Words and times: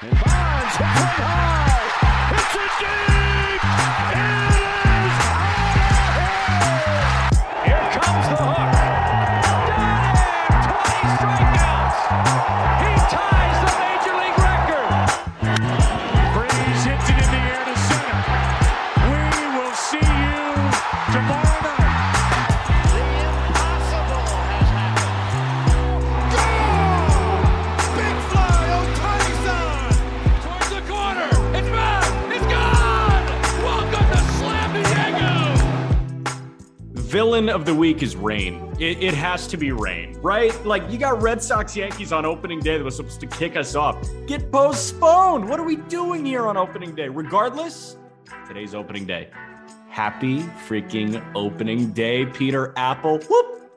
And 0.00 0.10
Bonds 0.12 0.76
high. 0.78 1.88
It's 2.30 2.54
a 2.54 4.30
deep. 4.30 4.37
Villain 37.08 37.48
of 37.48 37.64
the 37.64 37.74
week 37.74 38.02
is 38.02 38.16
rain. 38.16 38.70
It, 38.78 39.02
it 39.02 39.14
has 39.14 39.46
to 39.46 39.56
be 39.56 39.72
rain, 39.72 40.18
right? 40.20 40.54
Like 40.66 40.90
you 40.90 40.98
got 40.98 41.22
Red 41.22 41.42
Sox 41.42 41.74
Yankees 41.74 42.12
on 42.12 42.26
opening 42.26 42.60
day 42.60 42.76
that 42.76 42.84
was 42.84 42.96
supposed 42.96 43.18
to 43.20 43.26
kick 43.26 43.56
us 43.56 43.74
off. 43.74 43.96
Get 44.26 44.52
postponed. 44.52 45.48
What 45.48 45.58
are 45.58 45.64
we 45.64 45.76
doing 45.76 46.26
here 46.26 46.46
on 46.46 46.58
opening 46.58 46.94
day? 46.94 47.08
Regardless, 47.08 47.96
today's 48.46 48.74
opening 48.74 49.06
day. 49.06 49.30
Happy 49.88 50.40
freaking 50.68 51.24
opening 51.34 51.92
day, 51.92 52.26
Peter 52.26 52.74
Appel. 52.76 53.20
Whoop. 53.20 53.72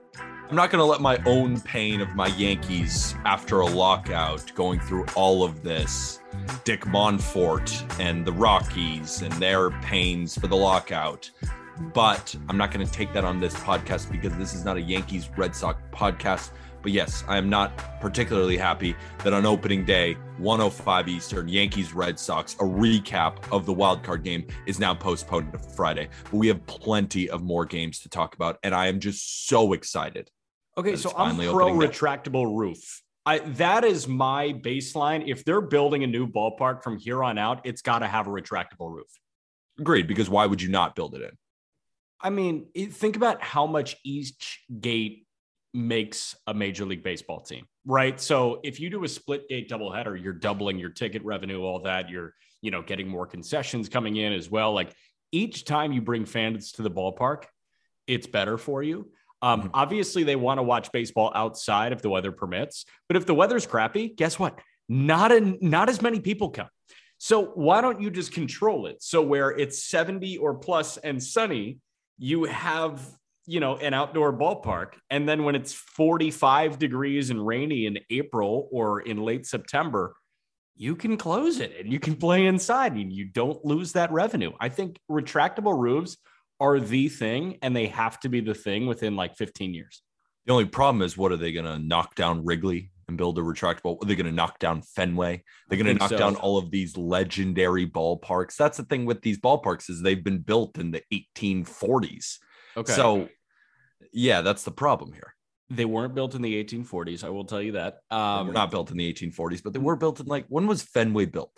I'm 0.49 0.57
not 0.57 0.69
going 0.69 0.81
to 0.81 0.85
let 0.85 0.99
my 0.99 1.17
own 1.25 1.61
pain 1.61 2.01
of 2.01 2.13
my 2.13 2.27
Yankees 2.27 3.15
after 3.23 3.61
a 3.61 3.65
lockout 3.65 4.53
going 4.55 4.81
through 4.81 5.05
all 5.15 5.45
of 5.45 5.63
this, 5.63 6.19
Dick 6.65 6.81
Monfort 6.81 7.97
and 7.97 8.25
the 8.25 8.33
Rockies 8.33 9.21
and 9.21 9.31
their 9.35 9.69
pains 9.69 10.37
for 10.37 10.47
the 10.47 10.57
lockout. 10.57 11.31
But 11.93 12.35
I'm 12.47 12.57
not 12.57 12.71
going 12.71 12.85
to 12.85 12.91
take 12.91 13.11
that 13.13 13.25
on 13.25 13.39
this 13.39 13.53
podcast 13.55 14.11
because 14.11 14.35
this 14.37 14.53
is 14.53 14.63
not 14.63 14.77
a 14.77 14.81
Yankees 14.81 15.29
Red 15.35 15.55
Sox 15.55 15.81
podcast. 15.91 16.51
But 16.81 16.91
yes, 16.91 17.23
I 17.27 17.37
am 17.37 17.49
not 17.49 17.77
particularly 17.99 18.57
happy 18.57 18.95
that 19.23 19.33
on 19.33 19.45
opening 19.45 19.85
day, 19.85 20.13
105 20.37 21.07
Eastern, 21.07 21.47
Yankees 21.47 21.93
Red 21.93 22.19
Sox, 22.19 22.55
a 22.55 22.63
recap 22.63 23.37
of 23.51 23.65
the 23.65 23.73
wild 23.73 24.03
card 24.03 24.23
game 24.23 24.47
is 24.65 24.79
now 24.79 24.93
postponed 24.93 25.51
to 25.53 25.59
Friday. 25.59 26.09
But 26.25 26.33
we 26.33 26.47
have 26.47 26.65
plenty 26.65 27.29
of 27.29 27.43
more 27.43 27.65
games 27.65 27.99
to 27.99 28.09
talk 28.09 28.35
about. 28.35 28.57
And 28.63 28.73
I 28.73 28.87
am 28.87 28.99
just 28.99 29.47
so 29.47 29.73
excited. 29.73 30.29
Okay, 30.77 30.95
so 30.95 31.13
I'm 31.15 31.35
pro 31.35 31.65
opening 31.65 31.79
day. 31.79 31.87
retractable 31.87 32.57
roof. 32.57 33.01
I, 33.25 33.39
that 33.39 33.83
is 33.83 34.07
my 34.07 34.53
baseline. 34.53 35.27
If 35.27 35.45
they're 35.45 35.61
building 35.61 36.03
a 36.03 36.07
new 36.07 36.25
ballpark 36.25 36.83
from 36.83 36.97
here 36.97 37.23
on 37.23 37.37
out, 37.37 37.61
it's 37.65 37.81
got 37.81 37.99
to 37.99 38.07
have 38.07 38.27
a 38.27 38.31
retractable 38.31 38.91
roof. 38.91 39.09
Agreed. 39.79 40.07
Because 40.07 40.29
why 40.29 40.45
would 40.45 40.61
you 40.61 40.69
not 40.69 40.95
build 40.95 41.13
it 41.13 41.21
in? 41.21 41.31
I 42.23 42.29
mean, 42.29 42.67
think 42.75 43.15
about 43.15 43.41
how 43.41 43.65
much 43.65 43.97
each 44.03 44.61
gate 44.79 45.25
makes 45.73 46.35
a 46.47 46.53
major 46.53 46.85
league 46.85 47.03
baseball 47.03 47.39
team, 47.39 47.65
right? 47.85 48.19
So 48.19 48.59
if 48.63 48.79
you 48.79 48.89
do 48.89 49.03
a 49.03 49.07
split 49.07 49.47
gate 49.47 49.69
doubleheader, 49.69 50.21
you're 50.21 50.33
doubling 50.33 50.77
your 50.77 50.89
ticket 50.89 51.23
revenue, 51.23 51.61
all 51.61 51.79
that. 51.83 52.09
You're, 52.09 52.33
you 52.61 52.71
know, 52.71 52.81
getting 52.81 53.07
more 53.07 53.25
concessions 53.25 53.87
coming 53.89 54.17
in 54.17 54.33
as 54.33 54.49
well. 54.49 54.73
Like 54.73 54.93
each 55.31 55.63
time 55.65 55.93
you 55.93 56.01
bring 56.01 56.25
fans 56.25 56.73
to 56.73 56.81
the 56.81 56.91
ballpark, 56.91 57.45
it's 58.07 58.27
better 58.27 58.57
for 58.57 58.83
you. 58.83 59.11
Um, 59.41 59.63
Mhm. 59.63 59.69
Obviously, 59.73 60.23
they 60.23 60.35
want 60.35 60.57
to 60.59 60.63
watch 60.63 60.91
baseball 60.91 61.31
outside 61.33 61.93
if 61.93 62.01
the 62.01 62.09
weather 62.09 62.31
permits. 62.31 62.85
But 63.07 63.17
if 63.17 63.25
the 63.25 63.33
weather's 63.33 63.65
crappy, 63.65 64.09
guess 64.09 64.37
what? 64.37 64.59
Not 64.89 65.31
a, 65.31 65.57
not 65.65 65.89
as 65.89 66.01
many 66.01 66.19
people 66.19 66.49
come. 66.49 66.67
So 67.17 67.45
why 67.45 67.81
don't 67.81 68.01
you 68.01 68.11
just 68.11 68.33
control 68.33 68.87
it? 68.87 69.01
So 69.01 69.21
where 69.21 69.51
it's 69.51 69.83
70 69.85 70.37
or 70.37 70.55
plus 70.55 70.97
and 70.97 71.23
sunny, 71.23 71.79
you 72.21 72.43
have 72.45 73.01
you 73.47 73.59
know 73.59 73.75
an 73.77 73.93
outdoor 73.93 74.31
ballpark. 74.31 74.93
And 75.09 75.27
then 75.27 75.43
when 75.43 75.55
it's 75.55 75.73
45 75.73 76.77
degrees 76.77 77.31
and 77.31 77.45
rainy 77.45 77.87
in 77.87 77.97
april 78.09 78.69
or 78.71 79.01
in 79.01 79.17
late 79.17 79.45
september 79.47 80.15
you 80.75 80.95
can 80.95 81.17
close 81.17 81.59
it 81.59 81.75
and 81.79 81.91
you 81.91 81.99
can 81.99 82.15
play 82.15 82.45
inside 82.45 82.93
and 82.93 83.11
you 83.11 83.25
don't 83.25 83.63
lose 83.63 83.91
that 83.93 84.11
revenue. 84.11 84.51
I 84.59 84.69
think 84.69 84.97
retractable 85.09 85.77
roofs 85.77 86.17
are 86.59 86.79
the 86.79 87.09
thing 87.09 87.57
and 87.61 87.75
they 87.75 87.87
have 87.87 88.19
to 88.21 88.29
be 88.29 88.39
the 88.39 88.55
thing 88.55 88.87
within 88.87 89.15
like 89.15 89.35
15 89.35 89.73
years. 89.73 90.01
The 90.45 90.53
only 90.53 90.65
problem 90.65 91.03
is, 91.03 91.15
what 91.15 91.31
are 91.31 91.37
they 91.37 91.51
going 91.51 91.65
to 91.65 91.77
knock 91.77 92.15
down 92.15 92.43
Wrigley 92.43 92.89
and 93.11 93.17
build 93.17 93.37
a 93.37 93.41
retractable? 93.41 93.99
They're 93.99 94.09
they 94.09 94.15
going 94.15 94.25
to 94.25 94.31
knock 94.31 94.57
down 94.59 94.81
Fenway? 94.81 95.43
They're 95.69 95.77
going 95.77 95.93
to 95.93 95.99
knock 95.99 96.09
so. 96.09 96.17
down 96.17 96.35
all 96.37 96.57
of 96.57 96.71
these 96.71 96.97
legendary 96.97 97.85
ballparks. 97.87 98.55
That's 98.55 98.77
the 98.77 98.83
thing 98.83 99.05
with 99.05 99.21
these 99.21 99.39
ballparks 99.39 99.89
is 99.89 100.01
they've 100.01 100.23
been 100.23 100.39
built 100.39 100.77
in 100.77 100.91
the 100.91 101.03
1840s. 101.13 102.39
okay 102.77 102.93
So, 102.93 103.29
yeah, 104.13 104.41
that's 104.41 104.63
the 104.63 104.71
problem 104.71 105.13
here. 105.13 105.35
they 105.69 105.85
weren't 105.85 106.15
built 106.15 106.35
in 106.35 106.41
the 106.41 106.53
1840s 106.63 107.23
i 107.23 107.29
will 107.29 107.45
tell 107.45 107.61
you 107.61 107.73
that 107.73 107.99
They 108.09 108.17
um 108.17 108.47
were 108.47 108.53
not 108.53 108.71
built 108.71 108.91
in 108.91 108.97
the 108.97 109.07
1840s, 109.13 109.61
but 109.63 109.71
they 109.73 109.79
were 109.79 109.95
built 109.95 110.19
in 110.19 110.25
like 110.25 110.45
when 110.49 110.67
was 110.67 110.81
Fenway 110.83 111.25
built? 111.27 111.55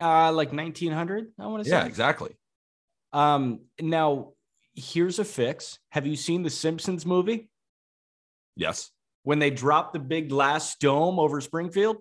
uh 0.00 0.32
like 0.32 0.52
1900 0.52 1.32
i 1.38 1.46
want 1.46 1.62
to 1.62 1.68
say 1.68 1.76
Yeah, 1.76 1.84
exactly. 1.84 2.32
um 3.12 3.42
now 3.80 4.32
here's 4.74 5.18
a 5.18 5.24
fix 5.24 5.78
have 5.90 6.06
you 6.06 6.16
seen 6.16 6.42
the 6.42 6.50
simpsons 6.50 7.04
movie 7.04 7.48
Yes. 8.56 8.90
When 9.22 9.38
they 9.38 9.50
dropped 9.50 9.92
the 9.92 9.98
big 9.98 10.28
glass 10.28 10.76
dome 10.76 11.18
over 11.18 11.40
Springfield? 11.40 11.98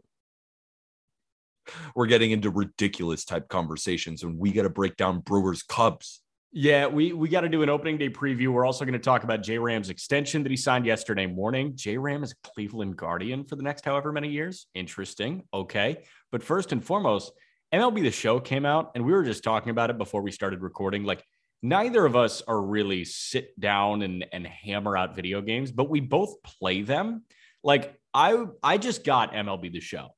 We're 1.96 2.08
getting 2.08 2.32
into 2.32 2.50
ridiculous 2.50 3.26
type 3.26 3.48
conversations 3.48 4.24
and 4.24 4.38
we 4.38 4.52
got 4.52 4.64
to 4.64 4.70
break 4.70 4.96
down 4.98 5.20
Brewers 5.20 5.62
Cubs. 5.64 6.22
Yeah, 6.52 6.88
we 6.88 7.14
we 7.14 7.30
got 7.30 7.42
to 7.42 7.50
do 7.50 7.62
an 7.62 7.70
opening 7.70 8.00
day 8.00 8.10
preview. 8.10 8.48
We're 8.48 8.66
also 8.66 8.84
going 8.84 8.94
to 8.94 9.00
talk 9.00 9.24
about 9.24 9.44
J 9.44 9.60
Ram's 9.60 9.92
extension 9.92 10.42
that 10.42 10.50
he 10.50 10.58
signed 10.58 10.84
yesterday 10.84 11.28
morning. 11.28 11.74
J 11.76 11.98
Ram 12.00 12.24
is 12.24 12.32
a 12.32 12.50
Cleveland 12.50 12.98
Guardian 12.98 13.44
for 13.44 13.56
the 13.56 13.62
next 13.62 13.86
however 13.86 14.12
many 14.12 14.30
years. 14.30 14.66
Interesting. 14.74 15.44
Okay. 15.54 16.02
But 16.32 16.42
first 16.42 16.72
and 16.72 16.84
foremost, 16.84 17.34
MLB 17.72 18.02
The 18.02 18.10
Show 18.10 18.40
came 18.40 18.66
out 18.66 18.92
and 18.96 19.06
we 19.06 19.12
were 19.12 19.24
just 19.24 19.44
talking 19.44 19.70
about 19.70 19.92
it 19.92 20.00
before 20.00 20.24
we 20.24 20.32
started 20.32 20.64
recording. 20.64 21.04
Like, 21.04 21.24
neither 21.62 22.06
of 22.06 22.16
us 22.16 22.42
are 22.48 22.62
really 22.62 23.06
sit 23.06 23.60
down 23.60 24.02
and, 24.02 24.26
and 24.32 24.46
hammer 24.46 24.96
out 24.98 25.16
video 25.16 25.42
games, 25.42 25.72
but 25.72 25.90
we 25.90 26.00
both 26.00 26.42
play 26.44 26.82
them. 26.82 27.24
Like, 27.64 28.00
I 28.14 28.46
I 28.64 28.78
just 28.78 29.04
got 29.04 29.34
MLB 29.34 29.72
The 29.72 29.82
Show. 29.82 30.10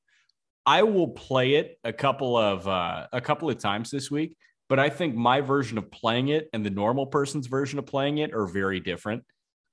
I 0.65 0.83
will 0.83 1.09
play 1.09 1.55
it 1.55 1.77
a 1.83 1.91
couple 1.91 2.37
of 2.37 2.67
uh, 2.67 3.07
a 3.11 3.21
couple 3.21 3.49
of 3.49 3.57
times 3.57 3.91
this 3.91 4.09
week 4.09 4.37
but 4.71 4.79
I 4.79 4.87
think 4.87 5.15
my 5.15 5.41
version 5.41 5.77
of 5.77 5.91
playing 5.91 6.29
it 6.29 6.49
and 6.53 6.65
the 6.65 6.69
normal 6.69 7.05
person's 7.05 7.47
version 7.47 7.77
of 7.77 7.85
playing 7.85 8.19
it 8.19 8.33
are 8.33 8.45
very 8.45 8.79
different. 8.79 9.25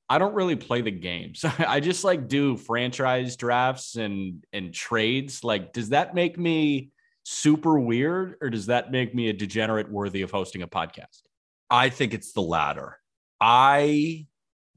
I 0.09 0.19
don't 0.19 0.35
really 0.35 0.57
play 0.57 0.81
the 0.81 0.91
games. 0.91 1.45
I 1.59 1.79
just 1.79 2.03
like 2.03 2.27
do 2.27 2.57
franchise 2.57 3.37
drafts 3.37 3.95
and 3.95 4.45
and 4.53 4.75
trades. 4.75 5.45
Like, 5.45 5.73
does 5.73 5.91
that 5.91 6.17
make 6.17 6.37
me 6.37 6.91
super 7.23 7.79
weird 7.79 8.39
or 8.41 8.51
does 8.51 8.67
that 8.67 8.91
make 8.91 9.15
me 9.15 9.29
a 9.29 9.33
degenerate 9.33 9.89
worthy 9.89 10.23
of 10.23 10.33
hosting 10.33 10.63
a 10.63 10.67
podcast? 10.67 11.23
I 11.71 11.91
think 11.91 12.15
it's 12.15 12.33
the 12.33 12.41
latter. 12.41 12.99
I 13.41 14.27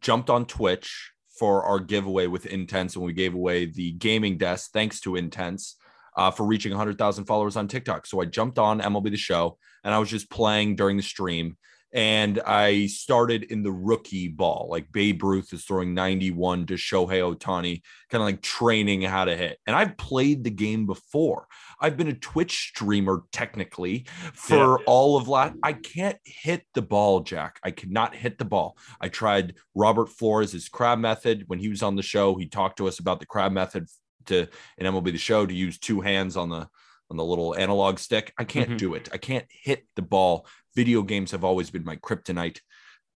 jumped 0.01 0.29
on 0.29 0.45
Twitch 0.45 1.11
for 1.29 1.63
our 1.63 1.79
giveaway 1.79 2.27
with 2.27 2.45
Intense, 2.45 2.95
and 2.95 3.05
we 3.05 3.13
gave 3.13 3.33
away 3.33 3.65
the 3.65 3.91
gaming 3.93 4.37
desk 4.37 4.71
thanks 4.71 4.99
to 5.01 5.15
Intense 5.15 5.77
uh, 6.15 6.31
for 6.31 6.45
reaching 6.45 6.71
100,000 6.71 7.25
followers 7.25 7.55
on 7.55 7.67
TikTok. 7.67 8.05
So 8.05 8.21
I 8.21 8.25
jumped 8.25 8.59
on 8.59 8.81
MLB 8.81 9.11
The 9.11 9.17
Show, 9.17 9.57
and 9.83 9.93
I 9.93 9.99
was 9.99 10.09
just 10.09 10.29
playing 10.29 10.75
during 10.75 10.97
the 10.97 11.03
stream. 11.03 11.57
And 11.93 12.39
I 12.45 12.87
started 12.87 13.43
in 13.43 13.63
the 13.63 13.71
rookie 13.71 14.29
ball, 14.29 14.67
like 14.71 14.91
Babe 14.91 15.21
Ruth 15.23 15.51
is 15.51 15.65
throwing 15.65 15.93
91 15.93 16.67
to 16.67 16.75
Shohei 16.75 17.19
Ohtani, 17.35 17.81
kind 18.09 18.21
of 18.21 18.25
like 18.27 18.41
training 18.41 19.01
how 19.01 19.25
to 19.25 19.35
hit. 19.35 19.57
And 19.67 19.75
I've 19.75 19.97
played 19.97 20.43
the 20.43 20.51
game 20.51 20.85
before. 20.85 21.47
I've 21.81 21.97
been 21.97 22.07
a 22.07 22.13
Twitch 22.13 22.69
streamer 22.69 23.23
technically 23.33 24.05
for 24.33 24.79
Yeah. 24.79 24.85
all 24.87 25.17
of 25.17 25.27
last. 25.27 25.55
I 25.63 25.73
can't 25.73 26.17
hit 26.23 26.65
the 26.73 26.81
ball, 26.81 27.21
Jack. 27.21 27.59
I 27.63 27.71
cannot 27.71 28.15
hit 28.15 28.37
the 28.37 28.45
ball. 28.45 28.77
I 29.01 29.09
tried 29.09 29.55
Robert 29.75 30.07
Flores' 30.07 30.69
crab 30.69 30.99
method 30.99 31.43
when 31.47 31.59
he 31.59 31.67
was 31.67 31.83
on 31.83 31.95
the 31.95 32.03
show. 32.03 32.35
He 32.35 32.47
talked 32.47 32.77
to 32.77 32.87
us 32.87 32.99
about 32.99 33.19
the 33.19 33.25
crab 33.25 33.51
method 33.51 33.87
to 34.27 34.47
in 34.77 34.85
MLB 34.85 35.11
the 35.11 35.17
show 35.17 35.45
to 35.45 35.53
use 35.53 35.77
two 35.79 35.99
hands 36.01 36.37
on 36.37 36.49
the 36.49 36.69
on 37.11 37.17
the 37.17 37.23
little 37.23 37.55
analog 37.55 37.99
stick. 37.99 38.33
I 38.39 38.45
can't 38.45 38.71
Mhm. 38.71 38.77
do 38.77 38.93
it. 38.95 39.09
I 39.13 39.17
can't 39.17 39.45
hit 39.49 39.85
the 39.95 40.01
ball. 40.01 40.47
Video 40.75 41.03
games 41.03 41.31
have 41.31 41.43
always 41.43 41.69
been 41.69 41.83
my 41.83 41.97
kryptonite. 41.97 42.61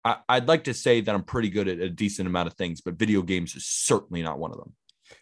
I, 0.04 0.16
I'd 0.28 0.48
like 0.48 0.64
to 0.64 0.74
say 0.74 1.02
that 1.02 1.14
I'm 1.14 1.22
pretty 1.22 1.50
good 1.50 1.68
at 1.68 1.78
a 1.78 1.90
decent 1.90 2.26
amount 2.26 2.48
of 2.48 2.54
things, 2.54 2.80
but 2.80 2.94
video 2.94 3.22
games 3.22 3.54
is 3.54 3.66
certainly 3.66 4.22
not 4.22 4.38
one 4.38 4.50
of 4.50 4.56
them. 4.56 4.72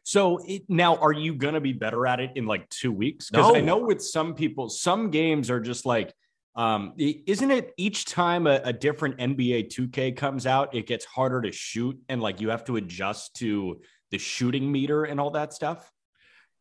So 0.05 0.39
it, 0.47 0.63
now, 0.69 0.97
are 0.97 1.13
you 1.13 1.35
going 1.35 1.55
to 1.55 1.61
be 1.61 1.73
better 1.73 2.07
at 2.07 2.21
it 2.21 2.31
in 2.37 2.47
like 2.47 2.69
two 2.71 2.93
weeks? 2.93 3.29
Because 3.29 3.55
I 3.55 3.61
know 3.61 3.79
with 3.79 4.01
some 4.01 4.35
people, 4.35 4.71
some 4.71 5.11
games 5.11 5.51
are 5.51 5.61
just 5.61 5.85
like, 5.85 6.15
um, 6.55 6.95
isn't 6.97 7.51
it 7.51 7.73
each 7.77 8.05
time 8.05 8.47
a, 8.47 8.61
a 8.65 8.73
different 8.73 9.19
NBA 9.19 9.69
2K 9.75 10.17
comes 10.17 10.47
out, 10.47 10.75
it 10.75 10.87
gets 10.87 11.05
harder 11.05 11.43
to 11.43 11.51
shoot 11.51 11.99
and 12.09 12.23
like 12.23 12.41
you 12.41 12.51
have 12.51 12.65
to 12.67 12.77
adjust 12.77 13.35
to 13.37 13.81
the 14.13 14.19
shooting 14.19 14.71
meter 14.71 15.05
and 15.05 15.21
all 15.21 15.33
that 15.33 15.53
stuff? 15.53 15.91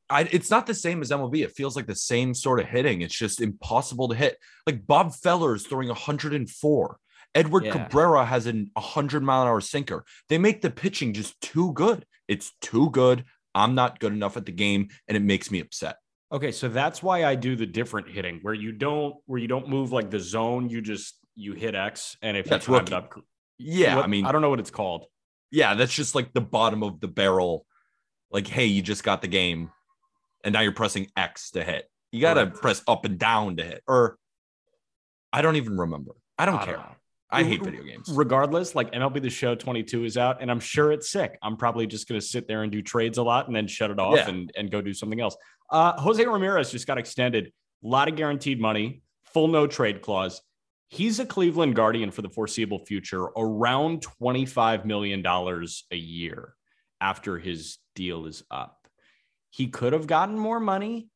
I, 0.09 0.21
it's 0.31 0.49
not 0.49 0.65
the 0.65 0.73
same 0.73 1.01
as 1.01 1.11
MLB. 1.11 1.43
It 1.43 1.51
feels 1.55 1.75
like 1.75 1.85
the 1.87 1.95
same 1.95 2.33
sort 2.33 2.59
of 2.59 2.65
hitting. 2.67 3.01
It's 3.01 3.15
just 3.17 3.41
impossible 3.41 4.07
to 4.09 4.15
hit. 4.15 4.37
Like 4.65 4.87
Bob 4.87 5.13
Feller 5.13 5.53
is 5.55 5.67
throwing 5.67 5.87
104. 5.87 6.97
Edward 7.35 7.65
Yeah. 7.65 7.71
Cabrera 7.73 8.25
has 8.25 8.47
an 8.47 8.71
100 8.73 9.21
mile 9.23 9.43
an 9.43 9.47
hour 9.47 9.61
sinker. 9.61 10.03
They 10.29 10.37
make 10.39 10.61
the 10.61 10.71
pitching 10.71 11.13
just 11.13 11.39
too 11.41 11.73
good. 11.73 12.05
It's 12.27 12.51
too 12.61 12.89
good. 12.89 13.25
I'm 13.53 13.75
not 13.75 13.99
good 13.99 14.13
enough 14.13 14.37
at 14.37 14.45
the 14.45 14.51
game, 14.51 14.89
and 15.07 15.15
it 15.15 15.21
makes 15.21 15.51
me 15.51 15.59
upset. 15.59 15.97
Okay, 16.31 16.51
so 16.51 16.69
that's 16.69 17.01
why 17.01 17.25
I 17.25 17.33
do 17.35 17.55
the 17.55 17.65
different 17.65 18.07
hitting 18.09 18.39
where 18.43 18.53
you 18.53 18.71
don't 18.71 19.15
where 19.25 19.39
you 19.39 19.47
don't 19.47 19.67
move 19.67 19.91
like 19.91 20.11
the 20.11 20.19
zone, 20.19 20.69
you 20.69 20.81
just 20.81 21.17
you 21.35 21.53
hit 21.53 21.73
X 21.73 22.15
and 22.21 22.37
if 22.37 22.45
That's 22.47 22.67
you 22.67 22.75
time 22.75 22.83
it 22.85 22.93
up. 22.93 23.13
Yeah, 23.57 23.95
what- 23.95 24.05
I 24.05 24.07
mean, 24.07 24.25
I 24.25 24.31
don't 24.31 24.41
know 24.41 24.49
what 24.49 24.59
it's 24.59 24.69
called. 24.71 25.05
yeah, 25.51 25.73
that's 25.73 25.93
just 25.93 26.13
like 26.15 26.33
the 26.33 26.41
bottom 26.41 26.83
of 26.83 26.99
the 26.99 27.07
barrel. 27.07 27.65
Like, 28.31 28.47
hey, 28.47 28.65
you 28.65 28.83
just 28.83 29.03
got 29.03 29.23
the 29.23 29.27
game, 29.27 29.71
and 30.43 30.53
now 30.53 30.61
you're 30.61 30.71
pressing 30.73 31.07
X 31.15 31.51
to 31.51 31.63
hit. 31.63 31.89
You 32.11 32.21
got 32.21 32.35
to 32.35 32.45
Correct. 32.47 32.61
press 32.61 32.83
up 32.87 33.05
and 33.05 33.19
down 33.19 33.57
to 33.57 33.63
hit, 33.63 33.83
or 33.87 34.17
I 35.31 35.41
don't 35.41 35.55
even 35.57 35.77
remember. 35.77 36.11
I 36.37 36.45
don't 36.45 36.55
I 36.55 36.65
care. 36.65 36.75
don't. 36.75 36.85
I 37.31 37.43
hate 37.43 37.63
video 37.63 37.83
games. 37.83 38.09
regardless, 38.11 38.73
like 38.73 38.91
MLB 38.91 39.21
The 39.21 39.29
Show 39.29 39.53
22 39.53 40.03
is 40.05 40.17
out, 40.17 40.41
and 40.41 40.49
I'm 40.49 40.59
sure 40.59 40.91
it's 40.91 41.11
sick. 41.11 41.37
I'm 41.43 41.57
probably 41.57 41.85
just 41.85 42.07
going 42.07 42.19
to 42.19 42.25
sit 42.25 42.47
there 42.47 42.63
and 42.63 42.71
do 42.71 42.81
trades 42.81 43.19
a 43.19 43.23
lot 43.23 43.45
and 43.45 43.55
then 43.55 43.67
shut 43.67 43.91
it 43.91 43.99
off 43.99 44.15
Yeah. 44.15 44.29
and, 44.29 44.51
and 44.57 44.71
go 44.71 44.81
do 44.81 44.95
something 44.95 45.21
else. 45.21 45.37
Uh, 45.69 45.93
Jose 46.01 46.25
Ramirez 46.25 46.71
just 46.71 46.87
got 46.87 46.97
extended, 46.97 47.51
a 47.83 47.87
lot 47.87 48.07
of 48.07 48.15
guaranteed 48.15 48.59
money, 48.59 49.03
full 49.25 49.47
no 49.47 49.67
trade 49.67 50.01
clause. 50.01 50.41
He's 50.87 51.19
a 51.19 51.25
Cleveland 51.25 51.75
Guardian 51.75 52.09
for 52.09 52.23
the 52.23 52.29
foreseeable 52.29 52.83
future, 52.83 53.25
around 53.37 54.03
$25 54.19 54.85
million 54.85 55.23
a 55.23 55.95
year 55.95 56.55
after 56.99 57.37
his 57.37 57.77
deal 57.93 58.25
is 58.25 58.41
up. 58.49 58.78
He 59.49 59.67
could 59.67 59.93
have 59.93 60.07
gotten 60.07 60.37
more 60.37 60.59
money. 60.59 61.09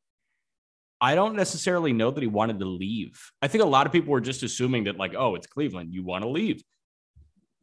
I 1.00 1.16
don't 1.16 1.36
necessarily 1.36 1.92
know 1.92 2.12
that 2.12 2.22
he 2.22 2.28
wanted 2.28 2.60
to 2.60 2.66
leave. 2.66 3.20
I 3.42 3.48
think 3.48 3.64
a 3.64 3.68
lot 3.68 3.86
of 3.86 3.92
people 3.92 4.12
were 4.12 4.22
just 4.22 4.44
assuming 4.44 4.86
that, 4.86 4.98
like, 4.98 5.16
oh, 5.16 5.36
it's 5.36 5.48
Cleveland, 5.48 5.94
you 5.94 6.04
want 6.04 6.24
to 6.24 6.30
leave. 6.30 6.64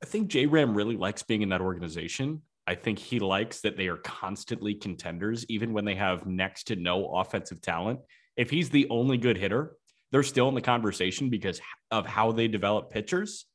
I 0.03 0.07
think 0.07 0.29
J 0.29 0.47
Ram 0.47 0.75
really 0.75 0.97
likes 0.97 1.23
being 1.23 1.43
in 1.43 1.49
that 1.49 1.61
organization. 1.61 2.43
I 2.67 2.75
think 2.75 2.99
he 2.99 3.19
likes 3.19 3.63
that 3.63 3.77
they 3.77 3.89
are 3.89 3.97
constantly 3.97 4.75
contenders, 4.75 5.45
even 5.49 5.73
when 5.73 5.85
they 5.85 5.95
have 5.95 6.27
next 6.27 6.65
to 6.65 6.77
no 6.77 7.07
offensive 7.07 7.61
talent. 7.61 8.01
If 8.37 8.51
he's 8.51 8.71
the 8.71 8.87
only 8.91 9.17
good 9.17 9.37
hitter, 9.37 9.77
they're 10.13 10.23
still 10.23 10.49
in 10.49 10.55
the 10.55 10.61
conversation 10.61 11.31
because 11.31 11.61
of 11.91 12.07
how 12.07 12.33
they 12.33 12.49
develop 12.49 12.91
pitchers. 12.91 13.47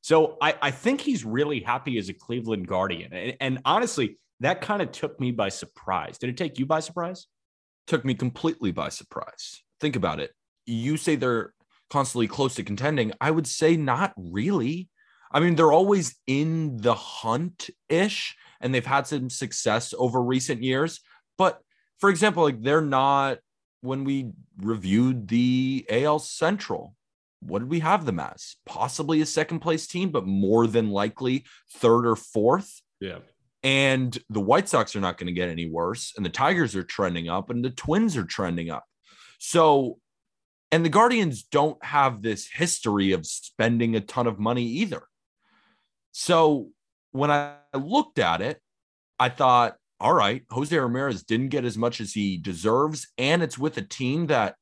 So 0.00 0.36
I, 0.40 0.54
I 0.62 0.70
think 0.70 1.00
he's 1.00 1.24
really 1.24 1.60
happy 1.60 1.98
as 1.98 2.08
a 2.08 2.14
Cleveland 2.14 2.68
Guardian. 2.68 3.12
And, 3.12 3.36
and 3.40 3.58
honestly, 3.64 4.18
that 4.40 4.60
kind 4.60 4.82
of 4.82 4.92
took 4.92 5.18
me 5.18 5.30
by 5.30 5.48
surprise. 5.48 6.18
Did 6.18 6.30
it 6.30 6.36
take 6.36 6.58
you 6.58 6.66
by 6.66 6.80
surprise? 6.80 7.26
took 7.86 8.04
me 8.04 8.14
completely 8.14 8.72
by 8.72 8.88
surprise. 8.88 9.62
Think 9.80 9.96
about 9.96 10.20
it. 10.20 10.32
You 10.66 10.96
say 10.96 11.16
they're 11.16 11.52
constantly 11.90 12.26
close 12.26 12.54
to 12.56 12.64
contending. 12.64 13.12
I 13.20 13.30
would 13.30 13.46
say 13.46 13.76
not 13.76 14.12
really. 14.16 14.88
I 15.32 15.40
mean, 15.40 15.54
they're 15.54 15.72
always 15.72 16.16
in 16.26 16.78
the 16.78 16.94
hunt 16.94 17.70
ish, 17.88 18.36
and 18.60 18.74
they've 18.74 18.86
had 18.86 19.06
some 19.06 19.30
success 19.30 19.94
over 19.96 20.20
recent 20.20 20.62
years. 20.62 21.00
But 21.38 21.60
for 21.98 22.10
example, 22.10 22.42
like 22.42 22.62
they're 22.62 22.80
not 22.80 23.38
when 23.80 24.04
we 24.04 24.32
reviewed 24.58 25.28
the 25.28 25.86
AL 25.90 26.20
Central. 26.20 26.94
What 27.40 27.60
did 27.60 27.68
we 27.68 27.80
have 27.80 28.06
them 28.06 28.18
as? 28.18 28.56
Possibly 28.64 29.20
a 29.20 29.26
second 29.26 29.60
place 29.60 29.86
team, 29.86 30.10
but 30.10 30.26
more 30.26 30.66
than 30.66 30.90
likely 30.90 31.44
third 31.74 32.06
or 32.06 32.16
fourth. 32.16 32.80
Yeah. 32.98 33.18
And 33.66 34.16
the 34.30 34.40
White 34.40 34.68
Sox 34.68 34.94
are 34.94 35.00
not 35.00 35.18
going 35.18 35.26
to 35.26 35.32
get 35.32 35.48
any 35.48 35.68
worse. 35.68 36.12
And 36.16 36.24
the 36.24 36.30
Tigers 36.30 36.76
are 36.76 36.84
trending 36.84 37.28
up, 37.28 37.50
and 37.50 37.64
the 37.64 37.70
Twins 37.70 38.16
are 38.16 38.22
trending 38.22 38.70
up. 38.70 38.84
So, 39.40 39.98
and 40.70 40.84
the 40.84 40.88
Guardians 40.88 41.42
don't 41.42 41.84
have 41.84 42.22
this 42.22 42.46
history 42.46 43.10
of 43.10 43.26
spending 43.26 43.96
a 43.96 44.00
ton 44.00 44.28
of 44.28 44.38
money 44.38 44.62
either. 44.62 45.02
So, 46.12 46.68
when 47.10 47.32
I 47.32 47.56
looked 47.74 48.20
at 48.20 48.40
it, 48.40 48.60
I 49.18 49.30
thought, 49.30 49.74
all 49.98 50.14
right, 50.14 50.44
Jose 50.52 50.78
Ramirez 50.78 51.24
didn't 51.24 51.48
get 51.48 51.64
as 51.64 51.76
much 51.76 52.00
as 52.00 52.12
he 52.12 52.36
deserves. 52.36 53.08
And 53.18 53.42
it's 53.42 53.58
with 53.58 53.76
a 53.78 53.82
team 53.82 54.28
that 54.28 54.54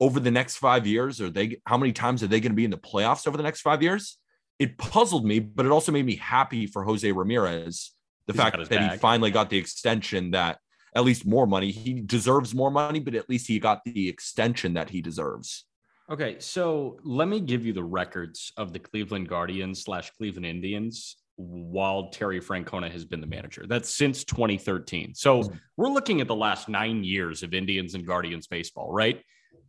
over 0.00 0.18
the 0.18 0.32
next 0.32 0.56
five 0.56 0.84
years, 0.84 1.20
are 1.20 1.30
they 1.30 1.60
how 1.64 1.78
many 1.78 1.92
times 1.92 2.24
are 2.24 2.26
they 2.26 2.40
going 2.40 2.50
to 2.50 2.56
be 2.56 2.64
in 2.64 2.72
the 2.72 2.76
playoffs 2.76 3.28
over 3.28 3.36
the 3.36 3.44
next 3.44 3.60
five 3.60 3.84
years? 3.84 4.18
It 4.58 4.78
puzzled 4.78 5.24
me, 5.24 5.38
but 5.38 5.64
it 5.64 5.70
also 5.70 5.92
made 5.92 6.06
me 6.06 6.16
happy 6.16 6.66
for 6.66 6.82
Jose 6.82 7.12
Ramirez 7.12 7.92
the 8.28 8.34
He's 8.34 8.42
fact 8.42 8.68
that 8.68 8.92
he 8.92 8.98
finally 8.98 9.30
got 9.32 9.50
the 9.50 9.56
extension 9.56 10.30
that 10.32 10.58
at 10.94 11.04
least 11.04 11.26
more 11.26 11.46
money. 11.46 11.70
He 11.70 11.94
deserves 12.00 12.54
more 12.54 12.70
money, 12.70 13.00
but 13.00 13.14
at 13.14 13.28
least 13.28 13.48
he 13.48 13.58
got 13.58 13.82
the 13.84 14.08
extension 14.08 14.74
that 14.74 14.90
he 14.90 15.00
deserves. 15.00 15.64
Okay, 16.10 16.36
so 16.38 16.98
let 17.04 17.28
me 17.28 17.40
give 17.40 17.66
you 17.66 17.72
the 17.72 17.84
records 17.84 18.52
of 18.56 18.72
the 18.72 18.78
Cleveland 18.78 19.28
Guardians 19.28 19.82
slash 19.82 20.10
Cleveland 20.10 20.46
Indians 20.46 21.16
while 21.36 22.10
Terry 22.10 22.40
Francona 22.40 22.90
has 22.90 23.04
been 23.04 23.20
the 23.20 23.26
manager. 23.26 23.64
That's 23.66 23.88
since 23.88 24.24
2013. 24.24 25.14
So 25.14 25.42
hmm. 25.42 25.56
we're 25.76 25.88
looking 25.88 26.20
at 26.20 26.26
the 26.26 26.34
last 26.34 26.68
nine 26.68 27.04
years 27.04 27.42
of 27.42 27.54
Indians 27.54 27.94
and 27.94 28.06
Guardians 28.06 28.46
baseball, 28.46 28.92
right? 28.92 29.22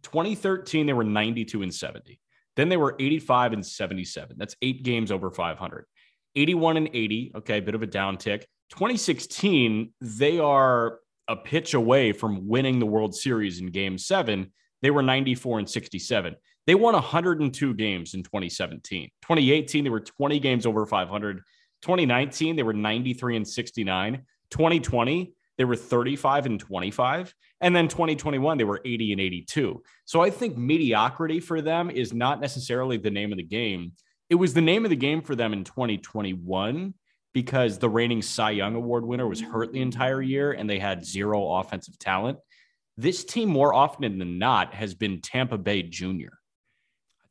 2013, 0.03 0.85
they 0.85 0.93
were 0.93 1.03
92 1.03 1.61
and 1.61 1.73
70. 1.73 2.19
Then 2.55 2.69
they 2.69 2.77
were 2.77 2.95
85 2.99 3.53
and 3.53 3.65
77. 3.65 4.35
That's 4.37 4.55
eight 4.61 4.83
games 4.83 5.11
over 5.11 5.29
500. 5.29 5.85
81 6.39 6.77
and 6.77 6.89
80. 6.93 7.33
Okay, 7.35 7.57
a 7.57 7.61
bit 7.61 7.75
of 7.75 7.83
a 7.83 7.87
downtick. 7.87 8.43
2016, 8.71 9.93
they 10.01 10.39
are 10.39 10.99
a 11.27 11.35
pitch 11.35 11.73
away 11.73 12.11
from 12.11 12.47
winning 12.47 12.79
the 12.79 12.85
World 12.85 13.15
Series 13.15 13.59
in 13.59 13.67
game 13.67 13.97
seven. 13.97 14.51
They 14.81 14.91
were 14.91 15.01
94 15.01 15.59
and 15.59 15.69
67. 15.69 16.35
They 16.65 16.75
won 16.75 16.93
102 16.93 17.73
games 17.73 18.13
in 18.13 18.23
2017. 18.23 19.09
2018, 19.21 19.83
they 19.83 19.89
were 19.89 19.99
20 19.99 20.39
games 20.39 20.65
over 20.65 20.85
500. 20.85 21.41
2019, 21.81 22.55
they 22.55 22.63
were 22.63 22.73
93 22.73 23.37
and 23.37 23.47
69. 23.47 24.21
2020, 24.51 25.33
they 25.57 25.65
were 25.65 25.75
35 25.75 26.45
and 26.45 26.59
25. 26.59 27.33
And 27.61 27.75
then 27.75 27.87
2021, 27.87 28.57
they 28.57 28.63
were 28.63 28.81
80 28.85 29.11
and 29.11 29.21
82. 29.21 29.83
So 30.05 30.21
I 30.21 30.29
think 30.29 30.57
mediocrity 30.57 31.39
for 31.39 31.61
them 31.61 31.89
is 31.89 32.13
not 32.13 32.39
necessarily 32.39 32.97
the 32.97 33.11
name 33.11 33.31
of 33.31 33.37
the 33.37 33.43
game. 33.43 33.93
It 34.29 34.35
was 34.35 34.53
the 34.53 34.61
name 34.61 34.85
of 34.85 34.89
the 34.89 34.95
game 34.95 35.21
for 35.21 35.35
them 35.35 35.53
in 35.53 35.63
2021 35.63 36.93
because 37.33 37.79
the 37.79 37.89
reigning 37.89 38.21
Cy 38.21 38.51
Young 38.51 38.75
Award 38.75 39.05
winner 39.05 39.27
was 39.27 39.41
hurt 39.41 39.71
the 39.73 39.81
entire 39.81 40.21
year 40.21 40.51
and 40.51 40.69
they 40.69 40.79
had 40.79 41.05
zero 41.05 41.53
offensive 41.53 41.97
talent. 41.99 42.37
This 42.97 43.23
team, 43.23 43.49
more 43.49 43.73
often 43.73 44.19
than 44.19 44.39
not, 44.39 44.73
has 44.73 44.93
been 44.93 45.21
Tampa 45.21 45.57
Bay 45.57 45.83
Junior. 45.83 46.37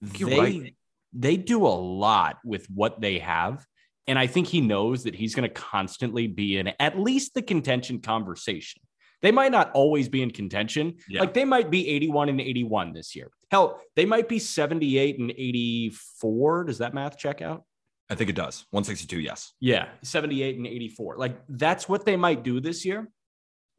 They, 0.01 0.39
right. 0.39 0.75
they 1.13 1.37
do 1.37 1.67
a 1.67 1.69
lot 1.69 2.39
with 2.45 2.67
what 2.71 3.01
they 3.01 3.19
have. 3.19 3.67
And 4.07 4.19
I 4.19 4.27
think 4.27 4.47
he 4.47 4.61
knows 4.61 5.05
that 5.05 5.15
he's 5.15 5.35
going 5.35 5.49
to 5.49 5.55
constantly 5.55 6.27
be 6.27 6.57
in 6.57 6.73
at 6.81 6.99
least 6.99 7.35
the 7.35 7.43
contention 7.43 8.01
conversation. 8.01 8.81
They 9.21 9.33
might 9.33 9.53
not 9.53 9.71
always 9.73 10.09
be 10.09 10.23
in 10.23 10.31
contention. 10.31 10.95
Yeah. 11.09 11.21
Like 11.21 11.35
they 11.35 11.45
might 11.45 11.71
be 11.71 11.89
81 11.89 12.29
and 12.31 12.41
81 12.41 12.93
this 12.93 13.15
year. 13.15 13.31
Hell, 13.51 13.81
they 13.97 14.05
might 14.05 14.29
be 14.29 14.39
78 14.39 15.19
and 15.19 15.31
84. 15.31 16.65
Does 16.65 16.79
that 16.79 16.95
math 16.95 17.19
check 17.19 17.41
out? 17.41 17.65
I 18.11 18.15
think 18.15 18.31
it 18.31 18.37
does. 18.37 18.67
162, 18.71 19.21
yes. 19.21 19.53
Yeah, 19.61 19.89
78 20.03 20.57
and 20.57 20.67
84. 20.67 21.17
Like 21.17 21.39
that's 21.49 21.89
what 21.89 22.05
they 22.05 22.17
might 22.17 22.43
do 22.43 22.61
this 22.61 22.85
year. 22.85 23.09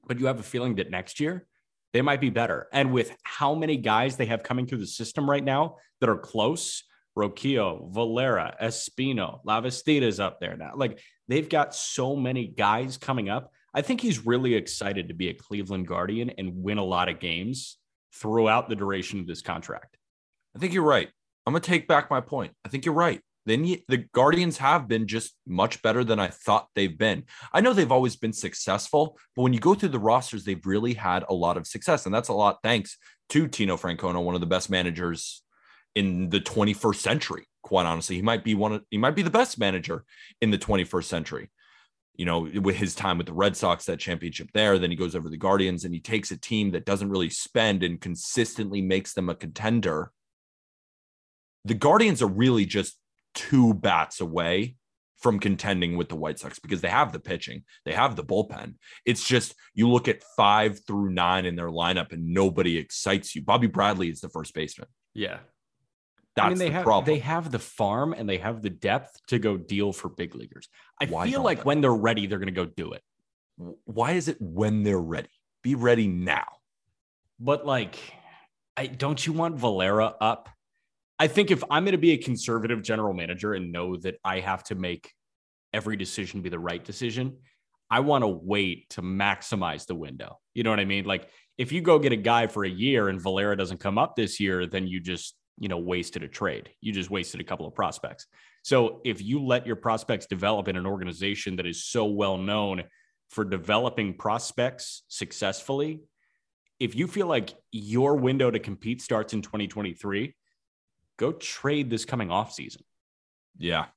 But 0.07 0.19
you 0.19 0.27
have 0.27 0.39
a 0.39 0.43
feeling 0.43 0.75
that 0.75 0.89
next 0.89 1.19
year 1.19 1.47
they 1.93 2.01
might 2.01 2.21
be 2.21 2.29
better. 2.29 2.67
And 2.71 2.93
with 2.93 3.15
how 3.23 3.55
many 3.55 3.77
guys 3.77 4.17
they 4.17 4.27
have 4.27 4.43
coming 4.43 4.67
through 4.67 4.77
the 4.79 4.87
system 4.87 5.29
right 5.29 5.43
now 5.43 5.77
that 5.99 6.09
are 6.09 6.17
close, 6.17 6.83
Roquillo, 7.15 7.91
Valera, 7.91 8.55
Espino, 8.61 9.39
Lavastida's 9.43 10.19
up 10.19 10.39
there 10.39 10.55
now. 10.55 10.73
Like 10.75 10.99
they've 11.27 11.49
got 11.49 11.73
so 11.73 12.15
many 12.15 12.47
guys 12.47 12.97
coming 12.97 13.29
up. 13.29 13.51
I 13.73 13.81
think 13.81 14.01
he's 14.01 14.25
really 14.25 14.53
excited 14.55 15.07
to 15.07 15.13
be 15.13 15.29
a 15.29 15.33
Cleveland 15.33 15.87
Guardian 15.87 16.31
and 16.37 16.63
win 16.63 16.77
a 16.77 16.83
lot 16.83 17.09
of 17.09 17.19
games 17.19 17.78
throughout 18.13 18.69
the 18.69 18.75
duration 18.75 19.19
of 19.19 19.27
this 19.27 19.41
contract. 19.41 19.97
I 20.55 20.59
think 20.59 20.73
you're 20.73 20.83
right. 20.83 21.09
I'm 21.45 21.53
going 21.53 21.61
to 21.61 21.69
take 21.69 21.87
back 21.87 22.09
my 22.09 22.21
point. 22.21 22.53
I 22.65 22.69
think 22.69 22.85
you're 22.85 22.93
right. 22.93 23.21
then 23.45 23.63
the 23.87 24.05
Guardians 24.13 24.57
have 24.57 24.87
been 24.87 25.07
just 25.07 25.33
much 25.47 25.81
better 25.81 26.03
than 26.03 26.19
I 26.19 26.27
thought 26.27 26.67
they've 26.75 26.97
been. 26.97 27.23
I 27.53 27.61
know 27.61 27.73
they've 27.73 27.91
always 27.91 28.15
been 28.15 28.33
successful, 28.33 29.17
but 29.35 29.41
when 29.41 29.53
you 29.53 29.59
go 29.59 29.73
through 29.73 29.89
the 29.89 29.99
rosters, 29.99 30.43
they've 30.43 30.65
really 30.65 30.93
had 30.93 31.23
a 31.27 31.33
lot 31.33 31.57
of 31.57 31.65
success. 31.65 32.05
And 32.05 32.13
that's 32.13 32.29
a 32.29 32.33
lot 32.33 32.59
thanks 32.63 32.97
to 33.29 33.47
Tito 33.47 33.77
Francona, 33.77 34.23
one 34.23 34.35
of 34.35 34.41
the 34.41 34.47
best 34.47 34.69
managers 34.69 35.41
in 35.95 36.29
the 36.29 36.39
21st 36.39 36.95
century. 36.95 37.47
Quite 37.63 37.85
honestly, 37.85 38.15
he 38.15 38.21
might 38.21 38.43
be 38.43 38.55
one 38.55 38.73
of 38.73 38.83
he 38.89 38.97
might 38.97 39.15
be 39.15 39.21
the 39.21 39.29
best 39.29 39.59
manager 39.59 40.03
in 40.41 40.51
the 40.51 40.57
21st 40.57 41.03
century. 41.03 41.49
You 42.19 42.25
know, 42.25 42.49
with 42.61 42.75
his 42.75 42.95
time 42.95 43.17
with 43.17 43.27
the 43.27 43.33
Red 43.33 43.55
Sox, 43.55 43.85
that 43.85 43.97
championship 43.97 44.49
there, 44.53 44.77
then 44.77 44.89
he 44.89 44.97
goes 44.97 45.15
over 45.15 45.29
the 45.29 45.37
Guardians 45.37 45.85
and 45.85 45.93
he 45.93 46.01
takes 46.01 46.31
a 46.31 46.37
team 46.37 46.71
that 46.71 46.85
doesn't 46.85 47.09
really 47.09 47.29
spend 47.29 47.81
and 47.81 48.01
consistently 48.01 48.81
makes 48.81 49.13
them 49.13 49.29
a 49.29 49.35
contender. 49.35 50.11
The 51.63 51.75
Guardians 51.75 52.21
are 52.21 52.27
really 52.27 52.65
just 52.65 52.97
two 53.35 53.73
bats 53.73 54.19
away 54.19 54.75
from 55.19 55.39
contending 55.39 55.95
with 55.95 56.09
the 56.09 56.17
White 56.17 56.39
Sox 56.39 56.59
because 56.59 56.81
they 56.81 56.89
have 56.89 57.13
the 57.13 57.19
pitching, 57.21 57.63
they 57.85 57.93
have 57.93 58.17
the 58.17 58.23
bullpen. 58.23 58.75
It's 59.05 59.25
just 59.25 59.55
you 59.73 59.89
look 59.89 60.09
at 60.09 60.23
five 60.35 60.79
through 60.85 61.11
nine 61.11 61.45
in 61.45 61.55
their 61.55 61.69
lineup 61.69 62.11
and 62.11 62.33
nobody 62.33 62.77
excites 62.77 63.33
you. 63.33 63.43
Bobby 63.43 63.67
Bradley 63.67 64.09
is 64.09 64.19
the 64.19 64.29
first 64.29 64.53
baseman. 64.53 64.89
Yeah. 65.13 65.39
That's 66.39 66.45
I 66.45 66.49
mean, 66.49 66.57
they 66.59 66.65
the 66.67 66.73
have 66.73 66.83
problem. 66.83 67.05
they 67.05 67.19
have 67.19 67.51
the 67.51 67.59
farm 67.59 68.13
and 68.13 68.27
they 68.27 68.37
have 68.37 68.61
the 68.61 68.69
depth 68.69 69.19
to 69.27 69.39
go 69.39 69.57
deal 69.57 69.91
for 69.91 70.09
big 70.09 70.35
leaguers. 70.35 70.69
I 71.01 71.05
Why 71.05 71.29
feel 71.29 71.43
like 71.43 71.59
they? 71.59 71.63
when 71.63 71.81
they're 71.81 71.93
ready, 71.93 72.27
they're 72.27 72.39
going 72.39 72.53
to 72.53 72.53
go 72.53 72.65
do 72.65 72.93
it. 72.93 73.01
Why 73.83 74.13
is 74.13 74.27
it 74.27 74.37
when 74.39 74.83
they're 74.83 74.99
ready? 74.99 75.29
Be 75.63 75.75
ready 75.75 76.07
now. 76.07 76.47
But 77.39 77.65
like, 77.65 77.97
I 78.77 78.87
don't 78.87 79.25
you 79.25 79.33
want 79.33 79.57
Valera 79.57 80.13
up? 80.21 80.49
I 81.19 81.27
think 81.27 81.51
if 81.51 81.63
I'm 81.69 81.83
going 81.83 81.91
to 81.91 81.97
be 81.97 82.11
a 82.11 82.17
conservative 82.17 82.81
general 82.81 83.13
manager 83.13 83.53
and 83.53 83.71
know 83.73 83.97
that 83.97 84.15
I 84.23 84.39
have 84.39 84.63
to 84.65 84.75
make 84.75 85.11
every 85.73 85.97
decision 85.97 86.41
be 86.41 86.49
the 86.49 86.59
right 86.59 86.83
decision, 86.83 87.37
I 87.91 87.99
want 87.99 88.23
to 88.23 88.27
wait 88.27 88.89
to 88.91 89.01
maximize 89.01 89.85
the 89.85 89.95
window. 89.95 90.39
You 90.53 90.63
know 90.63 90.69
what 90.69 90.79
I 90.79 90.85
mean? 90.85 91.03
Like 91.05 91.27
if 91.57 91.73
you 91.73 91.81
go 91.81 91.99
get 91.99 92.13
a 92.13 92.17
guy 92.17 92.47
for 92.47 92.63
a 92.63 92.69
year 92.69 93.09
and 93.09 93.21
Valera 93.21 93.57
doesn't 93.57 93.79
come 93.79 93.97
up 93.97 94.15
this 94.15 94.39
year, 94.39 94.65
then 94.65 94.87
you 94.87 95.01
just, 95.01 95.35
you 95.59 95.67
know, 95.67 95.77
wasted 95.77 96.23
a 96.23 96.27
trade. 96.27 96.69
You 96.81 96.91
just 96.93 97.11
wasted 97.11 97.41
a 97.41 97.43
couple 97.43 97.67
of 97.67 97.75
prospects. 97.75 98.25
So 98.63 99.01
if 99.03 99.21
you 99.21 99.43
let 99.45 99.67
your 99.67 99.75
prospects 99.75 100.25
develop 100.25 100.67
in 100.67 100.77
an 100.77 100.85
organization 100.85 101.57
that 101.57 101.65
is 101.65 101.83
so 101.83 102.05
well 102.05 102.37
known 102.37 102.83
for 103.29 103.43
developing 103.43 104.13
prospects 104.15 105.03
successfully, 105.09 106.01
if 106.79 106.95
you 106.95 107.07
feel 107.07 107.27
like 107.27 107.53
your 107.71 108.15
window 108.15 108.49
to 108.49 108.57
compete 108.57 109.01
starts 109.01 109.33
in 109.33 109.41
2023, 109.41 110.33
go 111.17 111.33
trade 111.33 111.89
this 111.89 112.05
coming 112.05 112.31
off 112.31 112.53
season. 112.53 112.83
Yeah. 113.57 113.87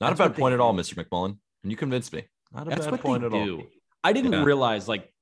Not 0.00 0.16
That's 0.16 0.20
a 0.20 0.28
bad 0.30 0.38
point 0.38 0.54
at 0.54 0.60
all. 0.60 0.72
Mr. 0.72 0.94
McMullen. 0.94 1.36
And 1.62 1.70
you 1.70 1.76
convinced 1.76 2.12
me. 2.14 2.24
Not 2.52 2.66
a 2.66 2.70
That's 2.70 2.86
bad 2.86 3.00
point 3.00 3.24
at 3.24 3.32
all. 3.32 3.62
I 4.02 4.12
didn't 4.14 4.32
Yeah. 4.32 4.44
realize 4.44 4.88
like 4.88 5.12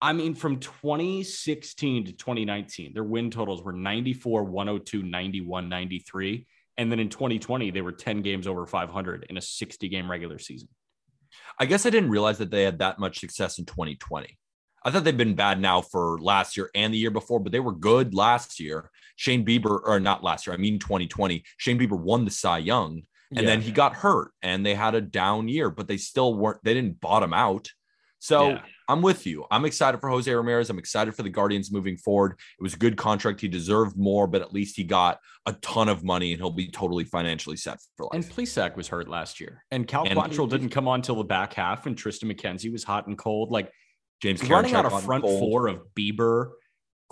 I 0.00 0.12
mean 0.12 0.34
from 0.34 0.60
2016 0.60 2.06
to 2.06 2.12
2019 2.12 2.92
their 2.92 3.04
win 3.04 3.30
totals 3.30 3.62
were 3.62 3.72
94 3.72 4.44
102 4.44 5.02
91 5.02 5.68
93 5.68 6.46
and 6.76 6.92
then 6.92 7.00
in 7.00 7.08
2020 7.08 7.70
they 7.70 7.80
were 7.80 7.92
10 7.92 8.22
games 8.22 8.46
over 8.46 8.66
500 8.66 9.26
in 9.28 9.36
a 9.36 9.40
60 9.40 9.88
game 9.88 10.10
regular 10.10 10.38
season. 10.38 10.68
I 11.58 11.66
guess 11.66 11.86
I 11.86 11.90
didn't 11.90 12.10
realize 12.10 12.38
that 12.38 12.50
they 12.50 12.62
had 12.62 12.78
that 12.78 12.98
much 12.98 13.20
success 13.20 13.58
in 13.58 13.64
2020. 13.64 14.38
I 14.82 14.90
thought 14.90 15.04
they've 15.04 15.16
been 15.16 15.34
bad 15.34 15.60
now 15.60 15.80
for 15.80 16.18
last 16.20 16.56
year 16.56 16.70
and 16.74 16.94
the 16.94 16.98
year 16.98 17.10
before, 17.10 17.40
but 17.40 17.50
they 17.50 17.60
were 17.60 17.72
good 17.72 18.14
last 18.14 18.60
year. 18.60 18.90
Shane 19.16 19.44
Bieber, 19.44 19.80
or 19.84 19.98
not 19.98 20.22
last 20.22 20.46
year, 20.46 20.54
I 20.54 20.58
mean 20.58 20.78
2020. 20.78 21.42
Shane 21.56 21.78
Bieber 21.78 21.98
won 21.98 22.24
the 22.24 22.30
Cy 22.30 22.58
Young, 22.58 23.02
and 23.34 23.48
then 23.48 23.60
he 23.60 23.72
got 23.72 23.94
hurt, 23.94 24.30
and 24.42 24.64
they 24.64 24.74
had 24.74 24.94
a 24.94 25.00
down 25.00 25.48
year, 25.48 25.70
but 25.70 25.88
they 25.88 25.96
still 25.96 26.34
weren't. 26.34 26.62
They 26.62 26.74
didn't 26.74 27.00
bottom 27.00 27.32
out. 27.32 27.68
So 28.26 28.50
Yeah. 28.50 28.62
I'm 28.88 29.02
with 29.02 29.24
you. 29.26 29.44
I'm 29.50 29.64
excited 29.64 30.00
for 30.00 30.08
Jose 30.10 30.32
Ramirez. 30.32 30.68
I'm 30.68 30.78
excited 30.78 31.14
for 31.14 31.22
the 31.22 31.30
Guardians 31.30 31.70
moving 31.72 31.96
forward. 31.96 32.32
It 32.58 32.62
was 32.62 32.74
a 32.74 32.76
good 32.76 32.96
contract. 32.96 33.40
He 33.40 33.48
deserved 33.48 33.96
more, 33.96 34.26
but 34.26 34.42
at 34.42 34.52
least 34.52 34.76
he 34.76 34.82
got 34.84 35.18
a 35.46 35.52
ton 35.54 35.88
of 35.88 36.02
money, 36.04 36.32
and 36.32 36.40
he'll 36.40 36.50
be 36.50 36.68
totally 36.68 37.04
financially 37.04 37.56
set 37.56 37.78
for 37.96 38.04
life. 38.06 38.14
And 38.14 38.24
Plesac 38.24 38.76
was 38.76 38.88
hurt 38.88 39.08
last 39.08 39.40
year. 39.40 39.64
And 39.70 39.86
Cal 39.86 40.04
And- 40.06 40.18
Quantrill 40.18 40.48
didn't 40.48 40.70
come 40.70 40.88
on 40.88 41.02
till 41.02 41.16
the 41.16 41.24
back 41.24 41.54
half 41.54 41.86
and 41.86 41.96
Triston 41.96 42.30
McKenzie 42.32 42.70
was 42.72 42.82
hot 42.84 43.06
and 43.06 43.16
cold. 43.16 43.50
Like 43.50 43.70
James 44.22 44.42
running 44.48 44.74
out 44.74 44.86
a 44.86 44.90
front 44.90 45.24
hold. 45.24 45.38
four 45.40 45.68
of 45.68 45.82
Bieber, 45.96 46.50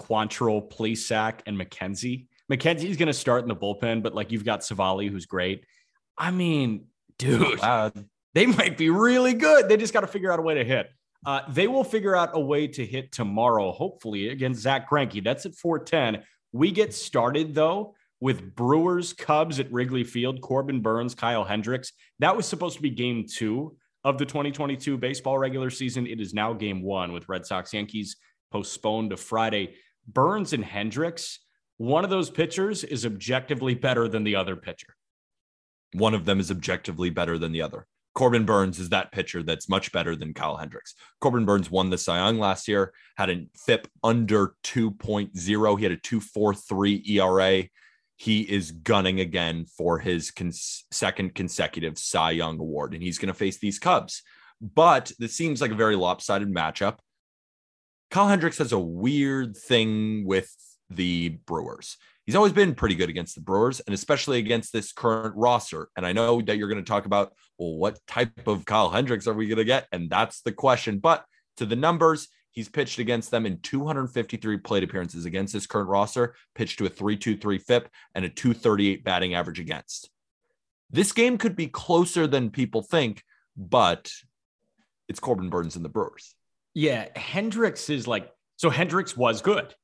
Quantrill, 0.01 0.69
Plesac, 0.71 1.41
and 1.47 1.57
McKenzie. 1.61 2.27
McKenzie's 2.51 2.97
going 2.97 3.07
to 3.07 3.13
start 3.13 3.43
in 3.43 3.49
the 3.49 3.57
bullpen, 3.57 4.03
but 4.03 4.15
like 4.15 4.33
you've 4.33 4.45
got 4.45 4.61
Civale, 4.61 5.09
who's 5.11 5.27
great. 5.27 5.65
I 6.19 6.31
mean, 6.31 6.87
dude, 7.19 7.61
they 8.35 8.47
might 8.47 8.77
be 8.77 8.91
really 8.91 9.35
good. 9.35 9.69
They 9.69 9.77
just 9.77 9.93
got 9.93 10.01
to 10.01 10.07
figure 10.07 10.33
out 10.33 10.39
a 10.39 10.43
way 10.43 10.55
to 10.55 10.65
hit. 10.65 10.89
Uh, 11.27 11.41
they 11.49 11.67
will 11.69 11.85
figure 11.85 12.15
out 12.15 12.31
a 12.35 12.41
way 12.41 12.67
to 12.67 12.85
hit 12.85 13.13
tomorrow, 13.13 13.73
hopefully 13.73 14.29
against 14.29 14.61
Zack 14.61 14.91
Greinke. 14.91 15.23
That's 15.25 15.47
at 15.47 15.55
410. 15.55 16.23
We 16.53 16.71
get 16.71 16.95
started 16.95 17.55
though 17.55 17.95
with 18.21 18.55
Brewers 18.55 19.13
Cubs 19.13 19.59
at 19.59 19.73
Wrigley 19.73 20.05
Field. 20.05 20.41
Corbin 20.41 20.81
Burnes, 20.81 21.15
Kyle 21.15 21.45
Hendricks. 21.45 21.93
That 22.19 22.37
was 22.37 22.47
supposed 22.47 22.77
to 22.77 22.83
be 22.83 22.91
game 22.91 23.27
two 23.29 23.77
of 24.05 24.19
the 24.19 24.27
2022 24.27 24.99
baseball 24.99 25.39
regular 25.39 25.71
season. 25.71 26.07
It 26.07 26.21
is 26.21 26.35
now 26.35 26.53
game 26.53 26.83
one 26.83 27.13
with 27.13 27.29
Red 27.29 27.47
Sox 27.47 27.73
Yankees 27.73 28.17
postponed 28.53 29.11
to 29.11 29.17
Friday. 29.17 29.75
Burnes 30.07 30.53
and 30.53 30.65
Hendricks, 30.65 31.41
one 31.79 32.05
of 32.05 32.11
those 32.11 32.31
pitchers 32.31 32.85
is 32.85 33.07
objectively 33.07 33.75
better 33.75 34.07
than 34.09 34.25
the 34.25 34.37
other 34.37 34.57
pitcher. 34.57 34.95
one 35.93 36.15
of 36.15 36.25
them 36.25 36.41
is 36.41 36.51
objectively 36.51 37.09
better 37.09 37.39
than 37.39 37.53
the 37.53 37.63
other. 37.63 37.87
Corbin 38.15 38.45
Burnes 38.45 38.79
is 38.79 38.91
that 38.91 39.11
pitcher 39.13 39.43
that's 39.43 39.69
much 39.69 39.91
better 39.91 40.15
than 40.15 40.35
Kyle 40.35 40.57
Hendricks. 40.57 40.95
Corbin 41.21 41.45
Burnes 41.45 41.71
won 41.71 41.91
the 41.91 41.99
Cy 41.99 42.19
Young 42.19 42.39
last 42.39 42.69
year, 42.69 42.93
had 43.17 43.29
a 43.29 43.47
FIP 43.57 43.89
under 44.03 44.55
2.0. 44.63 45.79
He 45.79 45.83
had 45.85 45.93
a 45.93 45.97
2.43 45.97 47.09
ERA. 47.09 47.69
He 48.17 48.43
is 48.43 48.71
gunning 48.71 49.19
again 49.19 49.67
for 49.67 49.99
his 49.99 50.31
cons- 50.31 50.85
second 50.93 51.35
consecutive 51.35 51.99
Cy 51.99 52.33
Young 52.33 52.61
award, 52.61 52.95
and 52.95 53.03
he's 53.03 53.19
going 53.19 53.33
to 53.33 53.35
face 53.35 53.59
these 53.59 53.81
Cubs. 53.81 54.23
But 54.61 55.11
this 55.19 55.35
seems 55.35 55.61
like 55.61 55.73
a 55.73 55.77
very 55.77 55.97
lopsided 55.97 56.55
matchup. 56.55 56.99
Kyle 58.13 58.29
Hendricks 58.29 58.59
has 58.59 58.71
a 58.71 58.79
weird 58.79 59.57
thing 59.57 60.25
with 60.25 60.55
the 60.89 61.31
Brewers 61.47 61.97
he's 62.27 62.37
always 62.37 62.53
been 62.53 62.75
pretty 62.75 62.95
good 62.95 63.11
against 63.11 63.35
the 63.35 63.41
Brewers 63.41 63.81
and 63.81 63.95
especially 63.95 64.39
against 64.39 64.73
this 64.73 64.93
current 64.93 65.35
roster. 65.37 65.89
And 65.97 66.07
I 66.07 66.13
know 66.13 66.41
that 66.43 66.57
you're 66.57 66.69
going 66.69 66.83
to 66.83 66.89
talk 66.89 67.07
about, 67.07 67.33
well, 67.59 67.77
what 67.77 67.99
type 68.07 68.47
of 68.47 68.65
Kyle 68.65 68.91
Hendricks 68.91 69.27
are 69.27 69.35
we 69.35 69.47
going 69.47 69.59
to 69.59 69.65
get? 69.65 69.87
And 69.93 70.11
that's 70.11 70.41
the 70.43 70.53
question. 70.53 70.99
But 70.99 71.25
to 71.59 71.67
the 71.67 71.77
numbers, 71.77 72.29
he's 72.51 72.69
pitched 72.69 72.99
against 72.99 73.31
them 73.31 73.47
in 73.47 73.61
253 73.61 74.59
plate 74.59 74.85
appearances 74.85 75.25
against 75.25 75.53
this 75.53 75.67
current 75.67 75.89
roster, 75.89 76.35
pitched 76.55 76.79
to 76.79 76.87
a 76.87 76.89
323 76.89 77.59
FIP 77.59 77.89
and 78.15 78.25
a 78.25 78.29
238 78.29 79.05
batting 79.05 79.35
average 79.35 79.61
against. 79.61 80.11
This 80.91 81.13
game 81.13 81.39
could 81.39 81.57
be 81.57 81.67
closer 81.67 82.27
than 82.27 82.51
people 82.51 82.83
think, 82.83 83.23
but 83.57 84.11
it's 85.09 85.21
Corbin 85.21 85.51
Burnes 85.51 85.77
and 85.77 85.85
the 85.85 85.89
Brewers. 85.89 86.35
Yeah, 86.75 87.09
Hendricks 87.17 87.91
is 87.91 88.07
like 88.07 88.31
so. 88.57 88.71
Hendricks 88.71 89.17
was 89.17 89.43
good. 89.43 89.75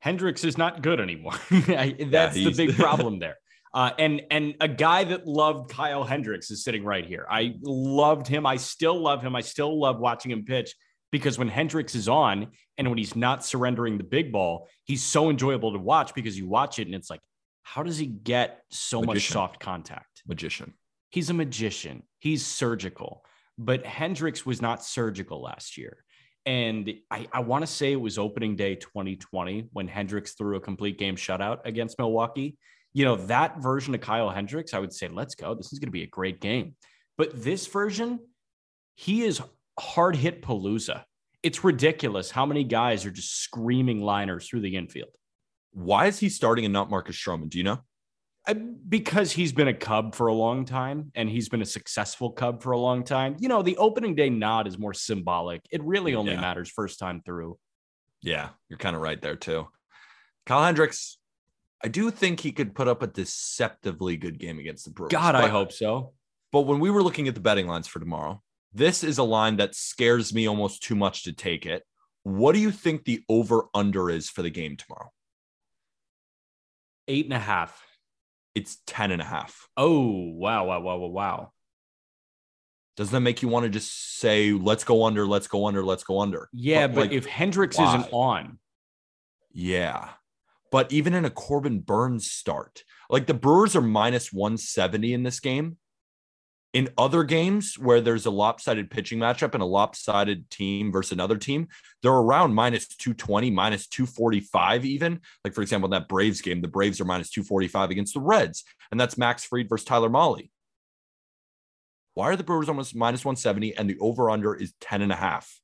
Hendricks 0.00 0.44
is 0.44 0.56
not 0.56 0.82
good 0.82 1.00
anymore. 1.00 1.34
That's 1.50 2.34
the 2.34 2.54
big 2.56 2.76
problem 2.76 3.18
there. 3.18 3.36
Uh, 3.74 3.90
and 3.98 4.22
and 4.30 4.54
a 4.60 4.68
guy 4.68 5.04
that 5.04 5.26
loved 5.26 5.70
Kyle 5.70 6.04
Hendricks 6.04 6.50
is 6.50 6.64
sitting 6.64 6.84
right 6.84 7.04
here. 7.04 7.26
I 7.30 7.56
loved 7.62 8.26
him. 8.26 8.46
I 8.46 8.56
still 8.56 8.98
love 8.98 9.22
him. 9.22 9.36
I 9.36 9.42
still 9.42 9.78
love 9.78 9.98
watching 9.98 10.30
him 10.30 10.44
pitch 10.44 10.74
because 11.10 11.38
when 11.38 11.48
Hendricks 11.48 11.94
is 11.94 12.08
on 12.08 12.48
and 12.76 12.88
when 12.88 12.98
he's 12.98 13.16
not 13.16 13.44
surrendering 13.44 13.98
the 13.98 14.04
big 14.04 14.32
ball, 14.32 14.68
he's 14.84 15.02
so 15.02 15.30
enjoyable 15.30 15.72
to 15.72 15.78
watch 15.78 16.14
because 16.14 16.38
you 16.38 16.48
watch 16.48 16.78
it 16.78 16.86
and 16.86 16.94
it's 16.94 17.10
like, 17.10 17.20
how 17.62 17.82
does 17.82 17.98
he 17.98 18.06
get 18.06 18.62
so 18.70 19.02
much 19.02 19.28
soft 19.28 19.60
contact? 19.60 20.22
Magician. 20.26 20.74
He's 21.10 21.30
a 21.30 21.34
magician. 21.34 22.02
He's 22.18 22.46
surgical. 22.46 23.24
But 23.58 23.84
Hendricks 23.84 24.46
was 24.46 24.62
not 24.62 24.84
surgical 24.84 25.42
last 25.42 25.76
year. 25.76 26.04
And 26.48 26.94
I, 27.10 27.28
I 27.30 27.40
want 27.40 27.60
to 27.60 27.66
say 27.66 27.92
it 27.92 28.00
was 28.00 28.16
opening 28.16 28.56
day 28.56 28.74
2020 28.74 29.68
when 29.74 29.86
Hendricks 29.86 30.32
threw 30.32 30.56
a 30.56 30.60
complete 30.60 30.98
game 30.98 31.14
shutout 31.14 31.58
against 31.66 31.98
Milwaukee. 31.98 32.56
You 32.94 33.04
know, 33.04 33.16
that 33.16 33.58
version 33.58 33.94
of 33.94 34.00
Kyle 34.00 34.30
Hendricks, 34.30 34.72
I 34.72 34.78
would 34.78 34.94
say, 34.94 35.08
let's 35.08 35.34
go. 35.34 35.54
This 35.54 35.74
is 35.74 35.78
going 35.78 35.88
to 35.88 35.92
be 35.92 36.04
a 36.04 36.06
great 36.06 36.40
game. 36.40 36.74
But 37.18 37.44
this 37.44 37.66
version, 37.66 38.20
he 38.94 39.24
is 39.24 39.42
hard 39.78 40.16
hit 40.16 40.40
Palooza. 40.40 41.04
It's 41.42 41.64
ridiculous 41.64 42.30
how 42.30 42.46
many 42.46 42.64
guys 42.64 43.04
are 43.04 43.10
just 43.10 43.42
screaming 43.42 44.00
liners 44.00 44.48
through 44.48 44.62
the 44.62 44.74
infield. 44.74 45.10
Why 45.72 46.06
is 46.06 46.18
he 46.18 46.30
starting 46.30 46.64
and 46.64 46.72
not 46.72 46.88
Marcus 46.88 47.14
Stroman? 47.14 47.50
Do 47.50 47.58
you 47.58 47.64
know? 47.64 47.80
Because 48.88 49.32
he's 49.32 49.52
been 49.52 49.68
a 49.68 49.74
Cub 49.74 50.14
for 50.14 50.28
a 50.28 50.34
long 50.34 50.64
time 50.64 51.12
and 51.14 51.28
he's 51.28 51.48
been 51.48 51.60
a 51.60 51.66
successful 51.66 52.30
Cub 52.30 52.62
for 52.62 52.72
a 52.72 52.78
long 52.78 53.04
time. 53.04 53.36
You 53.38 53.48
know, 53.48 53.62
the 53.62 53.76
opening 53.76 54.14
day 54.14 54.30
nod 54.30 54.66
is 54.66 54.78
more 54.78 54.94
symbolic. 54.94 55.62
It 55.70 55.82
really 55.84 56.14
only 56.14 56.32
Yeah. 56.32 56.40
matters 56.40 56.70
first 56.70 56.98
time 56.98 57.20
through. 57.22 57.58
Yeah, 58.22 58.50
you're 58.68 58.78
kind 58.78 58.96
of 58.96 59.02
right 59.02 59.20
there 59.20 59.36
too. 59.36 59.68
Kyle 60.46 60.64
Hendricks, 60.64 61.18
I 61.84 61.88
do 61.88 62.10
think 62.10 62.40
he 62.40 62.52
could 62.52 62.74
put 62.74 62.88
up 62.88 63.02
a 63.02 63.06
deceptively 63.06 64.16
good 64.16 64.38
game 64.38 64.58
against 64.58 64.86
the 64.86 64.90
Brewers. 64.90 65.12
God, 65.12 65.34
I 65.34 65.48
hope 65.48 65.70
so. 65.70 66.14
But 66.50 66.62
when 66.62 66.80
we 66.80 66.90
were 66.90 67.02
looking 67.02 67.28
at 67.28 67.34
the 67.34 67.40
betting 67.40 67.66
lines 67.66 67.86
for 67.86 68.00
tomorrow, 68.00 68.42
this 68.72 69.04
is 69.04 69.18
a 69.18 69.22
line 69.22 69.56
that 69.58 69.74
scares 69.74 70.32
me 70.32 70.48
almost 70.48 70.82
too 70.82 70.96
much 70.96 71.24
to 71.24 71.32
take 71.32 71.66
it. 71.66 71.84
What 72.22 72.54
do 72.54 72.60
you 72.60 72.70
think 72.70 73.04
the 73.04 73.22
over 73.28 73.66
under 73.74 74.10
is 74.10 74.30
for 74.30 74.42
the 74.42 74.50
game 74.50 74.76
tomorrow? 74.76 75.12
Eight 77.06 77.26
and 77.26 77.34
a 77.34 77.38
half. 77.38 77.84
It's 78.58 78.78
10 78.86 79.12
and 79.12 79.22
a 79.22 79.24
half. 79.24 79.68
Oh, 79.76 80.10
wow, 80.10 80.64
wow, 80.66 80.80
wow, 80.80 80.96
wow, 80.96 81.06
wow. 81.06 81.52
Doesn't 82.96 83.12
that 83.12 83.20
make 83.20 83.40
you 83.40 83.46
want 83.46 83.62
to 83.62 83.70
just 83.70 84.18
say, 84.18 84.50
let's 84.50 84.82
go 84.82 85.04
under, 85.04 85.28
let's 85.28 85.46
go 85.46 85.66
under, 85.66 85.84
let's 85.84 86.02
go 86.02 86.18
under? 86.18 86.48
Yeah, 86.52 86.88
but, 86.88 86.96
like, 86.96 87.12
if 87.12 87.24
Hendricks 87.24 87.78
why? 87.78 87.96
isn't 87.96 88.12
on, 88.12 88.58
yeah. 89.52 90.08
But 90.72 90.90
even 90.92 91.14
in 91.14 91.24
a 91.24 91.30
Corbin 91.30 91.78
Burnes 91.78 92.30
start, 92.30 92.82
like 93.08 93.26
the 93.26 93.34
Brewers 93.34 93.76
are 93.76 93.80
minus 93.80 94.32
170 94.32 95.14
in 95.14 95.22
this 95.22 95.38
game. 95.38 95.76
In 96.74 96.90
other 96.98 97.24
games 97.24 97.78
where 97.78 98.02
there's 98.02 98.26
a 98.26 98.30
lopsided 98.30 98.90
pitching 98.90 99.18
matchup 99.18 99.54
and 99.54 99.62
a 99.62 99.66
lopsided 99.66 100.50
team 100.50 100.92
versus 100.92 101.12
another 101.12 101.38
team, 101.38 101.68
they're 102.02 102.12
around 102.12 102.54
minus 102.54 102.88
220, 102.88 103.50
minus 103.50 103.86
245, 103.86 104.84
even. 104.84 105.20
Like, 105.44 105.54
for 105.54 105.62
example, 105.62 105.86
in 105.86 105.92
that 105.92 106.08
Braves 106.08 106.42
game, 106.42 106.60
the 106.60 106.68
Braves 106.68 107.00
are 107.00 107.06
minus 107.06 107.30
245 107.30 107.90
against 107.90 108.14
the 108.14 108.20
Reds, 108.20 108.64
and 108.90 109.00
that's 109.00 109.16
Max 109.16 109.44
Fried 109.44 109.68
versus 109.68 109.86
Tyler 109.86 110.10
Mahle. 110.10 110.50
Why 112.14 112.26
are 112.26 112.36
the 112.36 112.44
Brewers 112.44 112.68
almost 112.68 112.94
minus 112.94 113.24
170 113.24 113.76
and 113.76 113.88
the 113.88 113.98
over 113.98 114.28
under 114.28 114.54
is 114.54 114.74
10 114.80 115.02
and 115.02 115.12
a 115.12 115.16
half? 115.16 115.60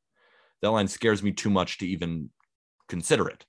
That 0.63 0.71
line 0.71 0.89
scares 0.89 1.23
me 1.23 1.33
too 1.33 1.51
much 1.51 1.79
to 1.79 1.87
even 1.87 2.31
consider 2.89 3.29
it. 3.29 3.45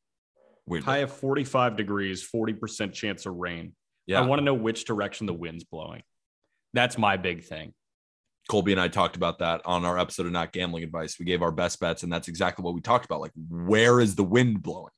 Weirdly. 0.68 0.86
high 0.86 0.98
of 1.00 1.14
45 1.14 1.76
degrees, 1.76 2.28
40% 2.28 2.92
chance 2.94 3.26
of 3.28 3.36
rain. 3.36 3.74
Yeah. 4.08 4.22
I 4.22 4.26
want 4.26 4.40
to 4.40 4.44
know 4.44 4.56
which 4.56 4.86
direction 4.86 5.28
the 5.28 5.34
wind's 5.34 5.64
blowing. 5.64 6.02
That's 6.76 6.98
my 6.98 7.16
big 7.18 7.44
thing. 7.44 7.74
Colby 8.50 8.74
and 8.74 8.82
I 8.82 8.90
talked 8.90 9.16
about 9.16 9.40
that 9.40 9.62
on 9.66 9.86
our 9.86 9.98
episode 9.98 10.28
of 10.28 10.32
Not 10.34 10.52
Gambling 10.52 10.84
Advice. 10.84 11.18
We 11.18 11.26
gave 11.26 11.42
our 11.42 11.52
best 11.52 11.80
bets, 11.80 12.04
and 12.04 12.14
that's 12.14 12.28
exactly 12.28 12.64
what 12.64 12.76
we 12.76 12.82
talked 12.82 13.06
about. 13.06 13.22
Like, 13.22 13.32
where 13.50 14.00
is 14.00 14.16
the 14.16 14.24
wind 14.24 14.62
blowing? 14.62 14.92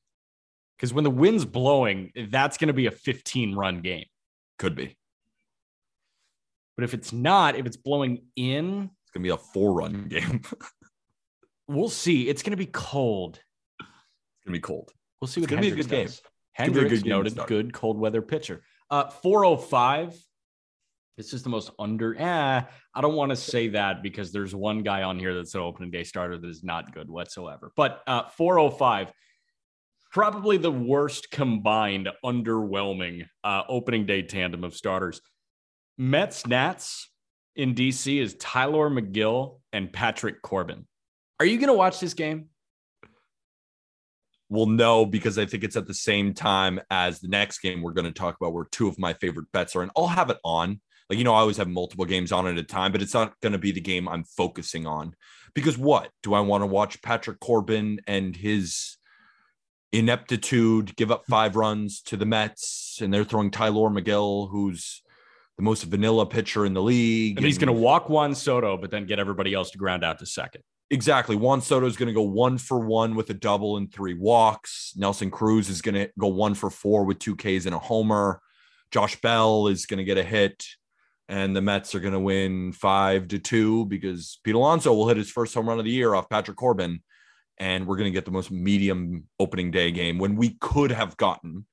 Because 0.75 0.93
when 0.93 1.03
the 1.03 1.11
wind's 1.11 1.45
blowing, 1.45 2.11
that's 2.29 2.57
going 2.57 2.67
to 2.67 2.73
be 2.73 2.87
a 2.87 2.91
15 2.91 3.55
run 3.55 3.81
game. 3.81 4.05
Could 4.59 4.75
be. 4.75 4.97
But 6.75 6.83
if 6.83 6.93
it's 6.93 7.13
not, 7.13 7.55
if 7.55 7.65
it's 7.65 7.77
blowing 7.77 8.23
in, 8.35 8.89
it's 9.03 9.11
gonna 9.13 9.23
be 9.23 9.29
a 9.29 9.37
four 9.37 9.73
run 9.73 10.07
game. 10.07 10.41
we'll 11.67 11.89
see. 11.89 12.27
It's 12.27 12.43
going 12.43 12.51
to 12.51 12.57
be 12.57 12.67
cold. 12.67 13.39
It's 13.79 14.45
gonna 14.45 14.53
be 14.53 14.59
cold. 14.59 14.91
We'll 15.21 15.27
see 15.27 15.41
It's 15.41 15.45
what 15.45 15.49
gonna 15.51 15.61
be 15.61 15.71
a 15.71 15.75
good 15.75 15.89
game. 15.89 16.05
does. 16.07 16.21
gonna 16.57 16.71
a 16.71 16.73
good 16.73 16.89
game 16.89 17.01
to 17.03 17.09
noted 17.09 17.37
good 17.47 17.73
cold 17.73 17.97
weather 17.97 18.21
pitcher. 18.21 18.63
Uh, 18.89 19.09
405. 19.09 20.15
It's 21.17 21.31
just 21.31 21.43
the 21.43 21.49
most 21.49 21.71
under. 21.79 22.15
Eh, 22.15 22.61
I 22.93 23.01
don't 23.01 23.15
want 23.15 23.31
to 23.31 23.35
say 23.35 23.69
that 23.69 24.03
because 24.03 24.31
there's 24.31 24.53
one 24.53 24.83
guy 24.83 25.01
on 25.01 25.17
here 25.17 25.33
that's 25.33 25.55
an 25.55 25.61
opening 25.61 25.89
day 25.89 26.03
starter 26.03 26.37
that 26.37 26.47
is 26.47 26.63
not 26.63 26.93
good 26.93 27.09
whatsoever. 27.09 27.71
But 27.75 28.01
uh, 28.05 28.27
405, 28.29 29.11
probably 30.11 30.57
the 30.57 30.71
worst 30.71 31.31
combined 31.31 32.09
underwhelming 32.23 33.25
uh, 33.43 33.63
opening 33.67 34.05
day 34.05 34.21
tandem 34.21 34.63
of 34.63 34.75
starters. 34.75 35.21
Mets 35.97 36.45
Nats 36.45 37.09
in 37.55 37.73
DC 37.73 38.21
is 38.21 38.35
Tylor 38.35 38.89
Megill 38.89 39.59
and 39.73 39.91
Patrick 39.91 40.43
Corbin. 40.43 40.85
Are 41.39 41.45
you 41.45 41.57
going 41.57 41.67
to 41.67 41.73
watch 41.73 41.99
this 41.99 42.13
game? 42.13 42.49
Well, 44.49 44.67
no, 44.67 45.05
because 45.05 45.37
I 45.37 45.45
think 45.45 45.63
it's 45.63 45.75
at 45.75 45.87
the 45.87 45.93
same 45.93 46.33
time 46.33 46.79
as 46.89 47.19
the 47.19 47.27
next 47.27 47.59
game 47.59 47.81
we're 47.81 47.91
going 47.91 48.05
to 48.05 48.11
talk 48.11 48.37
about, 48.39 48.53
where 48.53 48.67
two 48.71 48.87
of 48.87 48.97
my 48.97 49.13
favorite 49.13 49.51
bets 49.51 49.75
are, 49.75 49.81
and 49.81 49.91
I'll 49.97 50.07
have 50.07 50.29
it 50.29 50.37
on. 50.43 50.79
Like, 51.09 51.17
you 51.17 51.23
know, 51.23 51.33
I 51.33 51.39
always 51.39 51.57
have 51.57 51.69
multiple 51.69 52.05
games 52.05 52.31
on 52.31 52.47
at 52.47 52.57
a 52.57 52.63
time, 52.63 52.91
but 52.91 53.01
it's 53.01 53.13
not 53.13 53.39
going 53.41 53.53
to 53.53 53.57
be 53.57 53.71
the 53.71 53.81
game 53.81 54.07
I'm 54.07 54.23
focusing 54.23 54.85
on. 54.85 55.15
Because 55.53 55.77
what? 55.77 56.09
Do 56.21 56.33
I 56.33 56.41
want 56.41 56.61
to 56.61 56.67
watch 56.67 57.01
Patrick 57.01 57.39
Corbin 57.39 58.01
and 58.07 58.35
his 58.35 58.97
ineptitude 59.93 60.95
give 60.95 61.11
up 61.11 61.25
five 61.25 61.55
runs 61.55 62.01
to 62.03 62.17
the 62.17 62.25
Mets, 62.25 62.99
and 63.01 63.13
they're 63.13 63.23
throwing 63.23 63.51
Tylor 63.51 63.89
Megill, 63.89 64.51
who's 64.51 65.01
the 65.55 65.63
most 65.63 65.83
vanilla 65.83 66.25
pitcher 66.25 66.65
in 66.65 66.73
the 66.73 66.81
league? 66.81 67.37
And 67.37 67.45
he's 67.45 67.57
going 67.57 67.73
to 67.73 67.81
walk 67.81 68.09
Juan 68.09 68.35
Soto, 68.35 68.77
but 68.77 68.91
then 68.91 69.05
get 69.05 69.17
everybody 69.17 69.53
else 69.53 69.71
to 69.71 69.77
ground 69.77 70.03
out 70.03 70.19
to 70.19 70.25
second. 70.25 70.61
Exactly. 70.89 71.35
Juan 71.35 71.61
Soto 71.61 71.85
is 71.85 71.97
going 71.97 72.07
to 72.07 72.13
go 72.13 72.21
one 72.21 72.57
for 72.57 72.79
one 72.79 73.15
with 73.15 73.29
a 73.29 73.33
double 73.33 73.77
and 73.77 73.91
three 73.91 74.13
walks. 74.13 74.93
Nelson 74.95 75.31
Cruz 75.31 75.69
is 75.69 75.81
going 75.81 75.95
to 75.95 76.09
go 76.17 76.27
one 76.27 76.53
for 76.53 76.69
four 76.69 77.03
with 77.03 77.19
two 77.19 77.35
Ks 77.35 77.65
and 77.65 77.75
a 77.75 77.79
homer. 77.79 78.41
Josh 78.91 79.19
Bell 79.19 79.67
is 79.67 79.85
going 79.85 79.97
to 79.97 80.05
get 80.05 80.17
a 80.17 80.23
hit, 80.23 80.65
and 81.29 81.55
the 81.55 81.61
Mets 81.61 81.93
are 81.95 81.99
going 81.99 82.13
to 82.13 82.19
win 82.19 82.71
five 82.71 83.27
to 83.29 83.39
two 83.39 83.85
because 83.85 84.39
Pete 84.43 84.55
Alonso 84.55 84.93
will 84.93 85.07
hit 85.07 85.17
his 85.17 85.29
first 85.31 85.53
home 85.53 85.67
run 85.67 85.79
of 85.79 85.85
the 85.85 85.91
year 85.91 86.15
off 86.15 86.29
Patrick 86.29 86.57
Corbin, 86.57 87.01
and 87.57 87.85
we're 87.87 87.97
going 87.97 88.11
to 88.11 88.15
get 88.15 88.25
the 88.25 88.31
most 88.31 88.51
medium 88.51 89.25
opening 89.39 89.71
day 89.71 89.91
game 89.91 90.17
when 90.19 90.35
we 90.35 90.57
could 90.61 90.91
have 90.91 91.17
gotten 91.17 91.65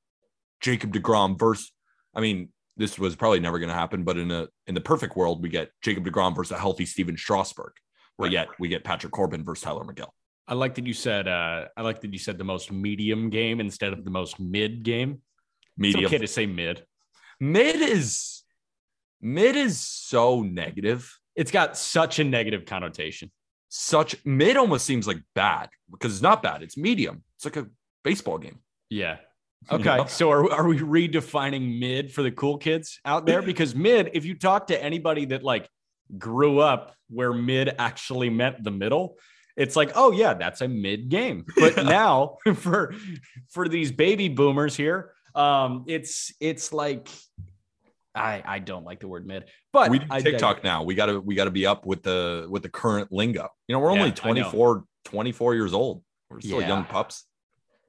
Jacob 0.61 0.93
Degrom 0.93 1.39
versus. 1.39 1.73
I 2.15 2.21
mean, 2.21 2.49
this 2.77 2.99
was 2.99 3.17
probably 3.17 3.41
never 3.41 3.59
going 3.59 3.69
to 3.69 3.75
happen, 3.75 4.05
but 4.05 4.19
in 4.19 4.31
a 4.31 4.49
in 4.67 4.75
the 4.75 4.81
perfect 4.81 5.17
world, 5.17 5.43
we 5.43 5.49
get 5.49 5.71
Jacob 5.83 6.05
Degrom 6.05 6.35
versus 6.35 6.53
a 6.53 6.59
healthy 6.59 6.87
Stephen 6.87 7.17
Strasburg. 7.17 7.73
But 8.17 8.25
Right. 8.25 8.33
yet 8.33 8.49
we 8.61 8.69
get 8.69 8.85
Patrick 8.85 9.13
Corbin 9.13 9.45
versus 9.45 9.65
Tylor 9.65 9.85
Megill. 9.85 10.11
I 10.47 10.55
like 10.55 10.75
that 10.77 10.87
you 10.87 10.93
said. 10.93 11.27
Uh, 11.27 11.67
I 11.77 11.83
like 11.83 12.01
that 12.03 12.13
you 12.13 12.19
said 12.19 12.39
the 12.39 12.45
most 12.45 12.71
medium 12.71 13.31
game 13.31 13.61
instead 13.61 13.93
of 13.93 14.05
the 14.05 14.11
most 14.11 14.39
mid 14.39 14.83
game. 14.85 15.23
Medium. 15.77 16.05
It's 16.05 16.13
okay 16.13 16.19
to 16.19 16.29
say 16.29 16.47
mid. 16.47 16.85
Mid 17.41 17.77
is 17.77 18.44
mid 19.25 19.57
is 19.57 19.81
so 19.81 20.43
negative. 20.43 21.19
It's 21.35 21.51
got 21.51 21.77
such 21.77 22.19
a 22.21 22.25
negative 22.25 22.65
connotation. 22.67 23.33
Such 23.71 24.15
mid 24.25 24.57
almost 24.57 24.87
seems 24.87 25.07
like 25.09 25.19
bad 25.35 25.69
because 25.91 26.13
it's 26.13 26.23
not 26.23 26.43
bad. 26.43 26.63
It's 26.63 26.77
medium. 26.77 27.25
It's 27.37 27.45
like 27.45 27.57
a 27.57 27.67
baseball 28.05 28.39
game. 28.39 28.61
Yeah. 28.91 29.17
You 29.71 29.79
Okay. 29.79 29.97
know? 29.97 30.05
So 30.05 30.31
are, 30.31 30.53
are 30.53 30.69
we 30.69 30.77
redefining 30.79 31.79
mid 31.81 32.13
for 32.13 32.23
the 32.23 32.31
cool 32.31 32.59
kids 32.59 33.01
out 33.07 33.25
there? 33.25 33.41
Because 33.51 33.75
mid, 33.75 34.11
if 34.13 34.27
you 34.27 34.35
talk 34.35 34.67
to 34.67 34.81
anybody 34.85 35.25
that 35.27 35.43
like 35.43 35.71
grew 36.19 36.59
up 36.59 36.95
where 37.09 37.33
mid 37.33 37.75
actually 37.79 38.29
meant 38.29 38.63
the 38.63 38.71
middle, 38.71 39.17
it's 39.57 39.75
like, 39.75 39.93
oh 39.95 40.13
yeah, 40.13 40.35
that's 40.35 40.61
a 40.61 40.69
mid 40.69 41.09
game. 41.09 41.47
But 41.59 41.83
now 41.83 42.37
for 42.57 42.95
for 43.53 43.67
these 43.67 43.91
baby 43.91 44.29
boomers 44.29 44.77
here, 44.77 45.13
um, 45.35 45.85
it's 45.89 46.31
it's 46.41 46.71
like 46.75 47.09
I 48.15 48.43
I 48.45 48.59
don't 48.59 48.85
like 48.85 49.01
the 49.01 49.09
word 49.09 49.27
mid, 49.27 49.45
but 49.73 49.91
we 49.91 49.99
do 49.99 50.07
TikTok 50.21 50.63
now. 50.63 50.83
We 50.83 50.95
gotta 50.95 51.21
we 51.21 51.35
gotta 51.35 51.51
be 51.51 51.67
up 51.67 51.87
with 51.87 52.03
the 52.03 52.47
with 52.49 52.63
the 52.63 52.69
current 52.69 53.11
lingo. 53.11 53.49
You 53.69 53.75
know, 53.75 53.81
we're 53.81 53.91
only 53.91 54.09
Yeah, 54.09 54.15
I 54.25 54.33
24, 54.33 54.85
24 55.05 55.55
years 55.55 55.75
old. 55.75 56.03
We're 56.31 56.41
still 56.41 56.61
Yeah. 56.61 56.69
young 56.69 56.85
pups. 56.85 57.27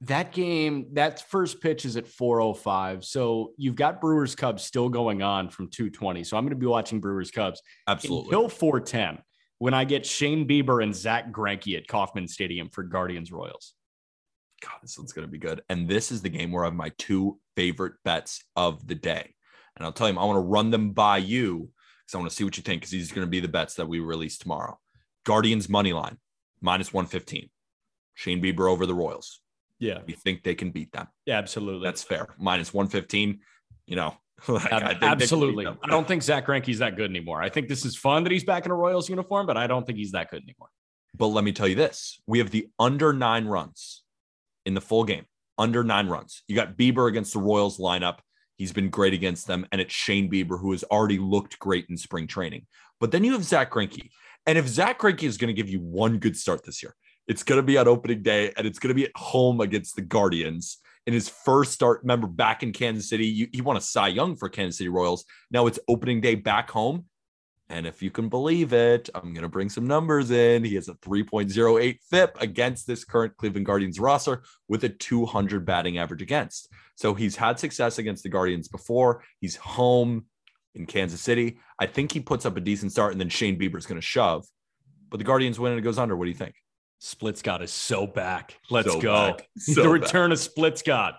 That 0.01 0.33
game, 0.33 0.87
that 0.93 1.27
first 1.29 1.61
pitch 1.61 1.85
is 1.85 1.95
at 1.95 2.05
405. 2.05 3.05
So 3.05 3.53
you've 3.57 3.75
got 3.75 4.01
Brewers 4.01 4.35
Cubs 4.35 4.63
still 4.63 4.89
going 4.89 5.21
on 5.23 5.49
from 5.49 5.69
220. 5.69 6.23
So 6.23 6.37
I'm 6.37 6.43
going 6.43 6.49
to 6.51 6.57
be 6.59 6.65
watching 6.65 6.99
Brewers 6.99 7.31
Cubs 7.31 7.61
Absolutely. 7.87 8.25
until 8.25 8.49
410 8.49 9.19
when 9.59 9.73
I 9.73 9.85
get 9.85 10.05
Shane 10.05 10.47
Bieber 10.47 10.83
and 10.83 10.93
Zack 10.93 11.31
Greinke 11.31 11.77
at 11.77 11.87
Kauffman 11.87 12.27
Stadium 12.27 12.69
for 12.69 12.83
Guardians 12.83 13.31
Royals. 13.31 13.73
God, 14.61 14.73
this 14.81 14.97
one's 14.97 15.13
going 15.13 15.27
to 15.27 15.31
be 15.31 15.37
good. 15.37 15.61
And 15.69 15.87
this 15.87 16.11
is 16.11 16.21
the 16.21 16.29
game 16.29 16.51
where 16.51 16.63
I 16.63 16.67
have 16.67 16.75
my 16.75 16.91
two 16.97 17.39
favorite 17.55 17.93
bets 18.03 18.43
of 18.55 18.85
the 18.85 18.95
day. 18.95 19.34
And 19.75 19.85
I'll 19.85 19.91
tell 19.91 20.09
you, 20.09 20.17
I 20.17 20.23
want 20.23 20.37
to 20.37 20.41
run 20.41 20.71
them 20.71 20.91
by 20.91 21.17
you 21.17 21.69
because 22.05 22.15
I 22.15 22.17
want 22.17 22.29
to 22.29 22.35
see 22.35 22.43
what 22.43 22.57
you 22.57 22.63
think 22.63 22.81
because 22.81 22.91
these 22.91 23.11
are 23.11 23.15
going 23.15 23.27
to 23.27 23.31
be 23.31 23.39
the 23.39 23.47
bets 23.47 23.75
that 23.75 23.87
we 23.87 23.99
release 23.99 24.37
tomorrow. 24.37 24.79
Guardians 25.25 25.67
money 25.69 25.91
line, 25.93 26.17
minus 26.61 26.93
115. 26.93 27.49
Shane 28.13 28.41
Bieber 28.41 28.69
over 28.71 28.85
the 28.85 28.93
Royals. 28.93 29.41
Yeah, 29.79 29.99
We 30.07 30.13
think 30.13 30.43
they 30.43 30.55
can 30.55 30.71
beat 30.71 30.93
them. 30.93 31.07
yeah, 31.25 31.37
absolutely. 31.37 31.85
That's 31.85 32.01
fair. 32.01 32.27
Minus 32.39 32.73
115, 32.73 33.39
you 33.87 33.95
know. 33.97 34.15
like, 34.47 34.71
I 34.71 34.77
Ab- 34.77 34.81
think 34.81 34.81
they 34.81 34.87
can 34.89 34.99
beat 34.99 35.23
absolutely. 35.23 35.67
I 35.67 35.87
don't 35.87 36.07
think 36.07 36.23
Zack 36.23 36.45
Greinke's 36.47 36.79
that 36.79 36.95
good 36.95 37.09
anymore. 37.09 37.41
I 37.41 37.49
think 37.49 37.67
this 37.67 37.83
is 37.83 37.97
fun 37.97 38.23
that 38.23 38.31
he's 38.31 38.45
back 38.45 38.65
in 38.65 38.71
a 38.71 38.75
Royals 38.75 39.09
uniform, 39.09 39.45
but 39.45 39.57
I 39.57 39.67
don't 39.67 39.85
think 39.85 39.97
he's 39.97 40.13
that 40.13 40.31
good 40.31 40.43
anymore. 40.43 40.69
But 41.17 41.27
let 41.27 41.43
me 41.43 41.51
tell 41.51 41.67
you 41.67 41.75
this 41.75 42.21
we 42.25 42.39
have 42.39 42.51
the 42.51 42.69
under 42.79 43.11
nine 43.11 43.45
runs 43.45 44.03
in 44.65 44.73
the 44.75 44.81
full 44.81 45.03
game, 45.03 45.25
under 45.57 45.83
nine 45.83 46.07
runs. 46.07 46.43
You 46.47 46.55
got 46.55 46.77
Bieber 46.77 47.07
against 47.09 47.33
the 47.33 47.39
Royals 47.39 47.77
lineup. 47.77 48.19
He's 48.57 48.73
been 48.73 48.89
great 48.89 49.13
against 49.13 49.47
them. 49.47 49.65
And 49.71 49.81
it's 49.81 49.93
Shane 49.93 50.29
Bieber, 50.29 50.59
who 50.59 50.71
has 50.71 50.83
already 50.85 51.17
looked 51.17 51.59
great 51.59 51.85
in 51.89 51.97
spring 51.97 52.27
training. 52.27 52.65
But 52.99 53.11
then 53.11 53.23
you 53.23 53.33
have 53.33 53.43
Zack 53.43 53.71
Greinke. 53.71 54.09
And 54.45 54.57
if 54.57 54.67
Zack 54.67 54.99
Greinke 54.99 55.23
is 55.23 55.37
going 55.37 55.53
to 55.53 55.61
give 55.61 55.69
you 55.69 55.79
one 55.79 56.19
good 56.19 56.37
start 56.37 56.63
this 56.63 56.81
year, 56.81 56.95
it's 57.27 57.43
going 57.43 57.57
to 57.57 57.63
be 57.63 57.77
on 57.77 57.87
opening 57.87 58.21
day 58.21 58.53
and 58.55 58.67
it's 58.67 58.79
going 58.79 58.89
to 58.89 58.95
be 58.95 59.05
at 59.05 59.15
home 59.15 59.61
against 59.61 59.95
the 59.95 60.01
Guardians. 60.01 60.77
In 61.07 61.13
his 61.13 61.29
first 61.29 61.71
start, 61.71 62.01
remember 62.01 62.27
back 62.27 62.63
in 62.63 62.71
Kansas 62.71 63.09
City, 63.09 63.25
you, 63.25 63.47
he 63.51 63.61
won 63.61 63.77
a 63.77 63.81
Cy 63.81 64.07
Young 64.07 64.35
for 64.35 64.49
Kansas 64.49 64.77
City 64.77 64.89
Royals. 64.89 65.25
Now 65.51 65.67
it's 65.67 65.79
opening 65.87 66.21
day 66.21 66.35
back 66.35 66.69
home. 66.69 67.05
And 67.69 67.87
if 67.87 68.03
you 68.03 68.11
can 68.11 68.29
believe 68.29 68.73
it, 68.73 69.09
I'm 69.15 69.33
going 69.33 69.41
to 69.41 69.49
bring 69.49 69.69
some 69.69 69.87
numbers 69.87 70.29
in. 70.29 70.63
He 70.63 70.75
has 70.75 70.87
a 70.87 70.93
3.08 70.95 71.97
FIP 72.09 72.37
against 72.39 72.85
this 72.85 73.03
current 73.03 73.35
Cleveland 73.37 73.65
Guardians 73.65 73.99
roster 73.99 74.43
with 74.67 74.83
a 74.83 74.89
200 74.89 75.65
batting 75.65 75.97
average 75.97 76.21
against. 76.21 76.69
So 76.95 77.15
he's 77.15 77.35
had 77.35 77.57
success 77.59 77.97
against 77.97 78.21
the 78.23 78.29
Guardians 78.29 78.67
before. 78.67 79.23
He's 79.41 79.55
home 79.55 80.25
in 80.75 80.85
Kansas 80.85 81.21
City. 81.21 81.57
I 81.79 81.87
think 81.87 82.11
he 82.11 82.19
puts 82.19 82.45
up 82.45 82.55
a 82.55 82.61
decent 82.61 82.91
start 82.91 83.13
and 83.13 83.19
then 83.19 83.29
Shane 83.29 83.57
Bieber's 83.59 83.87
going 83.87 83.99
to 83.99 84.05
shove. 84.05 84.45
But 85.09 85.17
the 85.17 85.23
Guardians 85.23 85.59
win 85.59 85.71
and 85.71 85.79
it 85.79 85.83
goes 85.83 85.97
under. 85.97 86.15
What 86.15 86.25
do 86.25 86.31
you 86.31 86.37
think? 86.37 86.53
Split 86.99 87.37
Scott 87.37 87.61
is 87.63 87.71
so 87.71 88.05
back. 88.05 88.59
Let's 88.69 88.91
So 88.91 89.01
go. 89.01 89.13
back. 89.31 89.47
So 89.57 89.81
the 89.81 89.89
back. 89.89 90.01
return 90.03 90.31
of 90.31 90.39
Split 90.39 90.77
Scott. 90.77 91.15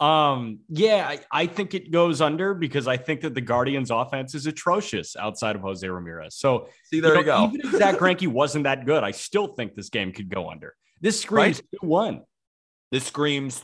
Um, 0.00 0.60
yeah, 0.70 1.06
I, 1.06 1.20
I 1.30 1.46
think 1.46 1.74
it 1.74 1.90
goes 1.90 2.20
under 2.22 2.54
because 2.54 2.88
I 2.88 2.96
think 2.96 3.20
that 3.20 3.34
the 3.34 3.40
Guardians 3.42 3.90
offense 3.90 4.34
is 4.34 4.46
atrocious 4.46 5.14
outside 5.14 5.56
of 5.56 5.62
Jose 5.62 5.86
Ramirez. 5.86 6.36
So 6.36 6.68
See, 6.84 7.00
there 7.00 7.12
you, 7.16 7.20
know, 7.24 7.48
go. 7.48 7.52
Even 7.54 7.60
if 7.66 7.78
Zack 7.78 7.96
Greinke 7.98 8.26
wasn't 8.26 8.64
that 8.64 8.86
good, 8.86 9.04
I 9.04 9.10
still 9.10 9.48
think 9.48 9.74
this 9.74 9.90
game 9.90 10.12
could 10.12 10.30
go 10.30 10.48
under. 10.50 10.74
This 11.02 11.20
screams 11.20 11.58
two 11.60 11.86
one, 11.86 12.22
This 12.90 13.06
screams 13.06 13.62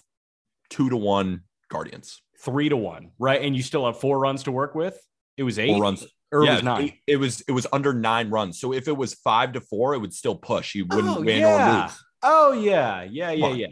two 0.69 0.91
to 0.91 0.97
one 0.97 1.41
Guardians. 1.71 2.21
three 2.41 2.69
to 2.69 2.77
one, 2.77 3.13
right? 3.19 3.41
And 3.41 3.57
you 3.57 3.63
still 3.63 3.87
have 3.87 3.99
four 3.99 4.19
runs 4.19 4.43
to 4.45 4.53
work 4.53 4.75
with. 4.75 4.99
It 5.39 5.43
was 5.43 5.59
eight 5.59 5.73
Four 5.73 5.83
runs. 5.83 6.07
or 6.33 6.43
it 6.43 6.47
yeah, 6.47 6.55
was 6.55 6.63
nine. 6.63 6.85
It, 6.85 6.95
it 7.07 7.17
was 7.17 7.41
it 7.49 7.53
was 7.53 7.67
under 7.73 7.95
nine 7.95 8.29
runs. 8.31 8.59
So 8.61 8.73
if 8.75 8.89
it 8.89 8.97
was 8.97 9.15
five 9.15 9.53
to 9.53 9.61
four, 9.61 9.95
it 9.95 9.99
would 9.99 10.13
still 10.15 10.35
push. 10.37 10.75
You 10.75 10.85
wouldn't 10.87 11.17
Oh, 11.17 11.21
win 11.23 11.41
yeah. 11.41 11.79
or 11.79 11.83
lose. 11.85 12.05
Oh 12.23 12.53
yeah, 12.53 13.03
yeah, 13.05 13.31
yeah, 13.33 13.53
yeah. 13.55 13.67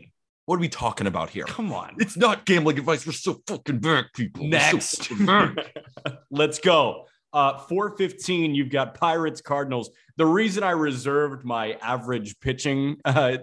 What 0.46 0.57
are 0.57 0.61
we 0.61 0.68
talking 0.68 1.07
about 1.07 1.30
here? 1.30 1.44
Come 1.44 1.72
on. 1.72 1.96
It's 1.98 2.16
not 2.16 2.44
gambling 2.44 2.78
advice. 2.78 3.07
We're 3.07 3.12
so 3.12 3.40
fucking 3.46 3.78
back, 3.78 4.12
people. 4.14 4.48
We're 4.48 4.61
so 4.61 4.76
Next. 4.76 5.26
back. 5.26 6.18
Let's 6.30 6.59
go. 6.59 7.07
Uh, 7.33 7.59
415, 7.59 8.54
you've 8.54 8.68
got 8.68 8.94
Pirates 8.94 9.40
Cardinals. 9.40 9.90
The 10.16 10.26
reason 10.26 10.62
I 10.62 10.70
reserved 10.70 11.44
my 11.44 11.72
average 11.83 12.38
pitching, 12.40 12.96
uh, 13.04 13.38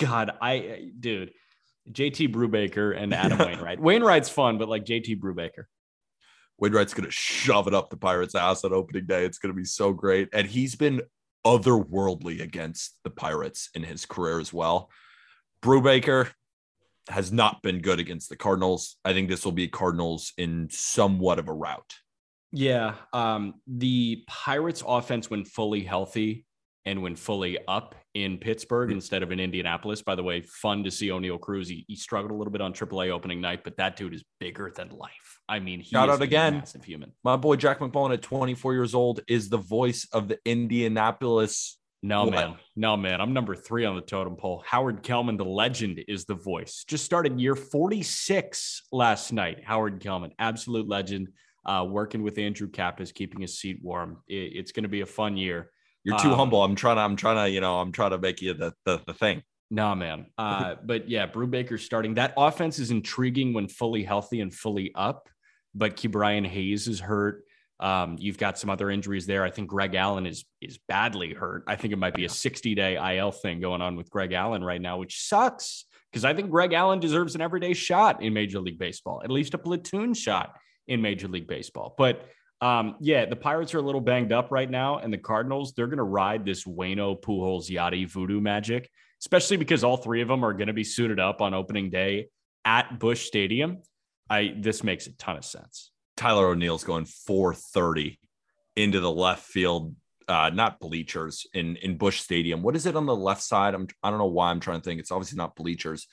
God, 0.00 0.30
I, 0.40 0.90
dude, 0.98 1.32
JT 1.90 2.32
Brubaker 2.32 2.96
and 2.96 3.12
Adam 3.12 3.38
Wainwright. 3.46 3.80
Wainwright's 3.80 4.28
fun, 4.28 4.58
but 4.58 4.68
like 4.68 4.84
JT 4.84 5.20
Brubaker. 5.20 5.64
Wainwright's 6.58 6.94
gonna 6.94 7.10
shove 7.10 7.66
it 7.66 7.74
up 7.74 7.90
the 7.90 7.98
Pirates' 7.98 8.34
ass 8.34 8.64
on 8.64 8.72
opening 8.72 9.04
day. 9.04 9.26
It's 9.26 9.38
gonna 9.38 9.52
be 9.52 9.64
so 9.64 9.92
great. 9.92 10.30
And 10.32 10.46
he's 10.46 10.74
been 10.74 11.02
otherworldly 11.44 12.40
against 12.40 12.98
the 13.04 13.10
Pirates 13.10 13.68
in 13.74 13.82
his 13.82 14.06
career 14.06 14.40
as 14.40 14.52
well. 14.54 14.90
Brubaker 15.66 16.30
has 17.08 17.32
not 17.32 17.60
been 17.60 17.80
good 17.80 17.98
against 17.98 18.28
the 18.28 18.36
Cardinals. 18.36 18.96
I 19.04 19.12
think 19.12 19.28
this 19.28 19.44
will 19.44 19.52
be 19.52 19.66
Cardinals 19.66 20.32
in 20.38 20.68
somewhat 20.70 21.40
of 21.40 21.48
a 21.48 21.52
rout. 21.52 21.92
Yeah. 22.52 22.94
Um, 23.12 23.54
the 23.66 24.22
Pirates 24.28 24.84
offense, 24.86 25.28
when 25.28 25.44
fully 25.44 25.82
healthy 25.82 26.44
and 26.84 27.02
when 27.02 27.16
fully 27.16 27.58
up 27.66 27.96
in 28.14 28.38
Pittsburgh 28.38 28.92
instead 28.92 29.24
of 29.24 29.32
in 29.32 29.40
Indianapolis, 29.40 30.02
by 30.02 30.14
the 30.14 30.22
way, 30.22 30.40
fun 30.42 30.84
to 30.84 30.90
see 30.90 31.08
Oneil 31.08 31.40
Cruz. 31.40 31.68
He, 31.68 31.84
he 31.88 31.96
struggled 31.96 32.30
a 32.30 32.34
little 32.34 32.52
bit 32.52 32.60
on 32.60 32.72
AAA 32.72 33.10
opening 33.10 33.40
night, 33.40 33.64
but 33.64 33.76
that 33.76 33.96
dude 33.96 34.14
is 34.14 34.22
bigger 34.38 34.72
than 34.74 34.90
life. 34.90 35.40
I 35.48 35.58
mean, 35.58 35.80
he 35.80 35.90
Shout 35.90 36.08
out 36.08 36.22
again. 36.22 36.58
massive 36.58 36.84
human. 36.84 37.12
My 37.24 37.36
boy 37.36 37.56
Jack 37.56 37.80
McMullen 37.80 38.12
at 38.12 38.22
24 38.22 38.72
years 38.72 38.94
old 38.94 39.20
is 39.26 39.48
the 39.48 39.58
voice 39.58 40.06
of 40.12 40.28
the 40.28 40.38
Indianapolis. 40.44 41.76
No, 42.06 42.24
What? 42.24 42.30
man. 42.34 42.56
No, 42.76 42.96
man. 42.96 43.20
I'm 43.20 43.32
number 43.32 43.56
three 43.56 43.84
on 43.84 43.96
the 43.96 44.00
totem 44.02 44.36
pole. 44.36 44.62
Howard 44.64 45.02
Kellman, 45.02 45.36
the 45.36 45.44
legend, 45.44 46.00
is 46.06 46.24
the 46.24 46.34
voice. 46.36 46.84
Just 46.86 47.04
started 47.04 47.40
year 47.40 47.56
46 47.56 48.82
last 48.92 49.32
night. 49.32 49.64
Howard 49.64 50.00
Kellman, 50.00 50.30
absolute 50.38 50.86
legend, 50.88 51.28
uh, 51.64 51.84
working 51.88 52.22
with 52.22 52.38
Andrew 52.38 52.68
Kappas, 52.70 53.12
keeping 53.12 53.40
his 53.40 53.58
seat 53.58 53.80
warm. 53.82 54.22
It- 54.28 54.52
it's 54.56 54.72
going 54.72 54.84
to 54.84 54.88
be 54.88 55.00
a 55.00 55.06
fun 55.06 55.36
year. 55.36 55.70
You're 56.04 56.18
too 56.18 56.30
Um, 56.30 56.36
humble. 56.36 56.62
I'm 56.62 56.76
trying 56.76 56.96
to, 56.96 57.02
I'm 57.02 57.16
trying 57.16 57.44
to, 57.44 57.50
you 57.50 57.60
know, 57.60 57.80
I'm 57.80 57.90
trying 57.90 58.10
to 58.12 58.18
make 58.18 58.40
you 58.40 58.54
the, 58.54 58.72
the, 58.84 59.00
the 59.06 59.14
thing. 59.14 59.42
Nah, 59.72 59.96
man. 59.96 60.26
Uh, 60.38 60.76
but 60.84 61.08
yeah, 61.10 61.26
Brubaker 61.26 61.80
starting. 61.80 62.14
That 62.14 62.34
offense 62.36 62.78
is 62.78 62.92
intriguing 62.92 63.52
when 63.52 63.66
fully 63.66 64.04
healthy 64.04 64.40
and 64.40 64.54
fully 64.54 64.92
up. 64.94 65.28
But 65.74 65.96
Ke'Bryan 65.96 66.46
Hayes 66.46 66.86
is 66.86 67.00
hurt. 67.00 67.42
Um, 67.78 68.16
you've 68.18 68.38
got 68.38 68.58
some 68.58 68.70
other 68.70 68.90
injuries 68.90 69.26
there. 69.26 69.44
I 69.44 69.50
think 69.50 69.68
Greg 69.68 69.94
Allen 69.94 70.26
is 70.26 70.44
is 70.60 70.78
badly 70.88 71.34
hurt. 71.34 71.64
I 71.66 71.76
think 71.76 71.92
it 71.92 71.98
might 71.98 72.14
be 72.14 72.24
a 72.24 72.28
60 72.28 72.74
day 72.74 73.16
IL 73.16 73.32
thing 73.32 73.60
going 73.60 73.82
on 73.82 73.96
with 73.96 74.10
Greg 74.10 74.32
Allen 74.32 74.64
right 74.64 74.80
now, 74.80 74.98
which 74.98 75.26
sucks 75.26 75.84
because 76.10 76.24
I 76.24 76.32
think 76.32 76.50
Greg 76.50 76.72
Allen 76.72 77.00
deserves 77.00 77.34
an 77.34 77.40
everyday 77.40 77.74
shot 77.74 78.22
in 78.22 78.32
Major 78.32 78.60
League 78.60 78.78
Baseball, 78.78 79.20
at 79.22 79.30
least 79.30 79.54
a 79.54 79.58
platoon 79.58 80.14
shot 80.14 80.56
in 80.88 81.02
Major 81.02 81.28
League 81.28 81.46
Baseball. 81.46 81.94
But 81.98 82.26
um, 82.62 82.96
yeah, 83.00 83.26
the 83.26 83.36
Pirates 83.36 83.74
are 83.74 83.78
a 83.78 83.82
little 83.82 84.00
banged 84.00 84.32
up 84.32 84.50
right 84.50 84.70
now, 84.70 84.98
and 84.98 85.12
the 85.12 85.18
Cardinals 85.18 85.74
they're 85.74 85.88
going 85.88 85.98
to 85.98 86.04
ride 86.04 86.46
this 86.46 86.64
Wayno 86.64 87.20
Pujols 87.20 87.70
Yadi 87.70 88.08
voodoo 88.08 88.40
magic 88.40 88.88
especially 89.20 89.56
because 89.56 89.84
all 89.84 89.96
three 89.96 90.22
of 90.22 90.28
them 90.28 90.44
are 90.44 90.52
going 90.52 90.68
to 90.68 90.72
be 90.72 90.84
suited 90.84 91.18
up 91.18 91.40
on 91.40 91.54
opening 91.54 91.90
day 91.90 92.28
at 92.64 92.98
Busch 92.98 93.26
Stadium. 93.26 93.78
I 94.28 94.54
this 94.58 94.82
makes 94.82 95.06
a 95.06 95.12
ton 95.12 95.36
of 95.36 95.44
sense. 95.44 95.90
Tyler 96.16 96.48
O'Neill's 96.48 96.84
going 96.84 97.04
430 97.04 98.18
into 98.76 99.00
the 99.00 99.10
left 99.10 99.42
field, 99.44 99.94
uh, 100.28 100.50
not 100.52 100.80
bleachers 100.80 101.46
in 101.54 101.76
in 101.76 101.96
Busch 101.96 102.20
Stadium. 102.20 102.62
What 102.62 102.76
is 102.76 102.86
it 102.86 102.96
on 102.96 103.06
the 103.06 103.16
left 103.16 103.42
side? 103.42 103.74
I'm 103.74 103.86
I 104.02 104.10
don't 104.10 104.18
know 104.18 104.26
why 104.26 104.50
I'm 104.50 104.60
trying 104.60 104.80
to 104.80 104.84
think. 104.84 105.00
It's 105.00 105.12
obviously 105.12 105.36
not 105.36 105.56
bleachers. 105.56 106.06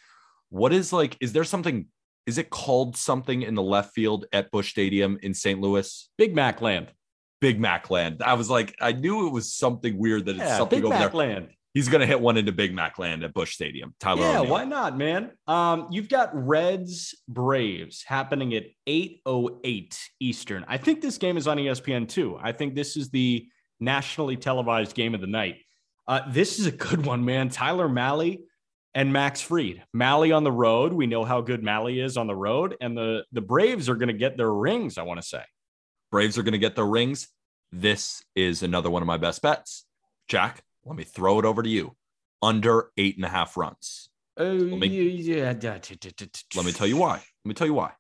What 0.50 0.74
is 0.74 0.94
like? 0.94 1.18
Is 1.20 1.34
there 1.34 1.44
something? 1.44 1.88
Is 2.26 2.38
it 2.38 2.50
called 2.50 2.96
something 2.96 3.42
in 3.42 3.54
the 3.54 3.64
left 3.64 3.94
field 3.94 4.26
at 4.32 4.50
Busch 4.50 4.70
Stadium 4.70 5.18
in 5.22 5.34
St. 5.34 5.60
Louis? 5.60 6.10
Big 6.18 6.34
Mac 6.34 6.62
Land. 6.62 6.92
Big 7.42 7.60
Mac 7.60 7.90
Land. 7.90 8.24
I 8.24 8.36
was 8.36 8.50
like, 8.50 8.74
I 8.80 8.94
knew 8.94 9.28
it 9.28 9.34
was 9.34 9.54
something 9.54 9.98
weird 9.98 10.26
that 10.28 10.38
it's 10.38 10.46
Yeah, 10.46 10.58
something 10.58 10.80
Big 10.80 10.86
over 10.86 10.94
Mac 10.94 11.12
there. 11.12 11.20
Land. 11.20 11.50
He's 11.74 11.90
gonna 11.90 12.06
hit 12.06 12.20
one 12.20 12.38
into 12.38 12.52
Big 12.52 12.74
Mac 12.74 13.00
Land 13.00 13.24
at 13.24 13.34
Busch 13.34 13.54
Stadium. 13.54 13.96
Tyler 14.00 14.22
Yeah, 14.22 14.42
why 14.42 14.64
not, 14.64 14.98
man? 14.98 15.32
Um, 15.48 15.88
you've 15.90 16.10
got 16.10 16.30
Reds 16.34 17.16
Braves 17.28 18.04
happening 18.04 18.54
at 18.54 18.66
8:08 18.88 19.98
Eastern. 20.20 20.66
I 20.68 20.78
think 20.78 21.02
this 21.02 21.18
game 21.18 21.36
is 21.36 21.48
on 21.48 21.58
ESPN 21.58 22.08
too. 22.08 22.38
I 22.42 22.52
think 22.52 22.76
this 22.76 22.96
is 22.96 23.10
the 23.10 23.48
nationally 23.80 24.38
televised 24.38 24.96
game 24.96 25.16
of 25.16 25.22
the 25.22 25.28
night. 25.28 25.58
Uh, 26.08 26.22
this 26.30 26.60
is 26.60 26.66
a 26.68 26.72
good 26.72 27.06
one, 27.06 27.26
man. 27.26 27.50
Tyler 27.50 27.90
Malley 27.90 28.44
and 28.94 29.12
Max 29.12 29.42
Fried. 29.42 29.84
Malley 29.94 30.32
on 30.32 30.44
the 30.44 30.52
road. 30.52 30.94
We 30.94 31.08
know 31.08 31.24
how 31.24 31.42
good 31.42 31.64
Malley 31.64 32.00
is 32.00 32.18
on 32.18 32.28
the 32.28 32.36
road, 32.36 32.76
and 32.82 32.98
the 32.98 33.26
the 33.32 33.42
Braves 33.42 33.90
are 33.90 33.96
going 33.96 34.08
to 34.08 34.14
get 34.14 34.38
their 34.38 34.54
rings. 34.54 34.98
I 34.98 35.04
want 35.04 35.22
to 35.22 35.28
say. 35.28 35.44
Braves 36.12 36.38
are 36.38 36.44
going 36.44 36.54
to 36.54 36.60
get 36.60 36.76
their 36.76 36.86
rings. 36.86 37.30
This 37.72 38.24
is 38.36 38.62
another 38.62 38.92
one 38.92 39.02
of 39.02 39.08
my 39.08 39.18
best 39.18 39.42
bets. 39.42 39.86
Jack, 40.28 40.64
let 40.86 40.96
me 40.96 41.04
throw 41.04 41.40
it 41.40 41.46
over 41.46 41.64
to 41.64 41.70
you. 41.70 41.96
Under 42.42 42.90
eight 42.98 43.16
and 43.16 43.26
a 43.26 43.30
half 43.30 43.56
runs. 43.56 44.10
Oh 44.38 44.54
me- 44.54 44.88
yeah. 44.88 45.54
Let 46.56 46.66
me 46.66 46.72
tell 46.72 46.88
you 46.88 46.98
why. 46.98 47.14
Let 47.16 47.46
me 47.46 47.54
tell 47.54 47.68
you 47.68 47.74
why. 47.74 47.92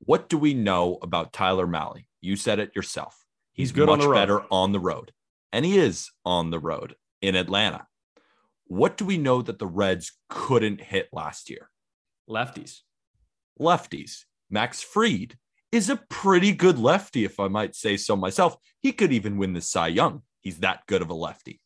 What 0.00 0.28
do 0.28 0.36
we 0.36 0.52
know 0.52 0.98
about 1.00 1.32
Tyler 1.32 1.66
Malley? 1.66 2.08
You 2.20 2.36
said 2.36 2.58
it 2.58 2.74
yourself. 2.74 3.16
He's 3.52 3.72
good 3.72 3.88
on 3.88 3.98
much 3.98 4.06
road. 4.06 4.14
better 4.14 4.42
on 4.50 4.72
the 4.72 4.80
road. 4.80 5.12
And 5.52 5.64
he 5.64 5.78
is 5.78 6.10
on 6.24 6.50
the 6.50 6.58
road 6.58 6.96
in 7.20 7.36
Atlanta. 7.36 7.86
What 8.66 8.96
do 8.96 9.04
we 9.04 9.18
know 9.18 9.42
that 9.42 9.58
the 9.58 9.66
Reds 9.66 10.12
couldn't 10.28 10.80
hit 10.80 11.08
last 11.12 11.50
year? 11.50 11.70
Lefties. 12.28 12.80
lefties. 13.60 14.24
Max 14.50 14.82
Fried 14.82 15.36
is 15.70 15.88
a 15.88 15.96
pretty 16.08 16.52
good 16.52 16.78
lefty, 16.78 17.24
if 17.24 17.38
I 17.40 17.48
might 17.48 17.74
say 17.74 17.96
so 17.96 18.16
myself. 18.16 18.56
He 18.80 18.92
could 18.92 19.12
even 19.12 19.38
win 19.38 19.52
the 19.52 19.60
Cy 19.60 19.88
Young. 19.88 20.22
He's 20.40 20.58
that 20.58 20.86
good 20.86 21.02
of 21.02 21.10
a 21.10 21.14
lefty. 21.14 21.60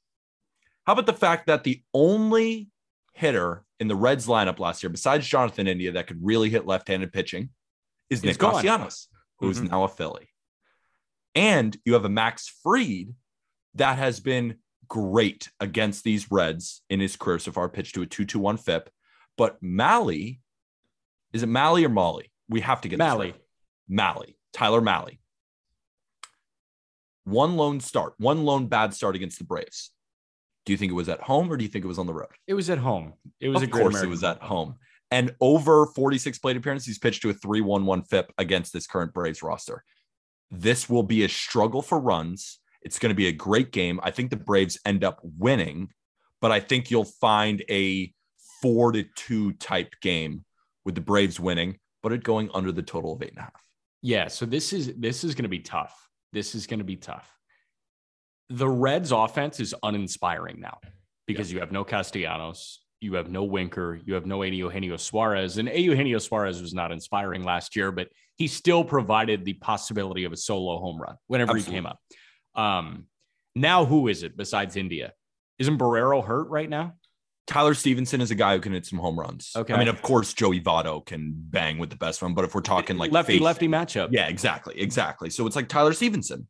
How 0.87 0.92
about 0.92 1.07
the 1.07 1.12
fact 1.12 1.46
that 1.46 1.64
the 1.64 1.83
only 1.92 2.70
hitter 3.14 3.64
in 3.81 3.88
the 3.88 3.96
Reds 3.96 4.27
lineup 4.27 4.59
last 4.59 4.83
year, 4.83 4.90
besides 4.90 5.27
Jonathan 5.27 5.66
India, 5.66 5.92
that 5.92 6.07
could 6.07 6.25
really 6.25 6.49
hit 6.49 6.66
left 6.66 6.88
handed 6.88 7.12
pitching, 7.12 7.51
is 8.09 8.20
He's 8.20 8.31
Nick. 8.33 8.38
Castellanos, 8.38 9.09
who's 9.38 9.59
Mhm. 9.61 9.70
now 9.70 9.85
a 9.85 9.88
Philly. 9.88 10.29
And 11.35 11.77
you 11.85 11.94
have 11.94 12.05
a 12.05 12.09
Max 12.09 12.49
Fried 12.49 13.14
that 13.75 13.99
has 13.99 14.20
been 14.20 14.61
great 14.88 15.51
against 15.59 16.05
these 16.05 16.31
Reds 16.31 16.83
in 16.88 17.01
his 17.01 17.16
career 17.16 17.38
so 17.40 17.51
far, 17.53 17.68
pitched 17.68 17.94
to 17.96 18.03
a 18.03 18.07
2 18.07 18.25
2 18.25 18.38
1 18.38 18.57
FIP. 18.57 18.88
But 19.37 19.61
Malley, 19.62 20.40
is 21.33 21.42
it 21.42 21.49
Malley 21.49 21.85
or 21.85 21.88
Molly? 21.88 22.31
We 22.49 22.61
have 22.61 22.81
to 22.83 22.88
get 22.88 22.96
this 22.96 23.05
Malley. 23.05 23.33
right. 23.33 23.40
Malley, 23.88 24.38
Tyler 24.53 24.81
Malley. 24.81 25.20
One 27.25 27.57
lone 27.57 27.81
start, 27.81 28.14
one 28.18 28.44
lone 28.44 28.68
bad 28.68 28.94
start 28.94 29.16
against 29.16 29.38
the 29.38 29.44
Braves. 29.44 29.90
Do 30.66 30.72
you 30.72 30.76
think 30.76 30.90
it 30.90 30.96
was 30.96 31.09
at 31.09 31.20
home 31.20 31.50
or 31.50 31.57
do 31.57 31.64
you 31.64 31.70
think 31.70 31.85
it 31.85 31.88
was 31.88 31.98
on 31.98 32.07
the 32.07 32.12
road? 32.12 32.29
It 32.46 32.55
was 32.55 32.68
at 32.68 32.79
home. 32.79 33.14
It 33.40 33.48
was 33.48 33.62
of 33.62 33.68
a 33.68 33.70
course, 33.70 33.94
American 33.94 34.09
it 34.09 34.11
was 34.11 34.24
at 34.24 34.42
home. 34.42 34.74
And 35.12 35.35
over 35.40 35.87
46 35.87 36.38
plate 36.40 36.57
appearances, 36.57 36.87
he's 36.87 36.98
pitched 36.98 37.22
to 37.22 37.31
a 37.31 37.33
3 37.33 37.61
1 37.61 37.87
1 37.87 38.02
FIP 38.02 38.33
against 38.38 38.72
this 38.72 38.88
current 38.88 39.14
Braves 39.14 39.42
roster. 39.42 39.85
This 40.50 40.90
will 40.90 41.05
be 41.05 41.24
a 41.24 41.29
struggle 41.29 41.83
for 41.83 42.00
runs. 42.00 42.59
It's 42.83 42.98
going 42.98 43.11
to 43.11 43.16
be 43.16 43.29
a 43.29 43.33
great 43.33 43.70
game. 43.72 44.00
I 44.02 44.11
think 44.11 44.31
the 44.31 44.37
Braves 44.37 44.79
end 44.85 45.05
up 45.05 45.20
winning, 45.22 45.90
but 46.40 46.50
I 46.50 46.61
think 46.61 46.90
you'll 46.90 47.05
find 47.05 47.62
a 47.70 48.12
four 48.61 48.90
to 48.92 49.05
two 49.14 49.52
type 49.55 49.94
game 50.02 50.44
with 50.85 50.96
the 50.96 51.00
Braves 51.00 51.38
winning, 51.38 51.79
but 52.02 52.12
it 52.12 52.24
going 52.24 52.50
under 52.55 52.72
the 52.72 52.83
total 52.83 53.12
of 53.14 53.22
eight 53.22 53.31
and 53.31 53.38
a 53.38 53.42
half. 53.42 53.62
Yeah, 54.02 54.29
so 54.29 54.46
this 54.46 54.72
is 54.72 54.92
this 54.96 55.24
is 55.24 55.35
going 55.35 55.44
to 55.44 55.48
be 55.48 55.61
tough. 55.61 55.94
this 56.33 56.55
is 56.55 56.66
going 56.66 56.79
to 56.79 56.85
be 56.85 56.96
tough. 56.96 57.36
The 58.50 58.68
Reds 58.68 59.12
offense 59.12 59.61
is 59.61 59.74
uninspiring 59.82 60.61
now 60.61 60.78
because 61.26 61.52
you 61.52 61.61
have 61.61 61.72
no 61.72 61.85
Castellanos, 61.85 62.80
you 63.00 63.14
have 63.14 63.30
no 63.30 63.44
Winker, 63.44 64.00
you 64.04 64.14
have 64.14 64.26
no 64.26 64.42
A. 64.42 64.46
Eugenio 64.46 64.96
Suarez, 64.96 65.59
and 65.59 65.68
Eugenio 65.68 66.18
Suarez 66.18 66.61
was 66.61 66.72
not 66.72 66.92
inspiring 66.92 67.42
last 67.42 67.74
year, 67.74 67.90
but 67.90 68.09
he 68.37 68.46
still 68.46 68.85
provided 68.85 69.44
the 69.44 69.54
possibility 69.54 70.24
of 70.24 70.32
a 70.32 70.37
solo 70.37 70.78
home 70.78 71.00
run 71.00 71.16
whenever 71.26 71.52
Absolutely. 71.52 71.72
he 71.72 71.76
came 71.76 71.87
up. 71.87 72.00
Um, 72.54 73.06
now, 73.54 73.85
who 73.85 74.09
is 74.09 74.22
it 74.22 74.37
besides 74.37 74.76
India? 74.76 75.12
Isn't 75.59 75.78
Barrero 75.78 76.24
hurt 76.24 76.48
right 76.48 76.68
now? 76.68 76.94
Tyler 77.46 77.74
Stephenson 77.74 78.20
is 78.20 78.30
a 78.30 78.35
guy 78.35 78.54
who 78.54 78.61
can 78.61 78.72
hit 78.72 78.85
some 78.85 78.98
home 78.98 79.18
runs. 79.18 79.52
Okay. 79.56 79.72
I 79.72 79.78
mean, 79.78 79.88
of 79.88 80.02
course, 80.02 80.35
Joey 80.35 80.61
Votto 80.61 81.04
can 81.04 81.32
bang 81.37 81.78
with 81.78 81.90
the 81.90 81.96
best 81.96 82.20
one, 82.20 82.35
but 82.35 82.44
if 82.44 82.54
we're 82.54 82.61
talking 82.61 82.98
like 82.98 83.12
lefty 83.12 83.35
face- 83.35 83.42
lefty 83.42 83.68
matchup. 83.68 84.09
Yeah, 84.11 84.26
exactly. 84.28 84.78
Exactly. 84.80 85.30
So 85.30 85.46
it's 85.46 85.56
like 85.56 85.68
Tyler 85.68 85.92
Stephenson 85.92 86.48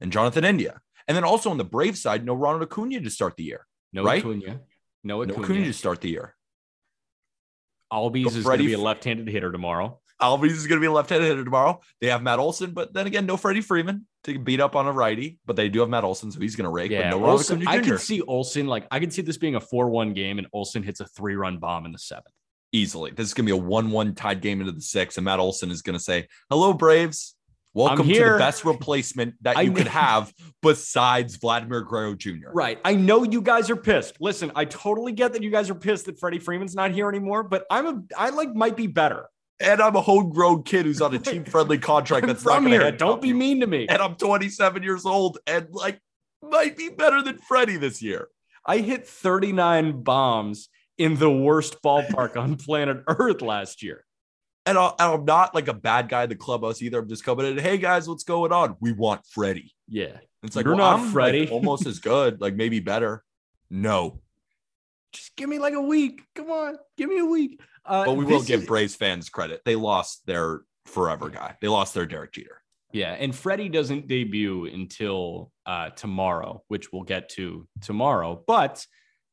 and 0.00 0.12
Jonathan 0.12 0.44
India. 0.44 0.80
And 1.06 1.16
then 1.16 1.24
also 1.24 1.50
on 1.50 1.58
the 1.58 1.64
Brave 1.64 1.98
side, 1.98 2.24
no 2.24 2.34
Ronald 2.34 2.62
Acuna 2.62 3.00
to 3.00 3.10
start 3.10 3.36
the 3.36 3.44
year. 3.44 3.66
No 3.92 4.04
Right? 4.04 4.20
Acuna. 4.20 4.60
No 5.02 5.22
No 5.22 5.34
Acuna. 5.34 5.44
Acuna 5.44 5.64
to 5.66 5.72
start 5.72 6.00
the 6.00 6.08
year. 6.10 6.34
Albies 7.92 8.24
Go 8.24 8.30
is 8.30 8.44
going 8.44 8.58
to 8.58 8.64
be 8.64 8.72
a 8.72 8.78
left-handed 8.78 9.28
hitter 9.28 9.52
tomorrow. 9.52 10.00
Albies 10.20 10.52
is 10.52 10.66
going 10.66 10.78
to 10.78 10.80
be 10.80 10.86
a 10.86 10.92
left-handed 10.92 11.26
hitter 11.26 11.44
tomorrow. 11.44 11.80
They 12.00 12.08
have 12.08 12.22
Matt 12.22 12.38
Olson, 12.38 12.72
but 12.72 12.94
then 12.94 13.06
again, 13.06 13.26
no 13.26 13.36
Freddie 13.36 13.60
Freeman 13.60 14.06
to 14.24 14.38
beat 14.38 14.60
up 14.60 14.74
on 14.74 14.86
a 14.86 14.92
righty. 14.92 15.38
But 15.44 15.56
they 15.56 15.68
do 15.68 15.80
have 15.80 15.88
Matt 15.88 16.04
Olson, 16.04 16.32
so 16.32 16.40
he's 16.40 16.56
going 16.56 16.64
to 16.64 16.70
rake. 16.70 16.90
Yeah, 16.90 17.10
but 17.10 17.18
no 17.18 17.38
Acuna 17.38 17.64
I 17.68 17.78
could 17.80 18.00
see 18.00 18.22
Olson 18.22 18.66
like 18.66 18.86
I 18.90 19.00
could 19.00 19.12
see 19.12 19.22
this 19.22 19.36
being 19.36 19.54
a 19.54 19.60
four-one 19.60 20.14
game, 20.14 20.38
and 20.38 20.46
Olson 20.52 20.82
hits 20.82 21.00
a 21.00 21.06
three-run 21.06 21.58
bomb 21.58 21.84
in 21.86 21.92
the 21.92 21.98
seventh. 21.98 22.34
easily. 22.72 23.10
This 23.12 23.28
is 23.28 23.34
going 23.34 23.46
to 23.46 23.52
be 23.52 23.58
a 23.58 23.62
one-one 23.62 24.14
tied 24.14 24.40
game 24.40 24.60
into 24.60 24.72
the 24.72 24.80
sixth, 24.80 25.18
and 25.18 25.24
Matt 25.24 25.38
Olson 25.38 25.70
is 25.70 25.82
going 25.82 25.98
to 25.98 26.02
say, 26.02 26.26
"Hello, 26.50 26.72
Braves. 26.72 27.33
Welcome 27.74 28.08
to 28.08 28.14
the 28.14 28.38
best 28.38 28.64
replacement 28.64 29.34
that 29.42 29.62
you 29.64 29.72
could 29.72 29.88
have 29.88 30.32
besides 30.62 31.36
Vladimir 31.36 31.82
Guerrero 31.82 32.14
Jr." 32.14 32.50
Right. 32.52 32.78
I 32.84 32.94
know 32.94 33.24
you 33.24 33.42
guys 33.42 33.68
are 33.68 33.76
pissed. 33.76 34.20
Listen, 34.20 34.52
I 34.54 34.64
totally 34.64 35.12
get 35.12 35.32
that 35.32 35.42
you 35.42 35.50
guys 35.50 35.68
are 35.70 35.74
pissed 35.74 36.06
that 36.06 36.18
Freddie 36.18 36.38
Freeman's 36.38 36.74
not 36.74 36.92
here 36.92 37.08
anymore, 37.08 37.42
but 37.42 37.66
I'm 37.70 37.86
a 37.86 38.02
I 38.16 38.30
like 38.30 38.54
might 38.54 38.76
be 38.76 38.86
better. 38.86 39.26
And 39.60 39.80
I'm 39.80 39.94
a 39.94 40.00
homegrown 40.00 40.64
kid 40.64 40.84
who's 40.84 41.00
on 41.00 41.14
a 41.14 41.18
team-friendly 41.18 41.78
contract 41.78 42.24
I'm 42.24 42.28
that's 42.32 42.44
not 42.44 42.56
from 42.56 42.64
going 42.64 42.78
to 42.78 42.86
here. 42.86 42.92
Don't 42.92 43.22
be 43.22 43.32
mean 43.32 43.60
to 43.60 43.66
me. 43.66 43.86
and 43.88 44.02
I'm 44.02 44.16
27 44.16 44.82
years 44.82 45.06
old 45.06 45.38
and 45.46 45.68
like 45.70 46.00
might 46.42 46.76
be 46.76 46.88
better 46.88 47.22
than 47.22 47.38
Freddie 47.38 47.76
this 47.76 48.02
year. 48.02 48.28
I 48.66 48.78
hit 48.78 49.06
39 49.06 50.02
bombs 50.02 50.68
in 50.98 51.16
the 51.16 51.30
worst 51.30 51.82
ballpark 51.82 52.36
on 52.36 52.56
planet 52.66 53.02
Earth 53.06 53.42
last 53.42 53.82
year. 53.82 54.04
And, 54.66 54.78
I, 54.78 54.86
and 54.98 55.12
I'm 55.14 55.24
not 55.24 55.54
like 55.54 55.68
a 55.68 55.74
bad 55.74 56.08
guy 56.08 56.22
in 56.24 56.28
the 56.30 56.36
clubhouse 56.36 56.80
either. 56.80 56.98
I'm 56.98 57.08
just 57.08 57.24
coming 57.24 57.46
in, 57.46 57.58
hey 57.58 57.76
guys, 57.78 58.08
what's 58.08 58.24
going 58.24 58.52
on? 58.52 58.76
We 58.80 58.92
want 58.92 59.20
Freddie. 59.26 59.74
Yeah. 59.88 60.16
It's 60.42 60.56
like, 60.56 60.64
You're 60.64 60.74
well, 60.76 60.90
not 60.92 60.98
I'm, 61.00 61.04
like, 61.04 61.12
Freddie. 61.12 61.48
almost 61.52 61.86
as 61.86 61.98
good, 61.98 62.40
like 62.40 62.54
maybe 62.54 62.80
better. 62.80 63.22
No, 63.70 64.20
Just 65.12 65.34
give 65.36 65.48
me 65.48 65.58
like 65.58 65.74
a 65.74 65.80
week. 65.80 66.22
Come 66.34 66.50
on. 66.50 66.78
Give 66.96 67.08
me 67.08 67.18
a 67.18 67.24
week. 67.24 67.60
Uh, 67.84 68.04
but 68.06 68.16
we 68.16 68.24
will 68.24 68.42
give 68.42 68.60
is- 68.62 68.66
Braves 68.66 68.94
fans 68.94 69.28
credit. 69.28 69.60
They 69.64 69.76
lost 69.76 70.24
their 70.26 70.60
forever 70.86 71.28
guy. 71.28 71.56
They 71.60 71.68
lost 71.68 71.92
their 71.94 72.06
Derek 72.06 72.32
Jeter. 72.32 72.60
Yeah, 72.92 73.12
and 73.12 73.34
Freddie 73.34 73.68
doesn't 73.70 74.06
debut 74.06 74.66
until 74.66 75.50
uh, 75.66 75.90
tomorrow, 75.90 76.62
which 76.68 76.92
we'll 76.92 77.02
get 77.02 77.28
to 77.30 77.66
tomorrow. 77.82 78.40
But 78.46 78.86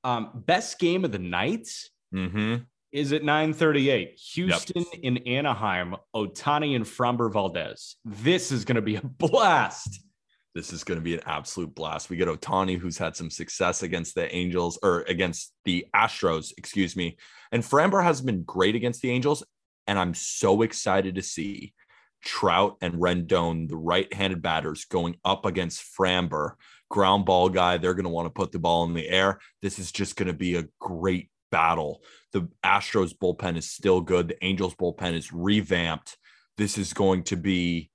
um, 0.03 0.31
best 0.33 0.79
game 0.79 1.05
of 1.05 1.11
the 1.11 1.19
night 1.19 1.67
Mm-hmm. 2.13 2.63
Is 2.91 3.13
at 3.13 3.23
9:38. 3.23 4.19
Houston 4.33 4.85
in 5.01 5.19
Anaheim, 5.19 5.95
Ohtani 6.13 6.75
and 6.75 6.85
Framber 6.85 7.31
Valdez. 7.31 7.95
This 8.03 8.51
is 8.51 8.65
going 8.65 8.75
to 8.75 8.81
be 8.81 8.97
a 8.97 9.01
blast. 9.01 10.01
This 10.53 10.73
is 10.73 10.83
going 10.83 10.99
to 10.99 11.03
be 11.03 11.13
an 11.13 11.21
absolute 11.25 11.73
blast. 11.73 12.09
We 12.09 12.17
get 12.17 12.27
Ohtani, 12.27 12.77
who's 12.77 12.97
had 12.97 13.15
some 13.15 13.29
success 13.29 13.83
against 13.83 14.15
the 14.15 14.33
Angels 14.35 14.77
or 14.83 15.05
against 15.07 15.53
the 15.63 15.85
Astros, 15.95 16.51
excuse 16.57 16.97
me. 16.97 17.17
And 17.53 17.63
Framber 17.63 18.03
has 18.03 18.19
been 18.19 18.43
great 18.43 18.75
against 18.75 19.01
the 19.01 19.11
Angels. 19.11 19.43
And 19.87 19.97
I'm 19.97 20.13
so 20.13 20.61
excited 20.61 21.15
to 21.15 21.21
see 21.21 21.73
Trout 22.23 22.75
and 22.81 22.95
Rendon, 22.95 23.69
the 23.69 23.77
right 23.77 24.13
handed 24.13 24.41
batters, 24.41 24.83
going 24.83 25.15
up 25.23 25.45
against 25.45 25.81
Framber, 25.97 26.55
ground 26.89 27.25
ball 27.25 27.47
guy. 27.47 27.77
They're 27.77 27.93
going 27.93 28.03
to 28.03 28.09
want 28.09 28.25
to 28.25 28.29
put 28.29 28.51
the 28.51 28.59
ball 28.59 28.83
in 28.83 28.93
the 28.93 29.07
air. 29.07 29.39
This 29.61 29.79
is 29.79 29.93
just 29.93 30.17
going 30.17 30.27
to 30.27 30.33
be 30.33 30.55
a 30.55 30.67
great 30.79 31.29
battle. 31.51 32.01
The 32.31 32.49
Astros 32.65 33.13
bullpen 33.15 33.57
is 33.57 33.69
still 33.69 34.01
good. 34.01 34.29
The 34.29 34.43
Angels 34.43 34.75
bullpen 34.75 35.13
is 35.13 35.31
revamped. 35.31 36.17
This 36.57 36.77
is 36.77 36.93
going 36.93 37.23
to 37.23 37.35
be 37.35 37.91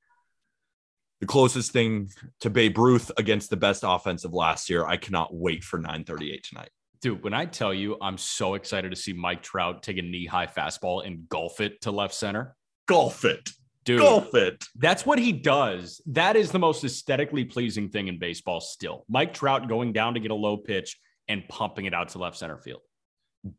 the 1.21 1.27
closest 1.27 1.73
thing 1.73 2.11
to 2.40 2.51
Babe 2.51 2.77
Ruth 2.79 3.11
against 3.16 3.51
the 3.51 3.57
best 3.57 3.83
offense 3.87 4.25
of 4.25 4.33
last 4.33 4.69
year. 4.69 4.87
I 4.87 4.97
cannot 4.97 5.35
wait 5.35 5.64
for 5.64 5.79
938 5.79 6.45
tonight. 6.45 6.71
Dude, 7.01 7.23
when 7.23 7.35
I 7.35 7.47
tell 7.47 7.73
you 7.73 7.97
I'm 8.01 8.19
so 8.19 8.55
excited 8.55 8.90
to 8.90 8.97
see 8.97 9.12
Mike 9.12 9.42
Trout 9.42 9.83
take 9.83 9.99
a 9.99 10.03
knee-high 10.03 10.47
fastball 10.47 11.07
and 11.07 11.29
golf 11.29 11.61
it 11.61 11.81
to 11.83 11.90
left 11.90 12.14
center. 12.14 12.55
Golf 12.87 13.25
it. 13.25 13.51
Dude, 13.85 14.01
Golf 14.01 14.35
it. 14.35 14.64
That's 14.75 15.07
what 15.07 15.19
he 15.19 15.33
does. 15.33 16.01
That 16.07 16.35
is 16.35 16.51
the 16.51 16.59
most 16.59 16.83
aesthetically 16.83 17.45
pleasing 17.45 17.88
thing 17.88 18.09
in 18.09 18.19
baseball 18.19 18.61
still. 18.61 19.05
Mike 19.09 19.33
Trout 19.33 19.69
going 19.69 19.92
down 19.92 20.14
to 20.14 20.21
get 20.21 20.33
a 20.33 20.35
low 20.35 20.57
pitch 20.57 20.99
and 21.29 21.47
pumping 21.49 21.85
it 21.85 21.95
out 21.95 22.09
to 22.11 22.19
left 22.19 22.37
center 22.37 22.59
field. 22.59 22.81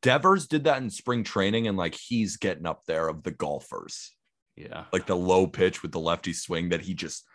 Devers 0.02 0.48
did 0.48 0.66
that 0.66 0.82
in 0.82 0.90
spring 0.90 1.24
training, 1.24 1.68
and 1.68 1.78
like 1.78 1.96
he's 1.96 2.38
getting 2.38 2.66
up 2.66 2.84
there 2.86 3.08
of 3.08 3.24
the 3.24 3.32
golfers. 3.32 4.13
Yeah. 4.56 4.86
Like 4.92 5.06
the 5.06 5.16
low 5.16 5.48
pitch 5.48 5.82
with 5.82 5.92
the 5.92 6.00
lefty 6.00 6.34
swing 6.34 6.70
that 6.70 6.82
he 6.82 6.94
just 6.94 7.26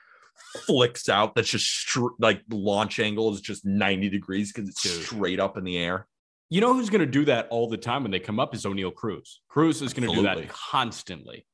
flicks 0.66 1.09
out. 1.09 1.35
That's 1.35 1.48
just 1.48 1.66
str- 1.66 2.09
like 2.18 2.42
launch 2.50 2.98
angle 2.98 3.33
is 3.33 3.40
just 3.40 3.64
90 3.64 4.09
degrees 4.09 4.52
because 4.52 4.68
it's 4.68 4.83
Dude. 4.83 5.05
straight 5.05 5.40
up 5.40 5.57
in 5.57 5.64
the 5.64 5.78
air. 5.78 6.07
You 6.50 6.61
know 6.61 6.74
who's 6.74 6.90
going 6.90 7.00
to 7.00 7.07
do 7.07 7.24
that 7.26 7.48
all 7.48 7.68
the 7.68 7.78
time 7.78 8.02
when 8.02 8.11
they 8.11 8.18
come 8.18 8.38
up 8.38 8.55
is 8.55 8.64
Oneil 8.64 8.94
Cruz. 8.94 9.40
Cruz 9.48 9.81
is 9.81 9.94
going 9.94 10.09
to 10.11 10.14
do 10.14 10.22
that 10.22 10.48
constantly. 10.48 11.46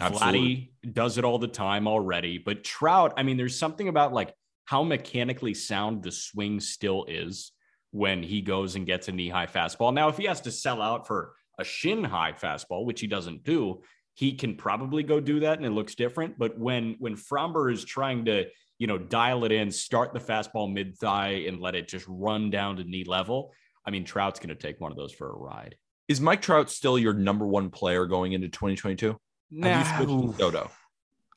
Absolutely. 0.00 0.72
Vladdy 0.84 0.94
does 0.94 1.16
it 1.16 1.24
all 1.24 1.38
the 1.38 1.46
time 1.46 1.86
already, 1.86 2.38
but 2.38 2.64
Trout, 2.64 3.14
I 3.16 3.22
mean, 3.22 3.36
there's 3.36 3.58
something 3.58 3.88
about 3.88 4.12
like 4.12 4.34
how 4.64 4.82
mechanically 4.82 5.54
sound 5.54 6.02
the 6.02 6.10
swing 6.10 6.58
still 6.60 7.04
is 7.08 7.52
when 7.96 8.22
he 8.22 8.42
goes 8.42 8.76
and 8.76 8.84
gets 8.84 9.08
a 9.08 9.12
knee 9.12 9.30
high 9.30 9.46
fastball. 9.46 9.92
Now, 9.92 10.08
if 10.08 10.18
he 10.18 10.24
has 10.26 10.42
to 10.42 10.52
sell 10.52 10.82
out 10.82 11.06
for 11.06 11.32
a 11.58 11.64
shin 11.64 12.04
high 12.04 12.32
fastball, 12.32 12.84
which 12.84 13.00
he 13.00 13.06
doesn't 13.06 13.42
do, 13.42 13.80
he 14.12 14.34
can 14.34 14.54
probably 14.54 15.02
go 15.02 15.18
do 15.18 15.40
that 15.40 15.56
and 15.56 15.66
it 15.66 15.70
looks 15.70 15.94
different. 15.94 16.38
But 16.38 16.58
when 16.58 16.96
when 16.98 17.16
Framber 17.16 17.72
is 17.72 17.84
trying 17.84 18.26
to, 18.26 18.44
you 18.78 18.86
know, 18.86 18.98
dial 18.98 19.44
it 19.44 19.52
in, 19.52 19.70
start 19.70 20.12
the 20.12 20.20
fastball 20.20 20.70
mid 20.70 20.98
thigh 20.98 21.44
and 21.48 21.58
let 21.58 21.74
it 21.74 21.88
just 21.88 22.04
run 22.06 22.50
down 22.50 22.76
to 22.76 22.84
knee 22.84 23.04
level, 23.04 23.54
I 23.86 23.90
mean, 23.90 24.04
Trout's 24.04 24.40
going 24.40 24.50
to 24.50 24.54
take 24.54 24.78
one 24.78 24.92
of 24.92 24.98
those 24.98 25.12
for 25.12 25.30
a 25.30 25.34
ride. 25.36 25.76
Is 26.06 26.20
Mike 26.20 26.42
Trout 26.42 26.70
still 26.70 26.98
your 26.98 27.14
number 27.14 27.46
one 27.46 27.70
player 27.70 28.04
going 28.04 28.32
into 28.32 28.48
2022? 28.48 29.18
Have 29.62 29.86
you 29.86 29.96
switched 29.96 30.36
to 30.36 30.38
Soto? 30.38 30.70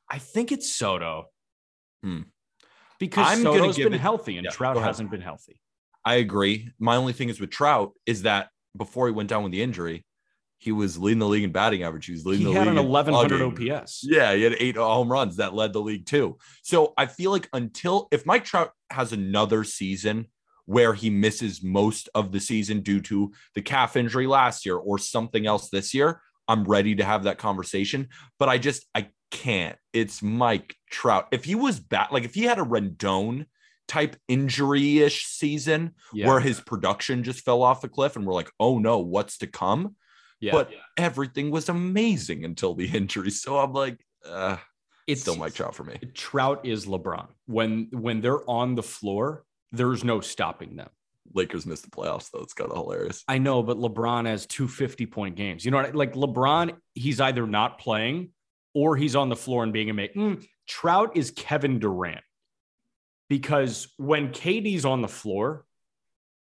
I 0.10 0.18
think 0.18 0.52
it's 0.52 0.70
Soto. 0.72 1.26
Hmm. 2.04 2.22
Because 3.00 3.28
I'm 3.30 3.44
Soto's 3.44 3.78
been 3.78 3.94
it- 3.94 4.02
healthy 4.02 4.38
and 4.38 4.44
Yeah, 4.46 4.52
Trout 4.52 4.78
hasn't 4.78 5.10
been 5.10 5.22
healthy. 5.22 5.62
I 6.06 6.16
agree. 6.16 6.70
My 6.80 6.96
only 6.96 7.14
thing 7.14 7.30
is 7.30 7.40
with 7.40 7.50
Trout 7.52 7.94
is 8.06 8.24
that 8.24 8.50
before 8.76 9.08
he 9.08 9.14
went 9.14 9.30
down 9.30 9.44
with 9.44 9.52
the 9.52 9.62
injury, 9.62 10.06
he 10.58 10.72
was 10.72 10.98
leading 10.98 11.20
the 11.20 11.28
league 11.28 11.44
in 11.44 11.52
batting 11.52 11.84
average. 11.84 12.06
He 12.06 12.12
was 12.12 12.26
leading 12.26 12.48
He 12.48 12.54
the 12.54 12.60
had 12.60 12.68
league 12.68 12.78
an 12.78 12.86
in 12.86 12.90
1100. 12.90 13.72
OPS. 13.74 14.02
Yeah, 14.04 14.34
he 14.36 14.44
had 14.44 14.56
eight 14.60 14.76
home 14.76 15.10
runs 15.12 15.38
that 15.38 15.54
led 15.54 15.72
the 15.74 15.80
league 15.82 16.06
too. 16.06 16.38
So 16.64 16.94
I 16.98 17.06
feel 17.06 17.32
like 17.32 17.48
until 17.54 18.08
if 18.12 18.26
Mike 18.26 18.44
Trout 18.44 18.72
has 18.92 19.14
another 19.14 19.64
season 19.64 20.28
where 20.66 20.94
he 20.94 21.10
misses 21.10 21.64
most 21.64 22.10
of 22.14 22.32
the 22.32 22.40
season 22.40 22.82
due 22.82 23.02
to 23.02 23.32
the 23.56 23.62
calf 23.62 23.96
injury 23.96 24.28
last 24.28 24.66
year 24.66 24.76
or 24.76 24.98
something 25.00 25.48
else 25.48 25.70
this 25.70 25.94
year, 25.94 26.22
I'm 26.48 26.64
ready 26.66 26.96
to 26.96 27.06
have 27.06 27.24
that 27.24 27.38
conversation. 27.38 28.10
But 28.38 28.50
I 28.50 28.58
just 28.58 28.86
I 28.94 29.08
can't. 29.32 29.78
It's 29.94 30.22
Mike 30.22 30.76
Trout. 30.92 31.28
If 31.32 31.46
he 31.46 31.56
was 31.56 31.80
back, 31.80 32.12
like 32.12 32.24
if 32.26 32.36
he 32.36 32.44
had 32.44 32.60
a 32.60 32.64
Rendon 32.64 33.46
type 33.90 34.16
injury-ish 34.30 35.26
season 35.26 35.94
Yeah. 36.14 36.28
where 36.28 36.40
his 36.40 36.62
production 36.62 37.24
just 37.24 37.42
fell 37.44 37.62
off 37.62 37.84
a 37.84 37.90
cliff 37.90 38.16
and 38.16 38.26
we're 38.26 38.34
like, 38.34 38.52
oh 38.60 38.80
no, 38.80 39.00
what's 39.00 39.38
to 39.40 39.48
come? 39.48 39.96
yeah. 40.40 40.54
But 40.54 40.72
everything 40.96 41.52
was 41.52 41.68
amazing 41.68 42.46
until 42.46 42.74
the 42.74 42.86
injury. 42.96 43.32
So 43.32 43.58
I'm 43.60 43.74
like, 43.74 44.00
uh, 44.26 44.56
it's 45.08 45.22
still 45.22 45.36
Mike 45.36 45.54
Trout 45.56 45.76
for 45.76 45.84
me. 45.84 46.00
Trout 46.14 46.66
is 46.66 46.86
LeBron. 46.86 47.28
When 47.48 47.90
when 47.92 48.22
they're 48.22 48.48
on 48.50 48.76
the 48.76 48.84
floor, 48.84 49.44
there's 49.74 50.04
no 50.04 50.22
stopping 50.22 50.76
them. 50.78 50.90
Lakers 51.34 51.66
missed 51.66 51.84
the 51.84 51.90
playoffs 51.90 52.30
though. 52.32 52.42
It's 52.42 52.54
kind 52.54 52.72
of 52.72 52.78
hilarious. 52.78 53.24
I 53.28 53.38
know, 53.40 53.62
but 53.64 53.78
LeBron 53.78 54.26
has 54.28 54.46
two 54.46 54.68
50 54.68 55.06
point 55.08 55.36
games. 55.36 55.66
You 55.66 55.72
know 55.72 55.78
what? 55.78 55.88
I- 55.88 55.92
Like 55.92 56.14
LeBron, 56.14 56.76
he's 56.94 57.20
either 57.20 57.46
not 57.48 57.80
playing 57.80 58.30
or 58.76 58.96
he's 58.96 59.16
on 59.16 59.30
the 59.30 59.36
floor 59.36 59.64
and 59.64 59.74
being 59.74 59.90
amazing. 59.90 60.16
Mm, 60.38 60.46
Trout 60.68 61.18
is 61.18 61.32
Kevin 61.32 61.80
Durant 61.80 62.22
because 63.30 63.88
when 63.98 64.30
KD's 64.30 64.86
on 64.86 65.02
the 65.02 65.08
floor, 65.08 65.66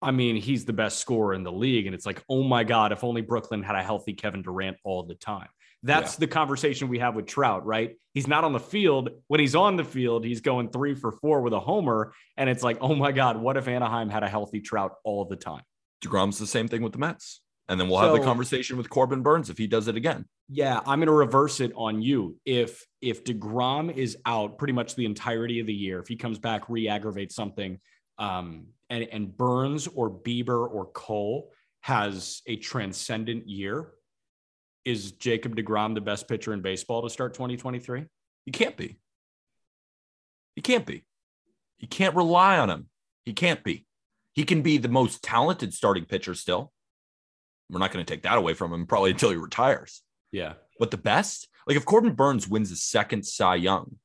I 0.02 0.10
mean, 0.10 0.36
he's 0.36 0.64
the 0.64 0.72
best 0.72 0.98
scorer 0.98 1.32
in 1.32 1.44
the 1.44 1.52
league. 1.52 1.86
And 1.86 1.94
it's 1.94 2.04
like, 2.04 2.22
oh 2.28 2.42
my 2.42 2.64
God, 2.64 2.90
if 2.90 3.04
only 3.04 3.22
Brooklyn 3.22 3.62
had 3.62 3.76
a 3.76 3.82
healthy 3.82 4.12
Kevin 4.12 4.42
Durant 4.42 4.76
all 4.84 5.04
the 5.04 5.14
time. 5.14 5.48
That's 5.84 6.16
the 6.16 6.28
conversation 6.28 6.88
we 6.88 7.00
have 7.00 7.16
with 7.16 7.26
Trout, 7.26 7.66
right? 7.66 7.96
He's 8.14 8.28
not 8.28 8.44
on 8.44 8.52
the 8.52 8.60
field. 8.60 9.10
When 9.26 9.40
he's 9.40 9.56
on 9.56 9.76
the 9.76 9.84
field, 9.84 10.24
he's 10.24 10.40
going 10.40 10.70
three 10.70 10.94
for 10.94 11.10
four 11.10 11.40
with 11.40 11.52
a 11.52 11.60
homer. 11.60 12.12
And 12.36 12.48
it's 12.48 12.62
like, 12.62 12.78
oh 12.80 12.94
my 12.94 13.10
God, 13.10 13.36
what 13.36 13.56
if 13.56 13.66
Anaheim 13.66 14.08
had 14.08 14.22
a 14.22 14.28
healthy 14.28 14.60
Trout 14.60 14.92
all 15.02 15.24
the 15.24 15.36
time? 15.36 15.62
DeGrom's 16.04 16.38
the 16.38 16.46
same 16.46 16.68
thing 16.68 16.82
with 16.82 16.92
the 16.92 16.98
Mets. 16.98 17.41
And 17.68 17.80
then 17.80 17.88
we'll 17.88 18.00
have 18.00 18.12
the 18.12 18.20
conversation 18.20 18.76
with 18.76 18.90
Corbin 18.90 19.22
Burnes 19.22 19.48
if 19.48 19.56
he 19.56 19.66
does 19.66 19.88
it 19.88 19.96
again. 19.96 20.26
Yeah, 20.48 20.80
I'm 20.80 20.98
going 20.98 21.06
to 21.06 21.12
reverse 21.12 21.60
it 21.60 21.72
on 21.76 22.02
you. 22.02 22.36
If 22.44 22.84
if 23.00 23.24
Degrom 23.24 23.94
is 23.94 24.18
out 24.26 24.58
pretty 24.58 24.72
much 24.72 24.94
the 24.94 25.06
entirety 25.06 25.60
of 25.60 25.66
the 25.66 25.74
year, 25.74 26.00
if 26.00 26.08
he 26.08 26.16
comes 26.16 26.38
back, 26.38 26.68
re-aggravates 26.68 27.34
something, 27.34 27.78
um, 28.18 28.66
and 28.90 29.04
and 29.04 29.36
Burnes 29.36 29.86
or 29.86 30.10
Bieber 30.10 30.68
or 30.68 30.86
Cole 30.92 31.52
has 31.80 32.42
a 32.46 32.56
transcendent 32.56 33.48
year, 33.48 33.92
is 34.84 35.12
Jacob 35.12 35.56
Degrom 35.56 35.94
the 35.94 36.00
best 36.00 36.28
pitcher 36.28 36.52
in 36.52 36.60
baseball 36.60 37.02
to 37.02 37.10
start 37.10 37.34
2023? 37.34 38.04
He 38.44 38.50
can't 38.50 38.76
be. 38.76 38.98
He 40.56 40.62
can't 40.62 40.84
be. 40.84 41.04
He 41.78 41.86
can't 41.86 42.14
rely 42.14 42.58
on 42.58 42.70
him. 42.70 42.88
He 43.24 43.32
can't 43.32 43.62
be. 43.62 43.86
He 44.34 44.44
can 44.44 44.62
be 44.62 44.78
the 44.78 44.88
most 44.88 45.22
talented 45.22 45.74
starting 45.74 46.04
pitcher 46.04 46.34
still. 46.34 46.72
We're 47.72 47.78
not 47.78 47.90
going 47.90 48.04
to 48.04 48.12
take 48.12 48.22
that 48.24 48.38
away 48.38 48.52
from 48.54 48.72
him 48.72 48.86
probably 48.86 49.12
until 49.12 49.30
he 49.30 49.36
retires. 49.36 50.02
Yeah, 50.30 50.54
But 50.78 50.90
the 50.90 50.98
best, 50.98 51.48
like 51.66 51.76
if 51.76 51.84
Corbin 51.84 52.14
Burnes 52.14 52.48
wins 52.48 52.70
the 52.70 52.76
second 52.76 53.24
Cy 53.24 53.56
Young, 53.56 53.96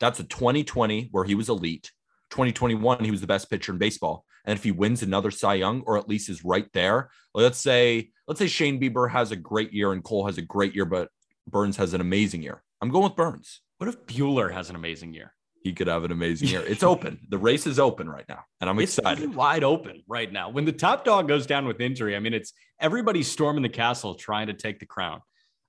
that's 0.00 0.20
a 0.20 0.24
2020 0.24 1.08
where 1.12 1.24
he 1.24 1.34
was 1.34 1.48
elite. 1.48 1.92
2021, 2.30 3.04
he 3.04 3.10
was 3.10 3.20
the 3.20 3.26
best 3.26 3.50
pitcher 3.50 3.72
in 3.72 3.78
baseball. 3.78 4.24
And 4.44 4.58
if 4.58 4.64
he 4.64 4.72
wins 4.72 5.02
another 5.02 5.30
Cy 5.30 5.54
Young, 5.54 5.82
or 5.82 5.96
at 5.96 6.08
least 6.08 6.28
is 6.28 6.44
right 6.44 6.66
there, 6.72 7.10
let's 7.34 7.58
say, 7.58 8.10
let's 8.26 8.38
say 8.40 8.48
Shane 8.48 8.80
Bieber 8.80 9.10
has 9.10 9.30
a 9.30 9.36
great 9.36 9.72
year 9.72 9.92
and 9.92 10.02
Cole 10.02 10.26
has 10.26 10.38
a 10.38 10.42
great 10.42 10.74
year, 10.74 10.84
but 10.84 11.08
Burnes 11.46 11.76
has 11.76 11.94
an 11.94 12.00
amazing 12.00 12.42
year. 12.42 12.62
I'm 12.80 12.90
going 12.90 13.04
with 13.04 13.16
Burnes. 13.16 13.60
what 13.78 13.88
if 13.88 14.06
Buehler 14.06 14.52
has 14.52 14.70
an 14.70 14.76
amazing 14.76 15.14
year? 15.14 15.34
He 15.62 15.72
could 15.72 15.86
have 15.86 16.04
an 16.04 16.12
amazing 16.12 16.48
year. 16.48 16.62
It's 16.66 16.82
open. 16.92 17.20
The 17.28 17.38
race 17.38 17.66
is 17.66 17.78
open 17.78 18.08
right 18.08 18.24
now, 18.28 18.44
and 18.60 18.68
I'm 18.68 18.78
It's 18.80 18.98
excited. 18.98 19.34
wide 19.34 19.62
open 19.64 20.02
right 20.08 20.30
now. 20.32 20.50
When 20.50 20.64
the 20.64 20.72
top 20.72 21.04
dog 21.04 21.28
goes 21.28 21.46
down 21.46 21.66
with 21.66 21.80
injury, 21.80 22.16
I 22.16 22.18
mean, 22.18 22.34
it's 22.34 22.52
everybody's 22.80 23.30
storming 23.30 23.62
the 23.62 23.68
castle 23.68 24.14
trying 24.14 24.48
to 24.48 24.54
take 24.54 24.78
the 24.80 24.86
crown. 24.86 25.20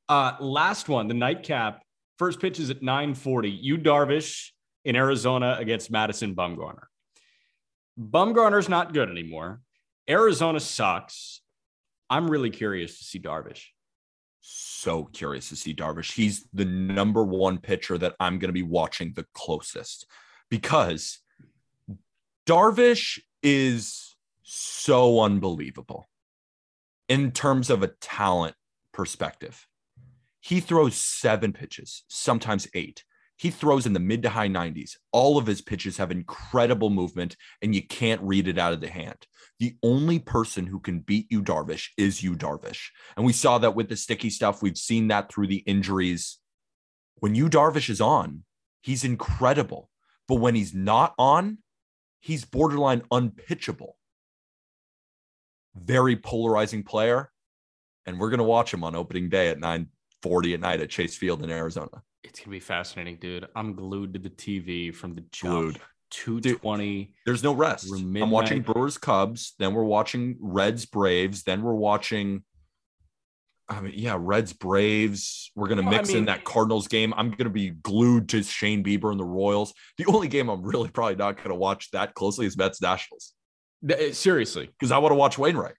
Uh, 0.09 0.33
last 0.39 0.89
one, 0.89 1.07
the 1.07 1.13
nightcap. 1.13 1.81
First 2.17 2.39
pitch 2.39 2.59
is 2.59 2.69
at 2.69 2.81
9:40. 2.81 3.49
Yu 3.61 3.77
Darvish 3.77 4.49
in 4.85 4.95
Arizona 4.95 5.57
against 5.59 5.89
Madison 5.91 6.35
Bumgarner. 6.35 6.85
Bumgarner's 7.99 8.69
not 8.69 8.93
good 8.93 9.09
anymore. 9.09 9.61
Arizona 10.09 10.59
sucks. 10.59 11.41
I'm 12.09 12.29
really 12.29 12.49
curious 12.49 12.97
to 12.97 13.03
see 13.03 13.19
Darvish. 13.19 13.67
So 14.45 15.05
curious 15.05 15.49
to 15.49 15.55
see 15.55 15.73
Darvish. 15.73 16.13
He's 16.13 16.47
the 16.53 16.65
number 16.65 17.23
one 17.23 17.57
pitcher 17.57 17.97
that 17.97 18.15
I'm 18.19 18.39
going 18.39 18.49
to 18.49 18.53
be 18.53 18.61
watching 18.61 19.13
the 19.13 19.25
closest 19.33 20.05
because 20.49 21.19
Darvish 22.45 23.19
is 23.41 24.15
so 24.43 25.21
unbelievable 25.21 26.09
in 27.07 27.31
terms 27.31 27.69
of 27.69 27.83
a 27.83 27.87
talent 27.87 28.55
perspective. 28.91 29.65
He 30.41 30.59
throws 30.59 30.95
seven 30.95 31.53
pitches, 31.53 32.03
sometimes 32.09 32.67
eight. 32.73 33.05
He 33.43 33.49
throws 33.49 33.85
in 33.85 33.91
the 33.91 33.99
mid 33.99 34.23
to 34.23 34.29
high 34.29 34.47
90s. 34.47 34.91
All 35.11 35.37
of 35.37 35.47
his 35.47 35.61
pitches 35.61 35.97
have 35.97 36.11
incredible 36.11 36.89
movement, 36.89 37.35
and 37.61 37.75
you 37.75 37.85
can't 37.85 38.21
read 38.21 38.47
it 38.47 38.57
out 38.57 38.71
of 38.71 38.79
the 38.79 38.87
hand. 38.87 39.27
The 39.59 39.75
only 39.83 40.17
person 40.17 40.65
who 40.65 40.79
can 40.79 40.99
beat 40.99 41.27
you, 41.29 41.43
Darvish, 41.43 41.89
is 41.97 42.23
you, 42.23 42.37
Darvish. 42.37 42.91
And 43.17 43.25
we 43.25 43.33
saw 43.33 43.57
that 43.57 43.75
with 43.75 43.89
the 43.89 43.97
sticky 43.97 44.29
stuff. 44.29 44.61
We've 44.61 44.77
seen 44.77 45.09
that 45.09 45.29
through 45.29 45.47
the 45.47 45.57
injuries. 45.57 46.39
When 47.15 47.35
Yu 47.35 47.49
Darvish 47.49 47.89
is 47.89 47.99
on, 47.99 48.45
he's 48.81 49.03
incredible. 49.03 49.89
But 50.29 50.35
when 50.35 50.55
he's 50.55 50.73
not 50.73 51.13
on, 51.19 51.57
he's 52.21 52.45
borderline 52.45 53.01
unpitchable. 53.11 53.97
Very 55.75 56.15
polarizing 56.15 56.83
player. 56.83 57.29
And 58.05 58.21
we're 58.21 58.29
going 58.29 58.37
to 58.37 58.45
watch 58.45 58.73
him 58.73 58.85
on 58.85 58.95
opening 58.95 59.27
day 59.27 59.49
at 59.49 59.59
9:40 59.59 60.53
at 60.53 60.59
night 60.61 60.79
at 60.79 60.89
Chase 60.89 61.17
Field 61.17 61.43
in 61.43 61.49
Arizona. 61.49 62.03
It's 62.23 62.39
gonna 62.39 62.51
be 62.51 62.59
fascinating, 62.59 63.17
dude. 63.17 63.47
I'm 63.55 63.73
glued 63.75 64.13
to 64.13 64.19
the 64.19 64.29
TV 64.29 64.93
from 64.93 65.13
the 65.13 65.21
jump. 65.31 65.73
Glued. 65.73 65.81
220. 66.11 67.11
There's 67.25 67.43
no 67.43 67.53
rest. 67.53 67.91
I'm 67.91 68.29
watching. 68.29 68.61
Brewers 68.61 68.99
Cubs, 68.99 69.55
then 69.57 69.73
we're 69.73 69.83
watching 69.83 70.37
Reds 70.39 70.85
Braves, 70.85 71.41
then 71.43 71.63
we're 71.63 71.73
watching 71.73 72.43
I 73.69 73.79
mean, 73.79 73.93
yeah, 73.95 74.17
Reds 74.19 74.53
Braves. 74.53 75.51
We're 75.55 75.69
gonna 75.69 75.87
I 75.87 75.89
mix 75.89 76.09
mean- 76.09 76.17
in 76.19 76.25
that 76.25 76.43
Cardinals 76.43 76.87
game. 76.87 77.13
I'm 77.15 77.31
gonna 77.31 77.49
be 77.49 77.69
glued 77.69 78.29
to 78.29 78.43
Shane 78.43 78.83
Bieber 78.83 79.09
and 79.11 79.19
the 79.19 79.25
Royals. 79.25 79.73
The 79.97 80.05
only 80.05 80.27
game 80.27 80.49
I'm 80.49 80.61
really 80.61 80.89
probably 80.89 81.15
not 81.15 81.41
gonna 81.41 81.55
watch 81.55 81.89
that 81.91 82.13
closely 82.13 82.45
is 82.45 82.57
Mets 82.57 82.81
Nationals 82.81 83.33
uh, 83.89 84.11
Seriously, 84.11 84.67
because 84.67 84.91
I 84.91 84.97
want 84.97 85.11
to 85.11 85.15
watch 85.15 85.37
Wainwright. 85.37 85.75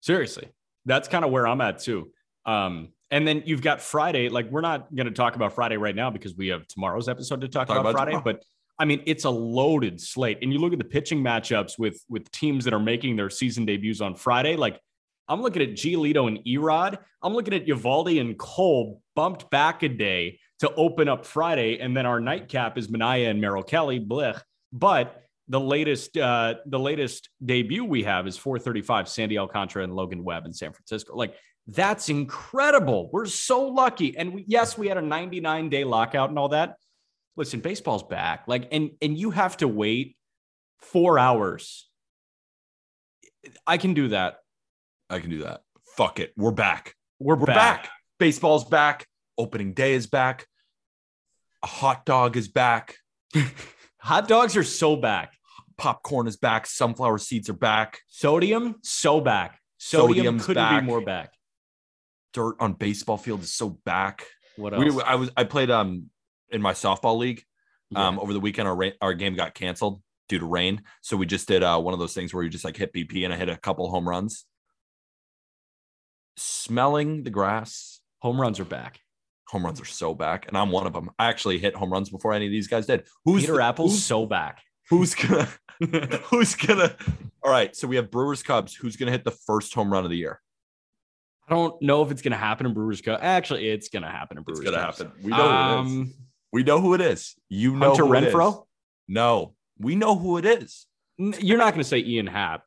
Seriously, 0.00 0.48
that's 0.86 1.08
kind 1.08 1.24
of 1.24 1.30
where 1.30 1.46
I'm 1.46 1.60
at 1.60 1.78
too. 1.80 2.10
Um, 2.46 2.88
and 3.10 3.26
then 3.26 3.42
you've 3.46 3.62
got 3.62 3.80
Friday. 3.80 4.28
Like 4.28 4.50
we're 4.50 4.60
not 4.60 4.94
going 4.94 5.06
to 5.06 5.12
talk 5.12 5.36
about 5.36 5.52
Friday 5.52 5.76
right 5.76 5.94
now 5.94 6.10
because 6.10 6.34
we 6.36 6.48
have 6.48 6.66
tomorrow's 6.66 7.08
episode 7.08 7.40
to 7.42 7.48
talk, 7.48 7.68
Talk 7.68 7.76
about, 7.78 7.90
about 7.90 7.98
Friday. 7.98 8.10
tomorrow. 8.12 8.24
But 8.24 8.44
I 8.78 8.84
mean, 8.84 9.02
it's 9.06 9.24
a 9.24 9.30
loaded 9.30 10.00
slate. 10.00 10.38
And 10.42 10.52
you 10.52 10.58
look 10.58 10.72
at 10.72 10.78
the 10.78 10.84
pitching 10.84 11.22
matchups 11.22 11.78
with 11.78 12.02
with 12.08 12.30
teams 12.30 12.64
that 12.64 12.74
are 12.74 12.80
making 12.80 13.16
their 13.16 13.30
season 13.30 13.64
debuts 13.64 14.00
on 14.00 14.14
Friday. 14.14 14.56
Like 14.56 14.80
I'm 15.28 15.42
looking 15.42 15.62
at 15.62 15.70
Giolito 15.70 16.28
and 16.28 16.38
Erod. 16.46 16.98
I'm 17.22 17.32
looking 17.32 17.54
at 17.54 17.66
Eovaldi 17.66 18.20
and 18.20 18.38
Cole 18.38 19.02
bumped 19.14 19.50
back 19.50 19.82
a 19.82 19.88
day 19.88 20.38
to 20.60 20.72
open 20.74 21.08
up 21.08 21.26
Friday, 21.26 21.78
and 21.80 21.96
then 21.96 22.06
our 22.06 22.20
nightcap 22.20 22.78
is 22.78 22.88
Manaea 22.88 23.30
and 23.30 23.40
Merrill 23.40 23.62
Kelly. 23.62 24.00
Blech. 24.00 24.40
But 24.72 25.22
the 25.48 25.60
latest 25.60 26.16
uh, 26.16 26.54
the 26.66 26.78
latest 26.78 27.28
debut 27.44 27.84
we 27.84 28.02
have 28.04 28.26
is 28.26 28.36
435 28.36 29.08
Sandy 29.08 29.38
Alcantara 29.38 29.84
and 29.84 29.94
Logan 29.94 30.24
Webb 30.24 30.46
in 30.46 30.52
San 30.52 30.72
Francisco. 30.72 31.16
Like 31.16 31.34
that's 31.66 32.08
incredible. 32.08 33.10
We're 33.12 33.26
so 33.26 33.66
lucky. 33.68 34.16
And 34.16 34.34
we, 34.34 34.44
yes, 34.46 34.78
we 34.78 34.88
had 34.88 34.96
a 34.96 35.02
99 35.02 35.68
day 35.68 35.84
lockout 35.84 36.28
and 36.30 36.38
all 36.38 36.50
that. 36.50 36.76
Listen, 37.36 37.60
baseball's 37.60 38.02
back. 38.02 38.44
Like 38.46 38.68
and 38.72 38.90
and 39.02 39.16
you 39.18 39.30
have 39.30 39.56
to 39.58 39.68
wait 39.68 40.16
4 40.80 41.18
hours. 41.18 41.88
I 43.66 43.78
can 43.78 43.94
do 43.94 44.08
that. 44.08 44.38
I 45.10 45.20
can 45.20 45.30
do 45.30 45.42
that. 45.42 45.62
Fuck 45.96 46.18
it. 46.18 46.32
We're 46.36 46.50
back. 46.50 46.94
We're, 47.18 47.36
We're 47.36 47.46
back. 47.46 47.88
Baseball's 48.18 48.64
back. 48.64 49.06
Opening 49.38 49.72
day 49.72 49.94
is 49.94 50.06
back. 50.06 50.46
A 51.62 51.66
hot 51.66 52.04
dog 52.04 52.36
is 52.36 52.48
back. 52.48 52.96
Hot 53.98 54.28
dogs 54.28 54.56
are 54.56 54.62
so 54.62 54.94
back. 54.94 55.32
Popcorn 55.76 56.28
is 56.28 56.36
back. 56.36 56.68
Sunflower 56.68 57.18
seeds 57.18 57.50
are 57.50 57.54
back. 57.54 57.98
Sodium, 58.06 58.76
so 58.84 59.20
back. 59.20 59.60
Sodium 59.78 60.38
Sodium's 60.38 60.46
couldn't 60.46 60.62
back. 60.62 60.80
be 60.80 60.86
more 60.86 61.00
back. 61.00 61.35
Dirt 62.36 62.56
on 62.60 62.74
baseball 62.74 63.16
field 63.16 63.40
is 63.42 63.52
so 63.52 63.70
back. 63.86 64.24
What 64.56 64.74
else? 64.74 64.84
We, 64.94 65.02
I 65.02 65.14
was 65.14 65.30
I 65.36 65.44
played 65.44 65.70
um 65.70 66.10
in 66.50 66.60
my 66.60 66.72
softball 66.74 67.16
league 67.18 67.42
um 67.94 68.18
over 68.20 68.32
the 68.34 68.40
weekend. 68.40 68.68
Our 68.68 68.76
ra- 68.76 68.90
our 69.00 69.14
game 69.14 69.34
got 69.34 69.54
canceled 69.54 70.02
due 70.28 70.38
to 70.38 70.44
rain, 70.46 70.82
so 71.00 71.16
we 71.16 71.24
just 71.24 71.48
did 71.48 71.62
uh 71.62 71.78
one 71.80 71.94
of 71.94 72.00
those 72.00 72.12
things 72.14 72.34
where 72.34 72.42
you 72.44 72.50
just 72.50 72.64
like 72.64 72.76
hit 72.76 72.92
BP 72.92 73.24
and 73.24 73.32
I 73.32 73.36
hit 73.36 73.48
a 73.48 73.56
couple 73.56 73.88
home 73.90 74.06
runs. 74.08 74.44
Smelling 76.36 77.22
the 77.22 77.30
grass, 77.30 78.00
Home 78.20 78.40
runs 78.40 78.60
are 78.60 78.64
back. 78.64 79.00
home 79.48 79.64
runs 79.64 79.80
are 79.80 79.84
so 79.86 80.12
back, 80.14 80.46
and 80.48 80.56
I'm 80.58 80.70
one 80.70 80.86
of 80.86 80.92
them. 80.92 81.10
I 81.18 81.26
actually 81.28 81.58
hit 81.58 81.74
home 81.74 81.90
runs 81.92 82.10
before 82.10 82.32
any 82.34 82.44
of 82.46 82.50
these 82.52 82.66
guys 82.68 82.84
did. 82.86 83.06
Who's 83.24 83.42
Peter 83.42 83.54
the- 83.54 83.68
Appel's 83.68 83.92
who's- 83.92 84.02
so 84.04 84.26
back. 84.26 84.62
who's 84.90 85.14
gonna 85.14 85.48
who's 86.24 86.54
gonna? 86.54 86.94
All 87.42 87.50
right, 87.50 87.74
so 87.74 87.86
we 87.88 87.96
have 87.96 88.10
Brewers 88.10 88.42
Cubs. 88.42 88.74
Who's 88.74 88.96
gonna 88.96 89.12
hit 89.12 89.24
the 89.24 89.30
first 89.30 89.72
home 89.74 89.90
run 89.92 90.04
of 90.04 90.10
the 90.10 90.16
year? 90.18 90.40
I 91.48 91.54
don't 91.54 91.80
know 91.80 92.02
if 92.02 92.10
it's 92.10 92.22
going 92.22 92.32
to 92.32 92.38
happen 92.38 92.66
in 92.66 92.74
Brewers 92.74 93.00
Cup. 93.00 93.20
Actually, 93.22 93.68
it's 93.68 93.88
going 93.88 94.02
to 94.02 94.08
happen 94.08 94.36
in 94.38 94.42
Brewers. 94.42 94.60
It's 94.60 94.70
gonna 94.70 94.82
Cubs. 94.84 94.98
happen. 94.98 95.12
We 95.22 95.30
know 95.30 95.36
who 95.36 95.44
it 95.44 95.86
is. 95.86 95.86
Um, 95.86 96.14
We 96.52 96.62
know 96.64 96.80
who 96.80 96.94
it 96.94 97.00
is. 97.00 97.34
You 97.48 97.76
know 97.76 97.88
Hunter 97.94 98.06
who. 98.06 98.12
Renfroe? 98.12 98.64
No, 99.08 99.54
we 99.78 99.94
know 99.94 100.16
who 100.16 100.38
it 100.38 100.44
is. 100.46 100.86
You're 101.18 101.58
not 101.58 101.72
going 101.72 101.82
to 101.82 101.88
say 101.88 101.98
Ian 101.98 102.26
Happ. 102.26 102.62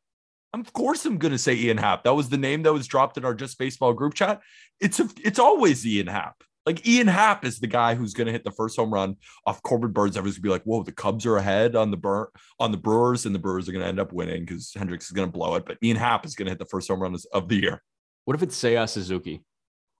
Of 0.52 0.72
course, 0.72 1.04
I'm 1.04 1.18
going 1.18 1.32
to 1.32 1.38
say 1.38 1.54
Ian 1.54 1.76
Happ. 1.76 2.04
That 2.04 2.14
was 2.14 2.28
the 2.28 2.36
name 2.36 2.62
that 2.62 2.72
was 2.72 2.86
dropped 2.86 3.16
in 3.16 3.24
our 3.24 3.34
Just 3.34 3.58
Baseball 3.58 3.92
group 3.92 4.14
chat. 4.14 4.40
It's 4.80 4.98
a, 4.98 5.08
it's 5.22 5.38
always 5.38 5.86
Ian 5.86 6.08
Happ. 6.08 6.42
Like 6.66 6.86
Ian 6.86 7.06
Happ 7.06 7.44
is 7.44 7.58
the 7.58 7.66
guy 7.66 7.94
who's 7.94 8.14
going 8.14 8.26
to 8.26 8.32
hit 8.32 8.44
the 8.44 8.50
first 8.50 8.76
home 8.76 8.92
run 8.92 9.16
off 9.46 9.62
Corbin 9.62 9.92
Burnes. 9.92 10.16
Everyone's 10.16 10.36
gonna 10.38 10.42
be 10.42 10.50
like, 10.50 10.62
"Whoa, 10.64 10.82
the 10.82 10.92
Cubs 10.92 11.24
are 11.24 11.36
ahead 11.36 11.74
on 11.74 11.90
the 11.90 11.96
Bur- 11.96 12.30
on 12.58 12.70
the 12.70 12.76
Brewers, 12.76 13.24
and 13.26 13.34
the 13.34 13.38
Brewers 13.38 13.68
are 13.68 13.72
going 13.72 13.82
to 13.82 13.88
end 13.88 13.98
up 13.98 14.12
winning 14.12 14.44
because 14.44 14.72
Hendricks 14.74 15.06
is 15.06 15.12
going 15.12 15.26
to 15.26 15.32
blow 15.32 15.54
it." 15.54 15.64
But 15.64 15.78
Ian 15.82 15.96
Happ 15.96 16.26
is 16.26 16.34
going 16.34 16.46
to 16.46 16.50
hit 16.50 16.58
the 16.58 16.66
first 16.66 16.88
home 16.88 17.00
run 17.00 17.16
of 17.32 17.48
the 17.48 17.56
year. 17.56 17.82
What 18.30 18.36
if 18.36 18.44
it's 18.44 18.62
Seiya 18.62 18.88
Suzuki? 18.88 19.42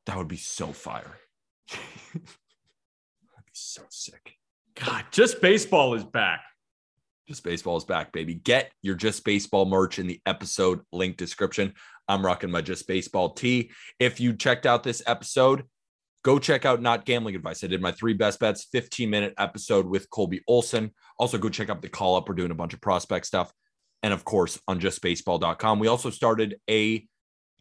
That 0.07 0.17
would 0.17 0.29
be 0.29 0.37
so 0.37 0.69
fire. 0.69 1.17
That'd 2.13 2.23
be 2.23 3.51
so 3.51 3.83
sick. 3.89 4.35
God, 4.77 5.07
just 5.11 5.43
baseball 5.43 5.95
is 5.95 6.05
back. 6.05 6.43
Just 7.27 7.43
Baseball 7.43 7.77
is 7.77 7.83
back, 7.83 8.13
baby. 8.13 8.35
Get 8.35 8.71
your 8.83 8.95
Just 8.95 9.25
Baseball 9.25 9.67
merch 9.67 9.99
in 9.99 10.07
the 10.07 10.21
episode 10.27 10.83
link 10.93 11.17
description. 11.17 11.75
I'm 12.07 12.25
rocking 12.25 12.53
my 12.53 12.61
Just 12.61 12.87
Baseball 12.87 13.31
tee. 13.31 13.73
If 13.99 14.21
you 14.21 14.33
checked 14.35 14.65
out 14.65 14.85
this 14.85 15.03
episode, 15.09 15.65
go 16.23 16.39
check 16.39 16.65
out 16.65 16.81
Not 16.81 17.07
Gambling 17.07 17.35
Advice. 17.35 17.65
I 17.65 17.67
did 17.67 17.83
my 17.83 17.91
three 17.91 18.15
best 18.15 18.39
bets, 18.39 18.69
15 18.71 19.11
minute 19.11 19.35
episode 19.39 19.89
with 19.89 20.09
Colby 20.09 20.41
Olson. 20.47 20.93
Also, 21.19 21.37
go 21.37 21.49
check 21.49 21.69
out 21.69 21.83
the 21.83 21.89
call 21.89 22.15
up. 22.15 22.29
We're 22.29 22.37
doing 22.37 22.53
a 22.53 22.55
bunch 22.55 22.75
of 22.75 22.81
prospect 22.81 23.27
stuff. 23.27 23.53
And 24.05 24.15
of 24.15 24.25
course, 24.25 24.61
on 24.69 24.79
justbaseball.com, 24.79 25.81
we 25.81 25.89
also 25.89 26.11
started 26.11 26.61
a 26.71 27.09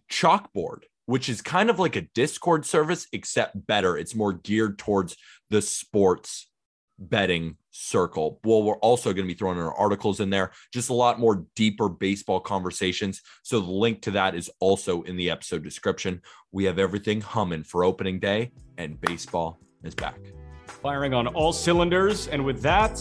chalkboard, 0.10 0.84
which 1.06 1.30
is 1.30 1.42
kind 1.42 1.70
of 1.70 1.80
like 1.80 1.96
a 1.96 2.08
Discord 2.14 2.66
service, 2.66 3.08
except 3.14 3.66
better. 3.68 3.98
It's 3.98 4.16
more 4.16 4.34
geared 4.34 4.78
towards 4.78 5.16
the 5.50 5.62
sports 5.62 6.50
betting 6.98 7.56
circle. 7.72 8.40
Well, 8.44 8.64
we're 8.64 8.78
also 8.78 9.14
going 9.14 9.26
to 9.26 9.34
be 9.34 9.38
throwing 9.38 9.58
our 9.58 9.74
articles 9.74 10.20
in 10.20 10.30
there, 10.30 10.52
just 10.74 10.90
a 10.90 10.94
lot 10.94 11.20
more 11.20 11.46
deeper 11.56 11.88
baseball 11.88 12.40
conversations. 12.40 13.22
So 13.44 13.60
the 13.60 13.72
link 13.72 14.02
to 14.04 14.12
that 14.12 14.36
is 14.36 14.52
also 14.60 15.04
in 15.04 15.16
the 15.16 15.30
episode 15.30 15.64
description. 15.64 16.22
We 16.52 16.66
have 16.66 16.78
everything 16.78 17.22
humming 17.22 17.64
for 17.64 17.84
opening 17.84 18.20
day, 18.20 18.52
and 18.78 19.00
baseball 19.00 19.60
is 19.84 19.96
back. 19.96 20.20
Firing 20.68 21.14
on 21.14 21.28
all 21.28 21.54
cylinders. 21.54 22.28
And 22.28 22.46
with 22.46 22.62
that, 22.62 22.98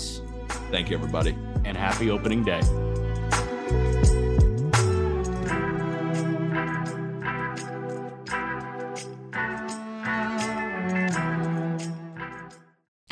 thank 0.71 0.91
you, 0.91 0.97
everybody. 0.97 1.37
And 1.65 1.77
happy 1.77 2.11
opening 2.11 2.45
day. 2.45 2.61